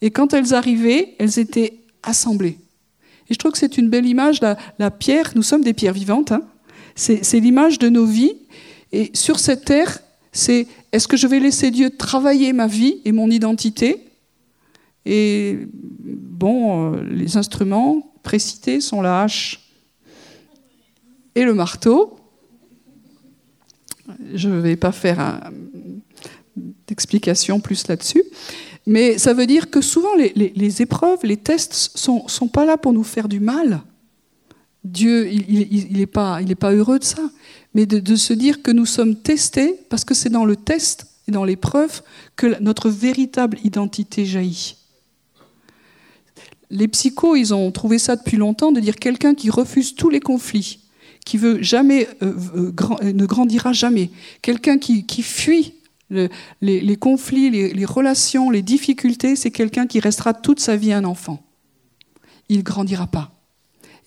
Et 0.00 0.12
quand 0.12 0.32
elles 0.32 0.54
arrivaient, 0.54 1.16
elles 1.18 1.40
étaient 1.40 1.80
assemblées. 2.04 2.58
Et 3.28 3.34
je 3.34 3.38
trouve 3.38 3.50
que 3.50 3.58
c'est 3.58 3.76
une 3.76 3.90
belle 3.90 4.06
image. 4.06 4.40
La, 4.40 4.90
pierre, 4.92 5.32
nous 5.34 5.42
sommes 5.42 5.64
des 5.64 5.72
pierres 5.72 5.94
vivantes. 5.94 6.30
Hein. 6.30 6.42
c'est 6.94 7.40
l'image 7.40 7.80
de 7.80 7.88
nos 7.88 8.06
vies. 8.06 8.36
Et 8.92 9.10
sur 9.14 9.40
cette 9.40 9.64
terre, 9.64 9.98
c'est 10.30 10.68
est-ce 10.92 11.08
que 11.08 11.16
je 11.16 11.26
vais 11.26 11.40
laisser 11.40 11.72
Dieu 11.72 11.90
travailler 11.90 12.52
ma 12.52 12.68
vie 12.68 13.00
et 13.04 13.10
mon 13.10 13.28
identité? 13.28 14.06
Et 15.06 15.58
bon, 15.72 16.94
euh, 16.94 17.02
les 17.02 17.36
instruments 17.36 18.12
précités 18.22 18.80
sont 18.80 19.02
la 19.02 19.22
hache 19.22 19.72
et 21.34 21.42
le 21.42 21.52
marteau. 21.52 22.15
Je 24.34 24.48
ne 24.48 24.60
vais 24.60 24.76
pas 24.76 24.92
faire 24.92 25.50
d'explication 26.86 27.60
plus 27.60 27.86
là-dessus. 27.88 28.22
Mais 28.86 29.18
ça 29.18 29.34
veut 29.34 29.46
dire 29.46 29.70
que 29.70 29.80
souvent 29.80 30.14
les, 30.14 30.82
épreuves, 30.82 31.18
les 31.24 31.36
tests 31.36 31.74
sont, 31.96 32.28
sont 32.28 32.48
pas 32.48 32.64
là 32.64 32.76
pour 32.76 32.92
nous 32.92 33.02
faire 33.02 33.28
du 33.28 33.40
mal. 33.40 33.82
Dieu, 34.84 35.28
il 35.28 35.98
n'est 35.98 36.06
pas, 36.06 36.40
pas 36.58 36.72
heureux 36.72 37.00
de 37.00 37.04
ça. 37.04 37.22
Mais 37.74 37.86
de, 37.86 37.98
de, 37.98 38.14
se 38.14 38.32
dire 38.32 38.62
que 38.62 38.70
nous 38.70 38.86
sommes 38.86 39.16
testés 39.16 39.74
parce 39.90 40.04
que 40.04 40.14
c'est 40.14 40.30
dans 40.30 40.44
le 40.44 40.56
test 40.56 41.08
et 41.28 41.32
dans 41.32 41.44
l'épreuve 41.44 42.02
que 42.36 42.60
notre 42.60 42.88
véritable 42.88 43.58
identité 43.64 44.24
jaillit. 44.24 44.76
Les 46.70 46.88
psychos, 46.88 47.36
ils 47.36 47.52
ont 47.52 47.70
trouvé 47.70 47.98
ça 47.98 48.16
depuis 48.16 48.36
longtemps, 48.36 48.72
de 48.72 48.80
dire 48.80 48.96
quelqu'un 48.96 49.34
qui 49.34 49.50
refuse 49.50 49.94
tous 49.94 50.08
les 50.08 50.20
conflits, 50.20 50.80
qui 51.26 51.36
veut 51.36 51.60
jamais, 51.60 52.08
euh, 52.22 52.32
euh, 52.56 52.72
euh, 53.02 53.12
ne 53.12 53.26
grandira 53.26 53.74
jamais, 53.74 54.10
quelqu'un 54.40 54.78
qui, 54.78 55.04
fuit 55.22 55.74
les, 56.08 56.96
conflits, 56.96 57.50
les, 57.50 57.84
relations, 57.84 58.48
les 58.48 58.62
difficultés, 58.62 59.34
c'est 59.36 59.50
quelqu'un 59.50 59.86
qui 59.86 60.00
restera 60.00 60.32
toute 60.32 60.60
sa 60.60 60.76
vie 60.76 60.92
un 60.92 61.04
enfant. 61.04 61.42
Il 62.48 62.58
ne 62.58 62.62
grandira 62.62 63.08
pas. 63.08 63.32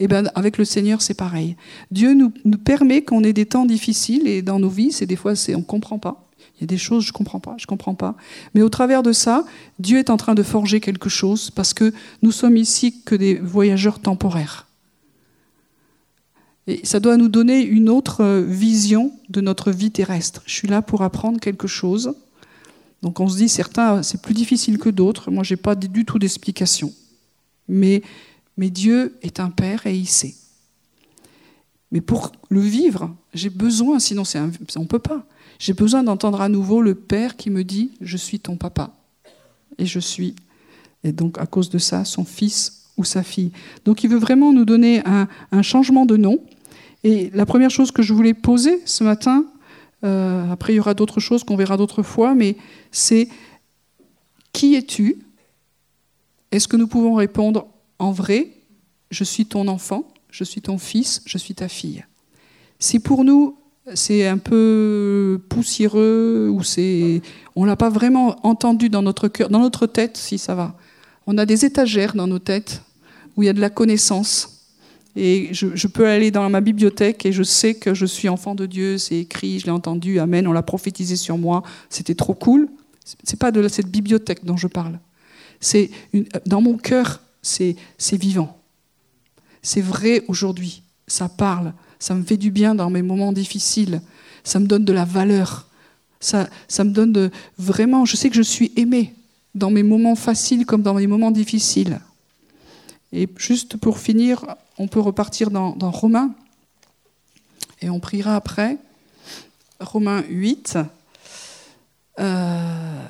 Et 0.02 0.06
eh 0.06 0.08
bien, 0.08 0.24
avec 0.34 0.58
le 0.58 0.64
Seigneur, 0.64 1.02
c'est 1.02 1.14
pareil. 1.14 1.58
Dieu 1.92 2.14
nous, 2.14 2.32
permet 2.58 3.02
qu'on 3.02 3.22
ait 3.26 3.34
des 3.34 3.46
temps 3.46 3.66
difficiles 3.66 4.26
et 4.30 4.42
dans 4.42 4.58
nos 4.58 4.70
vies, 4.70 4.94
c'est 4.94 5.06
des 5.06 5.18
fois, 5.18 5.36
c'est, 5.36 5.56
on 5.56 5.60
ne 5.60 5.64
comprend 5.64 6.00
pas. 6.00 6.30
Il 6.56 6.62
y 6.62 6.64
a 6.64 6.68
des 6.68 6.78
choses, 6.78 7.04
je 7.04 7.10
ne 7.10 7.18
comprends 7.18 7.42
pas, 7.42 7.56
je 7.58 7.66
ne 7.66 7.68
comprends 7.68 7.96
pas. 7.96 8.16
Mais 8.54 8.62
au 8.62 8.70
travers 8.70 9.04
de 9.04 9.12
ça, 9.12 9.44
Dieu 9.78 9.98
est 9.98 10.10
en 10.10 10.16
train 10.16 10.36
de 10.36 10.44
forger 10.44 10.80
quelque 10.80 11.10
chose 11.10 11.52
parce 11.52 11.74
que 11.74 11.94
nous 12.22 12.32
sommes 12.32 12.56
ici 12.56 13.02
que 13.02 13.16
des 13.16 13.36
voyageurs 13.36 14.00
temporaires. 14.00 14.69
Et 16.70 16.86
ça 16.86 17.00
doit 17.00 17.18
nous 17.18 17.30
donner 17.30 17.64
une 17.64 17.90
autre 17.90 18.24
euh, 18.24 18.42
vision 18.46 19.12
de 19.30 19.42
notre 19.42 19.72
vie 19.72 19.90
terrestre. 19.90 20.44
Je 20.46 20.54
suis 20.54 20.68
là 20.68 20.84
pour 20.84 21.02
apprendre 21.02 21.40
quelque 21.40 21.68
chose. 21.68 22.14
Donc 23.02 23.20
on 23.20 23.28
se 23.28 23.38
dit, 23.38 23.50
certains, 23.50 24.04
c'est 24.04 24.22
plus 24.22 24.36
difficile 24.36 24.78
que 24.78 24.90
d'autres. 24.90 25.32
Moi, 25.32 25.44
je 25.44 25.56
n'ai 25.56 25.58
pas 25.58 25.74
du 25.74 26.06
tout 26.06 26.20
d'explication. 26.20 26.94
Mais, 27.68 28.04
mais 28.56 28.70
Dieu 28.70 29.18
est 29.24 29.40
un 29.40 29.50
Père 29.50 29.88
et 29.88 29.98
il 29.98 30.06
sait. 30.06 30.36
Mais 31.92 32.02
pour 32.02 32.34
le 32.50 32.60
vivre, 32.60 33.16
j'ai 33.34 33.50
besoin, 33.50 33.98
sinon 33.98 34.22
un, 34.36 34.52
on 34.76 34.82
ne 34.82 34.86
peut 34.86 35.00
pas. 35.00 35.26
J'ai 35.58 35.74
besoin 35.74 36.04
d'entendre 36.04 36.40
à 36.40 36.50
nouveau 36.50 36.84
le 36.84 36.94
Père 36.94 37.36
qui 37.36 37.50
me 37.50 37.64
dit, 37.64 37.90
je 38.00 38.16
suis 38.16 38.40
ton 38.40 38.58
papa. 38.58 38.94
Et 39.80 39.88
je 39.88 40.00
suis. 40.00 40.36
Et 41.04 41.14
donc, 41.14 41.40
à 41.40 41.48
cause 41.48 41.72
de 41.72 41.80
ça, 41.80 42.06
son 42.06 42.26
fils 42.26 42.84
ou 42.96 43.04
sa 43.04 43.24
fille. 43.24 43.52
Donc, 43.86 44.04
il 44.04 44.10
veut 44.12 44.20
vraiment 44.20 44.54
nous 44.54 44.66
donner 44.66 45.02
un, 45.08 45.28
un 45.52 45.62
changement 45.64 46.06
de 46.06 46.16
nom. 46.16 46.40
Et 47.04 47.30
la 47.34 47.46
première 47.46 47.70
chose 47.70 47.92
que 47.92 48.02
je 48.02 48.14
voulais 48.14 48.34
poser 48.34 48.82
ce 48.86 49.04
matin, 49.04 49.46
euh, 50.04 50.52
après 50.52 50.74
il 50.74 50.78
y 50.78 50.80
aura 50.80 50.94
d'autres 50.94 51.20
choses 51.20 51.44
qu'on 51.44 51.56
verra 51.56 51.78
d'autres 51.78 52.04
fois, 52.04 52.36
mais 52.36 52.58
c'est 52.92 53.30
qui 54.54 54.76
es-tu? 54.76 55.20
Est-ce 56.52 56.68
que 56.68 56.78
nous 56.78 56.88
pouvons 56.88 57.16
répondre 57.16 57.68
en 58.00 58.12
vrai 58.12 58.50
Je 59.12 59.24
suis 59.24 59.46
ton 59.46 59.68
enfant, 59.68 60.12
je 60.30 60.44
suis 60.44 60.62
ton 60.62 60.78
fils, 60.78 61.22
je 61.26 61.38
suis 61.38 61.56
ta 61.56 61.68
fille? 61.68 62.06
Si 62.80 63.00
pour 63.00 63.24
nous 63.24 63.56
c'est 63.96 64.28
un 64.28 64.38
peu 64.38 65.42
poussiéreux 65.50 66.50
ou 66.52 66.64
c'est 66.64 67.22
on 67.56 67.66
l'a 67.66 67.76
pas 67.76 67.90
vraiment 67.90 68.36
entendu 68.46 68.90
dans 68.90 69.02
notre 69.02 69.28
cœur, 69.28 69.50
dans 69.50 69.60
notre 69.60 69.88
tête, 69.88 70.18
si 70.18 70.38
ça 70.38 70.54
va. 70.54 70.76
On 71.26 71.38
a 71.38 71.46
des 71.46 71.66
étagères 71.66 72.16
dans 72.16 72.28
nos 72.28 72.40
têtes 72.40 72.84
où 73.36 73.44
il 73.44 73.48
y 73.48 73.50
a 73.50 73.54
de 73.54 73.62
la 73.62 73.70
connaissance 73.70 74.59
et 75.16 75.50
je, 75.54 75.88
peux 75.88 76.08
aller 76.08 76.32
dans 76.32 76.50
ma 76.50 76.62
bibliothèque 76.62 77.26
et 77.26 77.32
je 77.32 77.44
sais 77.44 77.74
que 77.74 77.94
je 77.94 78.06
suis 78.06 78.30
enfant 78.30 78.56
de 78.56 78.66
Dieu, 78.66 78.98
c'est 78.98 79.18
écrit, 79.18 79.60
je 79.60 79.66
l'ai 79.66 79.72
entendu, 79.72 80.20
Amen, 80.20 80.48
on 80.48 80.52
l'a 80.52 80.62
prophétisé 80.62 81.16
sur 81.16 81.38
moi, 81.38 81.64
c'était 81.90 82.16
trop 82.16 82.34
cool. 82.34 82.70
C'est 83.24 83.40
pas 83.40 83.52
de 83.52 83.68
cette 83.68 83.88
bibliothèque 83.88 84.46
dont 84.46 84.58
je 84.58 84.68
parle. 84.68 85.00
C'est 85.60 85.90
dans 86.46 86.62
mon 86.62 86.78
cœur, 86.78 87.22
c'est 87.42 87.76
vivant. 88.12 88.60
C'est 89.62 89.82
vrai 89.82 90.24
aujourd'hui. 90.28 90.84
Ça 91.08 91.28
parle. 91.28 91.74
Ça 92.00 92.16
me 92.16 92.24
fait 92.24 92.38
du 92.38 92.52
bien 92.52 92.76
dans 92.76 92.90
mes 92.90 93.02
moments 93.02 93.34
difficiles. 93.34 94.02
Ça 94.44 94.60
me 94.60 94.68
donne 94.68 94.86
de 94.86 94.94
la 94.94 95.06
valeur. 95.06 95.68
Ça, 96.20 96.48
me 96.80 96.92
donne 96.92 97.32
vraiment. 97.58 98.06
Je 98.06 98.16
sais 98.16 98.30
que 98.30 98.36
je 98.36 98.42
suis 98.42 98.72
aimé 98.76 99.14
dans 99.56 99.72
mes 99.72 99.84
moments 99.84 100.16
faciles 100.16 100.66
comme 100.66 100.82
dans 100.82 100.94
mes 100.94 101.08
moments 101.08 101.32
difficiles. 101.32 102.00
Et 103.12 103.28
juste 103.38 103.78
pour 103.78 104.00
finir, 104.00 104.46
on 104.78 104.88
peut 104.88 105.00
repartir 105.00 105.50
dans, 105.50 105.92
Romains, 105.92 106.34
et 107.82 107.90
on 107.90 108.00
priera 108.00 108.36
après. 108.36 108.78
Romains 109.80 110.24
8. 110.30 110.78
Euh, 112.20 113.08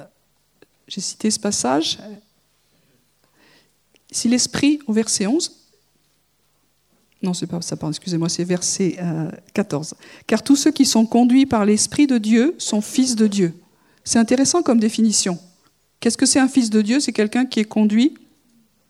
j'ai 0.88 1.02
cité 1.02 1.32
ce 1.32 1.40
passage. 1.40 2.00
Si 4.12 4.28
l'Esprit, 4.28 4.80
au 4.88 4.94
verset 4.94 5.28
11, 5.28 5.52
non, 7.22 7.34
c'est 7.34 7.48
pas 7.48 7.62
ça, 7.62 7.76
excusez-moi, 7.90 8.30
c'est 8.30 8.46
verset 8.46 8.98
14. 9.54 9.94
Euh, 9.94 10.06
Car 10.26 10.42
tous 10.42 10.56
ceux 10.56 10.72
qui 10.72 10.86
sont 10.86 11.06
conduits 11.06 11.46
par 11.46 11.66
l'Esprit 11.66 12.08
de 12.08 12.18
Dieu 12.18 12.56
sont 12.58 12.82
fils 12.82 13.16
de 13.16 13.28
Dieu. 13.28 13.54
C'est 14.06 14.20
intéressant 14.20 14.64
comme 14.64 14.80
définition. 14.80 15.38
Qu'est-ce 16.00 16.18
que 16.18 16.26
c'est 16.26 16.40
un 16.40 16.48
fils 16.48 16.70
de 16.70 16.82
Dieu? 16.82 17.02
C'est 17.02 17.12
quelqu'un 17.12 17.46
qui 17.46 17.60
est 17.60 17.66
conduit 17.66 18.14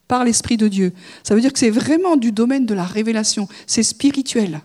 par 0.09 0.25
l'Esprit 0.25 0.57
de 0.57 0.67
Dieu. 0.67 0.91
Ça 1.23 1.35
veut 1.35 1.39
dire 1.39 1.53
que 1.53 1.59
c'est 1.59 1.69
vraiment 1.69 2.17
du 2.17 2.33
domaine 2.33 2.65
de 2.65 2.73
la 2.73 2.83
révélation, 2.83 3.47
c'est 3.67 3.83
spirituel. 3.83 4.59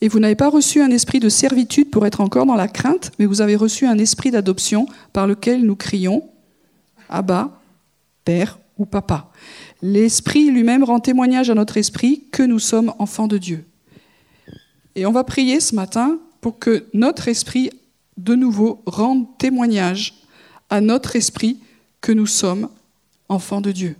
Et 0.00 0.08
vous 0.08 0.20
n'avez 0.20 0.36
pas 0.36 0.48
reçu 0.48 0.80
un 0.80 0.90
esprit 0.90 1.20
de 1.20 1.28
servitude 1.28 1.90
pour 1.90 2.06
être 2.06 2.22
encore 2.22 2.46
dans 2.46 2.54
la 2.54 2.68
crainte, 2.68 3.10
mais 3.18 3.26
vous 3.26 3.42
avez 3.42 3.56
reçu 3.56 3.86
un 3.86 3.98
esprit 3.98 4.30
d'adoption 4.30 4.86
par 5.12 5.26
lequel 5.26 5.66
nous 5.66 5.76
crions 5.76 6.30
Abba, 7.10 7.60
Père 8.24 8.58
ou 8.78 8.86
Papa. 8.86 9.30
L'Esprit 9.82 10.48
lui-même 10.48 10.84
rend 10.84 11.00
témoignage 11.00 11.50
à 11.50 11.54
notre 11.54 11.76
esprit 11.76 12.24
que 12.30 12.44
nous 12.44 12.60
sommes 12.60 12.94
enfants 12.98 13.26
de 13.26 13.36
Dieu. 13.36 13.66
Et 14.94 15.06
on 15.06 15.12
va 15.12 15.24
prier 15.24 15.58
ce 15.58 15.74
matin 15.74 16.18
pour 16.40 16.60
que 16.60 16.86
notre 16.94 17.26
esprit, 17.26 17.70
de 18.16 18.36
nouveau, 18.36 18.82
rende 18.86 19.26
témoignage 19.38 20.19
à 20.70 20.80
notre 20.80 21.16
esprit 21.16 21.58
que 22.00 22.12
nous 22.12 22.26
sommes 22.26 22.70
enfants 23.28 23.60
de 23.60 23.72
Dieu. 23.72 23.96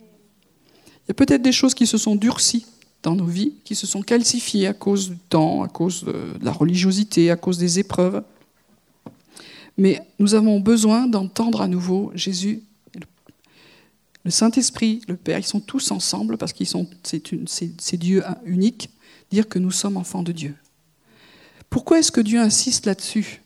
Il 0.00 1.08
y 1.08 1.10
a 1.12 1.14
peut-être 1.14 1.42
des 1.42 1.52
choses 1.52 1.74
qui 1.74 1.86
se 1.86 1.98
sont 1.98 2.16
durcies 2.16 2.66
dans 3.02 3.14
nos 3.14 3.26
vies, 3.26 3.54
qui 3.64 3.74
se 3.74 3.86
sont 3.86 4.02
calcifiées 4.02 4.66
à 4.66 4.74
cause 4.74 5.10
du 5.10 5.18
temps, 5.18 5.62
à 5.62 5.68
cause 5.68 6.04
de 6.04 6.34
la 6.42 6.52
religiosité, 6.52 7.30
à 7.30 7.36
cause 7.36 7.58
des 7.58 7.78
épreuves. 7.78 8.22
Mais 9.76 10.00
nous 10.18 10.34
avons 10.34 10.60
besoin 10.60 11.06
d'entendre 11.06 11.60
à 11.60 11.68
nouveau 11.68 12.10
Jésus, 12.14 12.62
le 14.24 14.30
Saint-Esprit, 14.30 15.02
le 15.06 15.16
Père, 15.16 15.38
ils 15.38 15.44
sont 15.44 15.60
tous 15.60 15.90
ensemble 15.90 16.38
parce 16.38 16.54
qu'ils 16.54 16.66
sont, 16.66 16.88
c'est 17.02 17.96
Dieu 17.98 18.24
unique, 18.46 18.88
dire 19.30 19.48
que 19.48 19.58
nous 19.58 19.70
sommes 19.70 19.98
enfants 19.98 20.22
de 20.22 20.32
Dieu. 20.32 20.54
Pourquoi 21.68 21.98
est-ce 21.98 22.10
que 22.10 22.22
Dieu 22.22 22.40
insiste 22.40 22.86
là-dessus? 22.86 23.42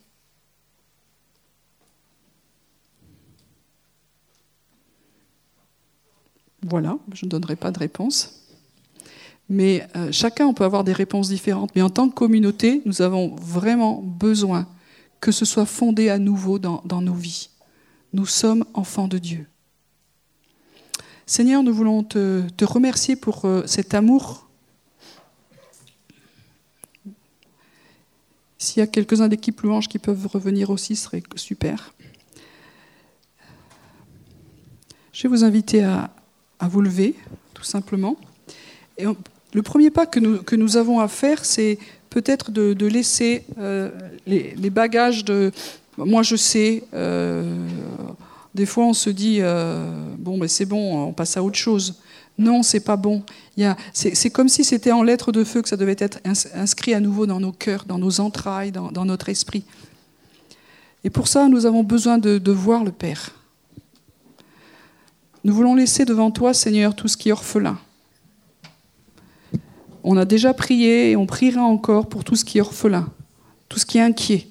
Voilà, 6.63 6.99
je 7.13 7.25
ne 7.25 7.31
donnerai 7.31 7.57
pas 7.57 7.71
de 7.71 7.79
réponse. 7.79 8.39
Mais 9.49 9.87
euh, 9.97 10.13
chacun, 10.13 10.47
on 10.47 10.55
peut 10.55 10.65
avoir 10.65 10.85
des 10.85 10.93
réponses 10.93 11.29
différentes. 11.29 11.71
Mais 11.75 11.83
en 11.83 11.91
tant 11.91 12.09
que 12.09 12.15
communauté, 12.15 12.83
nous 12.85 13.01
avons 13.03 13.35
vraiment 13.37 14.03
besoin 14.03 14.67
que 15.21 15.33
ce 15.33 15.45
soit 15.45 15.67
fondé 15.67 16.11
à 16.11 16.19
nouveau 16.19 16.59
dans, 16.59 16.83
nos 17.01 17.15
vies. 17.15 17.51
Nous 18.13 18.27
sommes 18.27 18.65
enfants 18.75 19.09
de 19.09 19.19
Dieu. 19.19 19.47
Seigneur, 21.27 21.63
nous 21.63 21.75
voulons 21.75 22.03
te, 22.03 22.45
remercier 22.63 23.17
pour 23.17 23.45
euh, 23.45 23.63
cet 23.67 23.95
amour 23.95 24.49
S'il 28.61 28.81
y 28.81 28.83
a 28.83 28.89
quelques-uns 28.89 29.29
d'équipes 29.29 29.61
louanges 29.61 29.87
qui 29.87 30.01
peuvent 30.01 30.27
revenir 30.27 30.71
aussi, 30.71 30.97
ce 30.97 31.05
serait 31.05 31.23
super. 31.37 31.95
Je 35.13 35.23
vais 35.23 35.29
vous 35.29 35.45
inviter 35.45 35.85
à, 35.85 36.11
vous 36.67 36.81
lever, 36.81 37.15
tout 37.55 37.63
simplement. 37.63 38.17
Et 38.97 39.05
le 39.53 39.63
premier 39.63 39.91
pas 39.91 40.07
que 40.07 40.19
nous, 40.19 40.43
que 40.43 40.57
nous 40.57 40.77
avons 40.77 40.99
à 40.99 41.07
faire, 41.07 41.45
c'est 41.45 41.79
peut-être 42.11 42.51
de, 42.51 42.87
laisser 42.87 43.45
euh, 43.59 43.91
les, 44.27 44.71
bagages 44.71 45.25
de... 45.25 45.53
Moi, 45.97 46.23
je 46.23 46.37
sais, 46.37 46.85
euh, 46.95 47.67
des 48.55 48.67
fois, 48.67 48.85
on 48.85 48.93
se 48.93 49.11
dit, 49.11 49.39
euh, 49.41 49.91
bon, 50.19 50.37
mais 50.37 50.49
c'est 50.49 50.67
bon, 50.67 51.09
on 51.09 51.13
passe 51.13 51.37
à 51.37 51.43
autre 51.43 51.59
chose. 51.59 51.97
Non, 52.39 52.63
c'est 52.63 52.81
pas 52.81 52.97
bon. 52.97 53.23
C'est 53.93 54.31
comme 54.31 54.49
si 54.49 54.63
c'était 54.63 54.93
en 54.93 55.03
lettres 55.03 55.33
de 55.33 55.43
feu 55.43 55.61
que 55.61 55.69
ça 55.69 55.77
devait 55.77 55.97
être 55.99 56.21
inscrit 56.55 56.95
à 56.95 57.01
nouveau 57.01 57.27
dans 57.27 57.41
nos 57.41 57.51
cœurs, 57.51 57.85
dans 57.85 57.99
nos 57.99 58.21
entrailles, 58.21 58.71
dans, 58.71 59.05
notre 59.05 59.29
esprit. 59.29 59.65
Et 61.03 61.11
pour 61.11 61.27
ça, 61.27 61.49
nous 61.49 61.67
avons 61.67 61.83
besoin 61.83 62.19
de, 62.19 62.53
voir 62.53 62.85
le 62.85 62.93
Père. 62.93 63.33
Nous 65.45 65.55
voulons 65.55 65.75
laisser 65.75 66.05
devant 66.05 66.31
toi, 66.31 66.53
Seigneur, 66.53 66.95
tout 66.95 67.09
ce 67.09 67.17
qui 67.17 67.29
est 67.29 67.33
orphelin. 67.33 67.79
On 70.03 70.17
a 70.17 70.25
déjà 70.25 70.55
prié 70.55 71.11
et 71.11 71.17
on 71.17 71.27
priera 71.27 71.63
encore 71.63 72.09
pour 72.09 72.25
tout 72.25 72.37
ce 72.37 72.45
qui 72.45 72.59
est 72.59 72.61
orphelin, 72.61 73.09
tout 73.69 73.79
ce 73.79 73.87
qui 73.87 73.99
est 73.99 74.03
inquiet, 74.03 74.49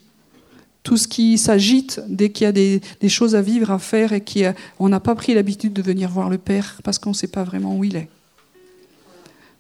tout 0.84 0.98
ce 0.98 1.08
qui 1.08 1.38
s'agite 1.38 2.00
dès 2.08 2.30
qu'il 2.30 2.46
y 2.46 2.48
a 2.48 2.52
des, 2.52 3.10
choses 3.10 3.36
à 3.36 3.42
vivre, 3.42 3.72
à 3.72 3.80
faire 3.80 4.14
et 4.14 4.24
qu'on 4.24 4.90
n'a 4.90 5.00
pas 5.00 5.16
pris 5.16 5.34
l'habitude 5.34 5.74
de 5.74 5.82
venir 5.82 6.10
voir 6.10 6.30
le 6.30 6.38
Père 6.38 6.80
parce 6.84 7.00
qu'on 7.00 7.10
ne 7.10 7.16
sait 7.16 7.28
pas 7.28 7.44
vraiment 7.44 7.76
où 7.76 7.84
il 7.84 7.96
est. 7.96 8.10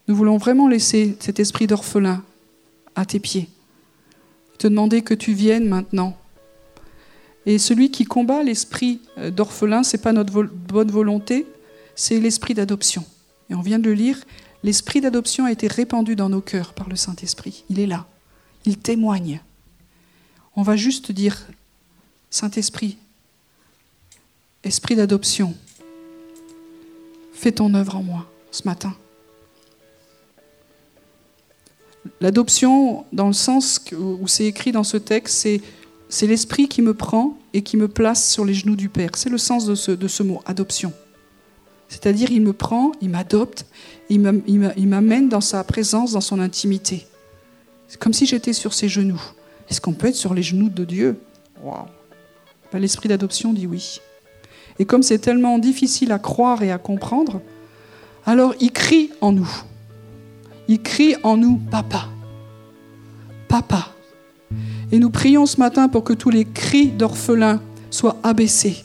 Nous 0.07 0.15
voulons 0.15 0.37
vraiment 0.37 0.67
laisser 0.67 1.17
cet 1.19 1.39
esprit 1.39 1.67
d'orphelin 1.67 2.23
à 2.95 3.05
tes 3.05 3.19
pieds. 3.19 3.49
Te 4.57 4.67
demander 4.67 5.01
que 5.01 5.13
tu 5.13 5.33
viennes 5.33 5.67
maintenant. 5.67 6.17
Et 7.47 7.59
celui 7.59 7.91
qui 7.91 8.03
combat 8.03 8.43
l'esprit 8.43 8.99
euh, 9.17 9.31
d'orphelin, 9.31 9.81
ce 9.81 9.95
n'est 9.95 10.03
pas 10.03 10.11
notre 10.11 10.33
bonne 10.43 10.91
volonté, 10.91 11.47
c'est 11.95 12.19
l'esprit 12.19 12.53
d'adoption. 12.53 13.05
Et 13.49 13.55
on 13.55 13.61
vient 13.61 13.79
de 13.79 13.85
le 13.85 13.93
lire, 13.93 14.19
l'esprit 14.63 14.99
d'adoption 14.99 15.45
a 15.45 15.51
été 15.53 15.67
répandu 15.67 16.17
dans 16.17 16.27
nos 16.27 16.41
cœurs 16.41 16.73
par 16.73 16.89
le 16.89 16.97
Saint-Esprit. 16.97 17.63
Il 17.69 17.79
est 17.79 17.87
là. 17.87 18.05
Il 18.65 18.77
témoigne. 18.77 19.39
On 20.57 20.61
va 20.61 20.75
juste 20.75 21.13
dire, 21.13 21.47
Saint-Esprit, 22.29 22.97
Esprit 24.63 24.97
d'adoption, 24.97 25.55
fais 27.31 27.53
ton 27.53 27.73
œuvre 27.75 27.95
en 27.95 28.03
moi 28.03 28.29
ce 28.51 28.63
matin. 28.65 28.93
L'adoption, 32.19 33.05
dans 33.13 33.27
le 33.27 33.33
sens 33.33 33.79
où 33.93 34.27
c'est 34.27 34.45
écrit 34.45 34.73
dans 34.73 34.83
ce 34.83 34.97
texte, 34.97 35.37
c'est 35.37 35.61
l'Esprit 36.21 36.67
qui 36.67 36.81
me 36.81 36.93
prend 36.93 37.37
et 37.53 37.61
qui 37.61 37.77
me 37.77 37.87
place 37.87 38.29
sur 38.29 38.45
les 38.45 38.53
genoux 38.53 38.75
du 38.75 38.89
Père. 38.89 39.11
C'est 39.15 39.29
le 39.29 39.37
sens 39.37 39.65
de 39.65 39.75
ce, 39.75 39.91
de 39.91 40.07
ce 40.07 40.23
mot, 40.23 40.41
adoption. 40.45 40.93
C'est-à-dire, 41.89 42.31
il 42.31 42.41
me 42.41 42.53
prend, 42.53 42.91
il 43.01 43.09
m'adopte, 43.09 43.65
il 44.09 44.19
m'amène 44.19 45.29
dans 45.29 45.41
sa 45.41 45.63
présence, 45.63 46.13
dans 46.13 46.21
son 46.21 46.39
intimité. 46.39 47.07
C'est 47.87 47.99
comme 47.99 48.13
si 48.13 48.25
j'étais 48.25 48.53
sur 48.53 48.73
ses 48.73 48.89
genoux. 48.89 49.21
Est-ce 49.69 49.81
qu'on 49.81 49.93
peut 49.93 50.07
être 50.07 50.15
sur 50.15 50.33
les 50.33 50.43
genoux 50.43 50.69
de 50.69 50.85
Dieu? 50.85 51.19
Ben, 51.63 52.79
L'esprit 52.79 53.09
d'adoption 53.09 53.53
dit 53.53 53.67
oui. 53.67 53.99
Et 54.79 54.85
comme 54.85 55.03
c'est 55.03 55.19
tellement 55.19 55.57
difficile 55.57 56.11
à 56.11 56.19
croire 56.19 56.61
et 56.61 56.71
à 56.71 56.77
comprendre, 56.77 57.41
alors 58.25 58.53
il 58.59 58.71
crie 58.71 59.11
en 59.21 59.31
nous. 59.31 59.49
Il 60.67 60.81
crie 60.81 61.15
en 61.23 61.37
nous, 61.37 61.57
Papa. 61.71 62.09
Papa. 63.47 63.93
Et 64.91 64.99
nous 64.99 65.09
prions 65.09 65.45
ce 65.45 65.59
matin 65.59 65.89
pour 65.89 66.03
que 66.03 66.13
tous 66.13 66.29
les 66.29 66.45
cris 66.45 66.87
d'orphelins 66.87 67.61
soient 67.89 68.17
abaissés. 68.23 68.83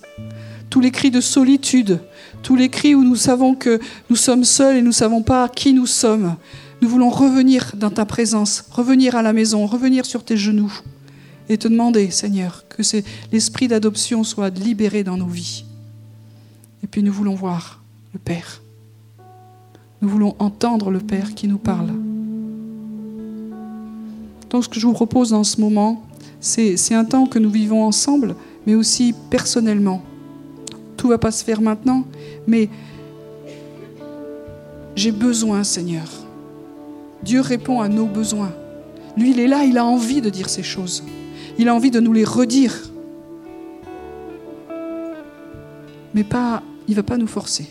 Tous 0.70 0.80
les 0.80 0.90
cris 0.90 1.10
de 1.10 1.20
solitude, 1.20 2.00
tous 2.42 2.56
les 2.56 2.68
cris 2.68 2.94
où 2.94 3.04
nous 3.04 3.16
savons 3.16 3.54
que 3.54 3.78
nous 4.10 4.16
sommes 4.16 4.44
seuls 4.44 4.76
et 4.76 4.80
nous 4.80 4.88
ne 4.88 4.92
savons 4.92 5.22
pas 5.22 5.48
qui 5.48 5.72
nous 5.72 5.86
sommes, 5.86 6.36
nous 6.80 6.88
voulons 6.88 7.10
revenir 7.10 7.72
dans 7.76 7.90
ta 7.90 8.04
présence, 8.04 8.64
revenir 8.70 9.14
à 9.14 9.22
la 9.22 9.32
maison, 9.32 9.66
revenir 9.66 10.04
sur 10.04 10.24
tes 10.24 10.36
genoux 10.36 10.72
et 11.48 11.56
te 11.56 11.68
demander, 11.68 12.10
Seigneur, 12.10 12.64
que 12.68 12.82
l'esprit 13.30 13.68
d'adoption 13.68 14.24
soit 14.24 14.50
libéré 14.50 15.04
dans 15.04 15.16
nos 15.16 15.26
vies. 15.26 15.64
Et 16.82 16.86
puis 16.86 17.02
nous 17.02 17.12
voulons 17.12 17.34
voir 17.34 17.82
le 18.12 18.18
Père. 18.18 18.62
Nous 20.00 20.08
voulons 20.08 20.34
entendre 20.40 20.90
le 20.90 20.98
Père 20.98 21.34
qui 21.34 21.46
nous 21.46 21.58
parle. 21.58 21.92
Donc 24.52 24.64
ce 24.64 24.68
que 24.68 24.78
je 24.78 24.86
vous 24.86 24.92
propose 24.92 25.30
dans 25.30 25.44
ce 25.44 25.60
moment, 25.60 26.04
c'est 26.38 26.94
un 26.94 27.06
temps 27.06 27.26
que 27.26 27.38
nous 27.38 27.50
vivons 27.50 27.82
ensemble, 27.84 28.36
mais 28.66 28.74
aussi 28.74 29.14
personnellement. 29.30 30.02
Tout 30.98 31.06
ne 31.06 31.12
va 31.12 31.18
pas 31.18 31.30
se 31.30 31.42
faire 31.42 31.62
maintenant, 31.62 32.04
mais 32.46 32.68
j'ai 34.94 35.10
besoin, 35.10 35.64
Seigneur, 35.64 36.06
Dieu 37.22 37.40
répond 37.40 37.80
à 37.80 37.88
nos 37.88 38.04
besoins. 38.04 38.52
Lui, 39.16 39.30
il 39.30 39.40
est 39.40 39.48
là, 39.48 39.64
il 39.64 39.78
a 39.78 39.86
envie 39.86 40.20
de 40.20 40.28
dire 40.28 40.50
ces 40.50 40.62
choses. 40.62 41.02
Il 41.58 41.68
a 41.68 41.74
envie 41.74 41.90
de 41.90 42.00
nous 42.00 42.12
les 42.12 42.24
redire. 42.24 42.74
Mais 46.12 46.24
pas, 46.24 46.62
il 46.88 46.90
ne 46.90 46.96
va 46.96 47.02
pas 47.02 47.16
nous 47.16 47.26
forcer. 47.26 47.66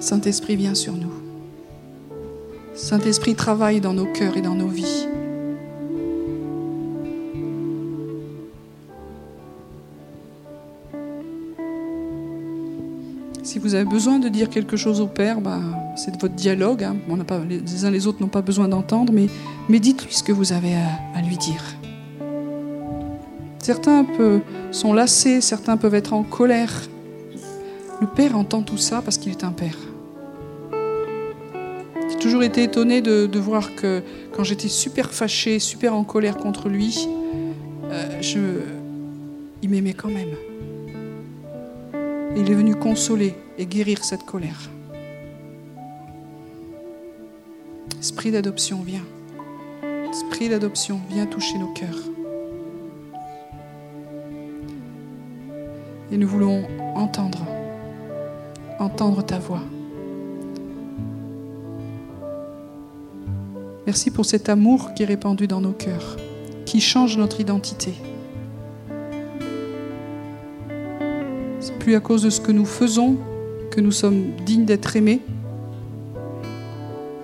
Saint-Esprit, 0.00 0.56
vient 0.56 0.74
sur 0.74 0.94
nous. 0.94 1.12
Saint-Esprit 2.74 3.34
travaille 3.34 3.80
dans 3.80 3.92
nos 3.92 4.06
cœurs 4.06 4.36
et 4.36 4.42
dans 4.42 4.54
nos 4.54 4.68
vies. 4.68 5.06
Si 13.42 13.58
vous 13.58 13.74
avez 13.74 13.84
besoin 13.84 14.18
de 14.18 14.28
dire 14.28 14.50
quelque 14.50 14.76
chose 14.76 15.00
au 15.00 15.06
Père, 15.06 15.40
bah, 15.40 15.58
c'est 15.96 16.12
votre 16.20 16.34
dialogue. 16.34 16.84
Hein. 16.84 16.96
Les 17.48 17.84
uns 17.84 17.90
les 17.90 18.06
autres 18.06 18.20
n'ont 18.20 18.28
pas 18.28 18.42
besoin 18.42 18.68
d'entendre, 18.68 19.12
mais, 19.12 19.26
mais 19.68 19.80
dites-lui 19.80 20.12
ce 20.12 20.22
que 20.22 20.32
vous 20.32 20.52
avez 20.52 20.74
à, 20.74 21.22
lui 21.22 21.36
dire. 21.36 21.64
Certains 23.58 24.06
sont 24.70 24.92
lassés, 24.92 25.40
certains 25.40 25.76
peuvent 25.76 25.94
être 25.94 26.12
en 26.12 26.22
colère. 26.22 26.72
Le 28.00 28.06
Père 28.06 28.36
entend 28.36 28.62
tout 28.62 28.76
ça 28.76 29.02
parce 29.02 29.18
qu'il 29.18 29.32
est 29.32 29.42
un 29.42 29.52
Père. 29.52 29.87
J'ai 32.08 32.16
toujours 32.16 32.42
été 32.42 32.62
étonné 32.62 33.02
de, 33.02 33.38
voir 33.38 33.74
que 33.74 34.02
quand 34.32 34.44
j'étais 34.44 34.68
super 34.68 35.12
fâché, 35.12 35.58
super 35.58 35.94
en 35.94 36.04
colère 36.04 36.36
contre 36.36 36.68
lui, 36.68 37.06
euh, 37.90 38.22
je, 38.22 38.40
il 39.62 39.68
m'aimait 39.68 39.94
quand 39.94 40.08
même. 40.08 40.34
Il 42.36 42.50
est 42.50 42.54
venu 42.54 42.74
consoler 42.74 43.34
et 43.58 43.66
guérir 43.66 44.04
cette 44.04 44.24
colère. 44.24 44.70
Esprit 48.00 48.30
d'adoption, 48.30 48.80
viens. 48.84 49.04
Esprit 50.10 50.48
d'adoption, 50.48 51.00
viens 51.10 51.26
toucher 51.26 51.58
nos 51.58 51.72
cœurs. 51.72 51.98
Et 56.10 56.16
nous 56.16 56.28
voulons 56.28 56.64
entendre, 56.94 57.44
entendre 58.78 59.22
ta 59.22 59.38
voix. 59.38 59.62
Merci 63.88 64.10
pour 64.10 64.26
cet 64.26 64.50
amour 64.50 64.92
qui 64.92 65.02
est 65.02 65.06
répandu 65.06 65.46
dans 65.46 65.62
nos 65.62 65.72
cœurs, 65.72 66.18
qui 66.66 66.78
change 66.78 67.16
notre 67.16 67.40
identité. 67.40 67.94
plus 71.78 71.94
à 71.94 72.00
cause 72.00 72.22
de 72.22 72.28
ce 72.28 72.42
que 72.42 72.52
nous 72.52 72.66
faisons 72.66 73.16
que 73.70 73.80
nous 73.80 73.92
sommes 73.92 74.32
dignes 74.44 74.66
d'être 74.66 74.94
aimés 74.94 75.22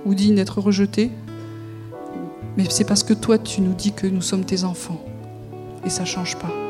ou 0.06 0.14
dignes 0.14 0.36
d'être 0.36 0.58
rejetés, 0.58 1.10
mais 2.56 2.64
c'est 2.70 2.84
parce 2.84 3.02
que 3.02 3.12
toi, 3.12 3.36
tu 3.36 3.60
nous 3.60 3.74
dis 3.74 3.92
que 3.92 4.06
nous 4.06 4.22
sommes 4.22 4.46
tes 4.46 4.64
enfants. 4.64 5.04
Et 5.84 5.90
ça 5.90 6.04
ne 6.04 6.06
change 6.06 6.38
pas. 6.38 6.63